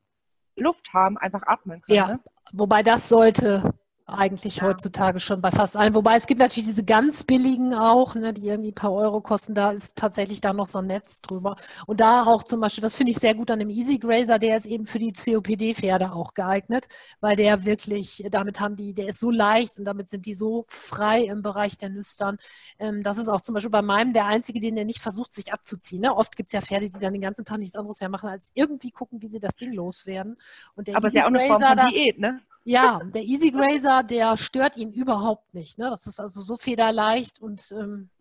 [0.56, 1.96] Luft haben, einfach atmen können.
[1.96, 2.20] Ja, ne?
[2.52, 3.74] wobei das sollte
[4.14, 4.64] eigentlich ja.
[4.64, 5.96] heutzutage schon bei fast allen.
[5.96, 9.56] Wobei es gibt natürlich diese ganz billigen auch, ne, die irgendwie ein paar Euro kosten.
[9.56, 11.56] Da ist tatsächlich da noch so ein Netz drüber.
[11.86, 14.58] Und da auch zum Beispiel, das finde ich sehr gut an dem Easy Grazer, der
[14.58, 16.88] ist eben für die COPD-Pferde auch geeignet,
[17.20, 20.66] weil der wirklich, damit haben die, der ist so leicht und damit sind die so
[20.68, 22.38] frei im Bereich der Nüstern.
[22.80, 25.54] Ähm, das ist auch zum Beispiel bei meinem der einzige, den der nicht versucht, sich
[25.54, 26.02] abzuziehen.
[26.02, 26.16] Ne?
[26.16, 28.52] Oft gibt es ja Pferde, die dann den ganzen Tag nichts anderes mehr machen, als
[28.54, 30.38] irgendwie gucken, wie sie das Ding loswerden.
[30.76, 32.42] Und der Aber Easy ist ja auch eine Form von Diät, ne?
[32.70, 35.80] Ja, der Easy Grazer, der stört ihn überhaupt nicht.
[35.80, 35.90] Ne?
[35.90, 38.12] Das ist also so federleicht und ähm,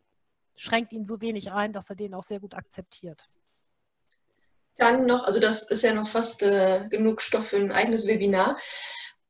[0.57, 3.29] schränkt ihn so wenig ein, dass er den auch sehr gut akzeptiert.
[4.79, 8.59] Dann noch, also das ist ja noch fast äh, genug Stoff für ein eigenes Webinar.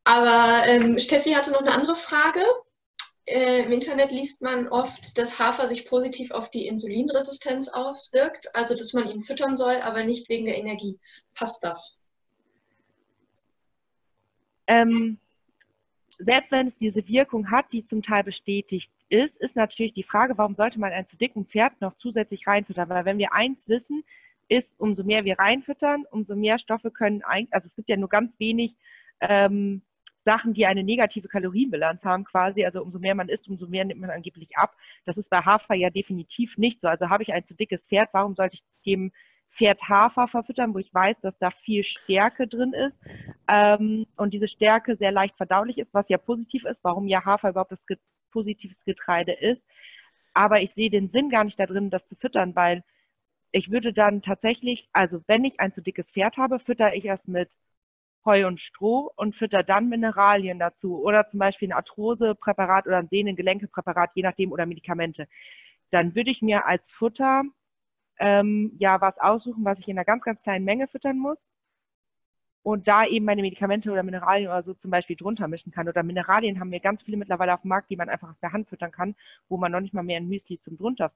[0.05, 2.40] Aber ähm, Steffi hatte noch eine andere Frage.
[3.24, 8.77] Äh, Im Internet liest man oft, dass Hafer sich positiv auf die Insulinresistenz auswirkt, also
[8.77, 11.01] dass man ihn füttern soll, aber nicht wegen der Energie.
[11.35, 12.01] Passt das?
[14.69, 15.19] Ähm,
[16.19, 20.36] selbst wenn es diese Wirkung hat, die zum Teil bestätigt ist, ist natürlich die Frage,
[20.36, 22.89] warum sollte man ein zu dicken Pferd noch zusätzlich reinfüttern?
[22.89, 24.05] Weil wenn wir eins wissen,
[24.49, 28.09] ist, umso mehr wir reinfüttern, umso mehr Stoffe können eigentlich, also es gibt ja nur
[28.09, 28.74] ganz wenig
[29.20, 29.82] ähm,
[30.24, 32.65] Sachen, die eine negative Kalorienbilanz haben quasi.
[32.65, 34.77] Also umso mehr man isst, umso mehr nimmt man angeblich ab.
[35.05, 36.89] Das ist bei Hafer ja definitiv nicht so.
[36.89, 39.12] Also habe ich ein zu dickes Pferd, warum sollte ich dem
[39.50, 42.98] Pferd Hafer verfüttern, wo ich weiß, dass da viel Stärke drin ist
[43.48, 47.50] ähm, und diese Stärke sehr leicht verdaulich ist, was ja positiv ist, warum ja Hafer
[47.50, 47.86] überhaupt das
[48.30, 49.64] positives Getreide ist.
[50.34, 52.84] Aber ich sehe den Sinn gar nicht da drin, das zu füttern, weil
[53.50, 57.26] ich würde dann tatsächlich, also wenn ich ein zu dickes Pferd habe, fütter ich es
[57.26, 57.50] mit
[58.24, 63.08] Heu und Stroh und fütter dann Mineralien dazu oder zum Beispiel ein Arthrosepräparat oder ein
[63.08, 65.28] Sehnengelänkepräparat, je nachdem, oder Medikamente.
[65.90, 67.44] Dann würde ich mir als Futter
[68.19, 71.47] ähm, ja was aussuchen, was ich in einer ganz, ganz kleinen Menge füttern muss
[72.62, 75.89] und da eben meine Medikamente oder Mineralien oder so zum Beispiel drunter mischen kann.
[75.89, 78.53] Oder Mineralien haben wir ganz viele mittlerweile auf dem Markt, die man einfach aus der
[78.53, 79.15] Hand füttern kann,
[79.49, 81.12] wo man noch nicht mal mehr ein Müsli zum drunter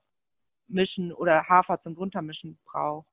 [0.68, 3.06] mischen oder Hafer zum drunter mischen braucht.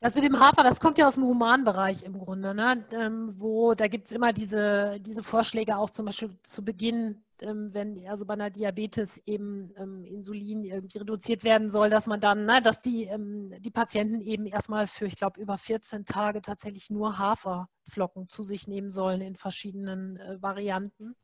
[0.00, 2.84] Das mit dem Hafer, das kommt ja aus dem Humanbereich im Grunde, ne?
[2.92, 8.06] Ähm, wo da gibt es immer diese, diese Vorschläge auch zum Beispiel zu Beginn, wenn
[8.08, 12.62] also bei einer Diabetes eben ähm, Insulin irgendwie reduziert werden soll, dass man dann, ne,
[12.62, 17.18] dass die, ähm, die Patienten eben erstmal für, ich glaube, über 14 Tage tatsächlich nur
[17.18, 21.16] Haferflocken zu sich nehmen sollen in verschiedenen äh, Varianten.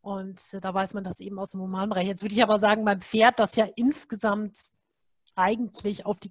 [0.00, 2.06] Und äh, da weiß man das eben aus dem Humanbereich.
[2.06, 4.72] Jetzt würde ich aber sagen, beim Pferd, das ja insgesamt
[5.34, 6.30] eigentlich auf die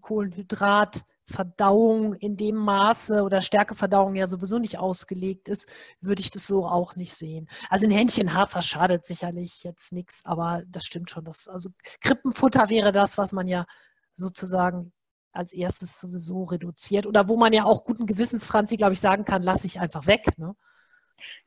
[1.25, 5.71] Kohlenhydratverdauung in dem Maße oder Stärkeverdauung ja sowieso nicht ausgelegt ist,
[6.01, 7.47] würde ich das so auch nicht sehen.
[7.69, 11.23] Also ein Händchen Hafer schadet sicherlich jetzt nichts, aber das stimmt schon.
[11.23, 11.69] Das, also
[12.01, 13.65] Krippenfutter wäre das, was man ja
[14.13, 14.93] sozusagen
[15.33, 19.25] als erstes sowieso reduziert oder wo man ja auch guten Gewissens, Franzi, glaube ich, sagen
[19.25, 20.37] kann, lasse ich einfach weg.
[20.37, 20.55] Ne?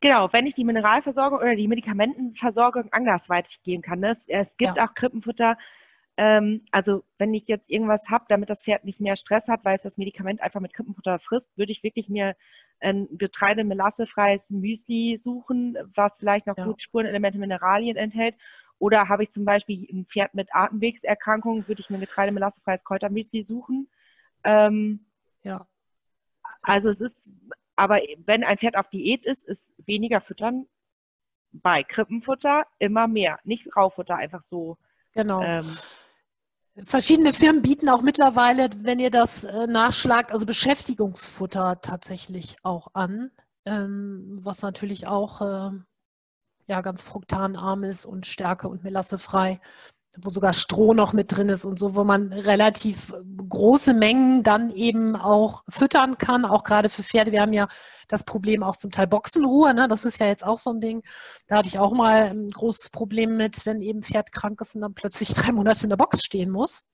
[0.00, 4.00] Genau, wenn ich die Mineralversorgung oder die Medikamentenversorgung andersweitig gehen kann.
[4.00, 4.10] Ne?
[4.10, 4.84] Es, es gibt ja.
[4.84, 5.56] auch Krippenfutter,
[6.18, 9.76] ähm, also wenn ich jetzt irgendwas habe, damit das Pferd nicht mehr Stress hat, weil
[9.76, 12.34] es das Medikament einfach mit Krippenfutter frisst, würde ich wirklich mir
[12.80, 16.64] ein Getreide melassefreies Müsli suchen, was vielleicht noch ja.
[16.64, 18.34] gut Spurenelemente, Mineralien enthält.
[18.80, 22.82] Oder habe ich zum Beispiel ein Pferd mit Atemwegserkrankungen, würde ich mir ein Getreide melassefreies
[22.82, 23.88] Kräutermüsli suchen.
[24.42, 25.06] Ähm,
[25.44, 25.68] ja.
[26.62, 27.16] Also es ist,
[27.76, 30.66] aber wenn ein Pferd auf Diät ist, ist weniger Füttern
[31.52, 33.38] bei Krippenfutter immer mehr.
[33.44, 34.78] Nicht Raufutter einfach so.
[35.14, 35.42] Genau.
[35.42, 35.64] Ähm,
[36.84, 43.30] Verschiedene Firmen bieten auch mittlerweile, wenn ihr das äh, nachschlagt, also Beschäftigungsfutter tatsächlich auch an,
[43.64, 45.70] ähm, was natürlich auch äh,
[46.66, 49.60] ja, ganz fruktanarm ist und Stärke und Melasse frei
[50.16, 53.14] wo sogar Stroh noch mit drin ist und so, wo man relativ
[53.48, 57.32] große Mengen dann eben auch füttern kann, auch gerade für Pferde.
[57.32, 57.68] Wir haben ja
[58.08, 59.86] das Problem auch zum Teil Boxenruhe, ne?
[59.88, 61.02] das ist ja jetzt auch so ein Ding.
[61.46, 64.82] Da hatte ich auch mal ein großes Problem mit, wenn eben Pferd krank ist und
[64.82, 66.86] dann plötzlich drei Monate in der Box stehen muss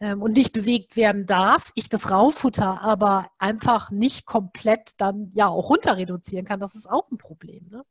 [0.00, 5.48] ähm, und nicht bewegt werden darf, ich das Raufutter aber einfach nicht komplett dann ja
[5.48, 7.68] auch runter reduzieren kann, das ist auch ein Problem.
[7.70, 7.84] Ne?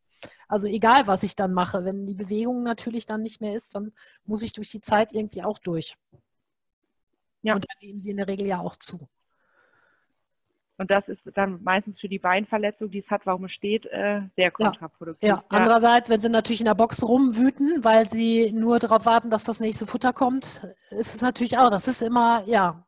[0.47, 3.93] Also egal, was ich dann mache, wenn die Bewegung natürlich dann nicht mehr ist, dann
[4.25, 5.95] muss ich durch die Zeit irgendwie auch durch.
[7.41, 7.55] Ja.
[7.55, 9.07] Und dann nehmen sie in der Regel ja auch zu.
[10.79, 14.21] Und das ist dann meistens für die Beinverletzung, die es hat, warum es steht, äh,
[14.37, 15.27] sehr kontraproduktiv.
[15.27, 15.35] Ja.
[15.35, 15.43] ja.
[15.49, 19.59] andererseits, wenn sie natürlich in der Box rumwüten, weil sie nur darauf warten, dass das
[19.59, 22.85] nächste Futter kommt, ist es natürlich auch, das ist immer, ja.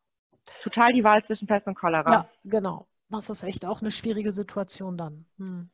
[0.63, 2.11] Total die Wahl zwischen Pest und Cholera.
[2.11, 2.87] Ja, genau.
[3.09, 5.25] Das ist echt auch eine schwierige Situation dann.
[5.37, 5.69] Hm.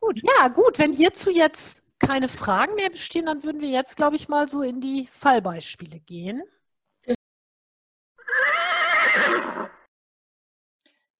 [0.00, 0.20] Gut.
[0.22, 0.78] Ja, gut.
[0.78, 4.62] Wenn hierzu jetzt keine Fragen mehr bestehen, dann würden wir jetzt, glaube ich, mal so
[4.62, 6.42] in die Fallbeispiele gehen.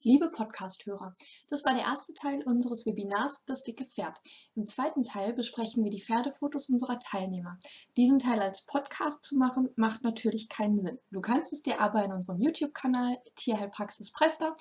[0.00, 1.14] Liebe Podcast-Hörer,
[1.50, 4.18] das war der erste Teil unseres Webinars Das dicke Pferd.
[4.54, 7.58] Im zweiten Teil besprechen wir die Pferdefotos unserer Teilnehmer.
[7.96, 10.98] Diesen Teil als Podcast zu machen, macht natürlich keinen Sinn.
[11.10, 14.56] Du kannst es dir aber in unserem YouTube-Kanal Tierheilpraxis Presta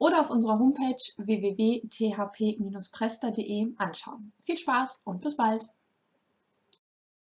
[0.00, 4.32] oder auf unserer Homepage www.thp-presta.de anschauen.
[4.42, 5.68] Viel Spaß und bis bald!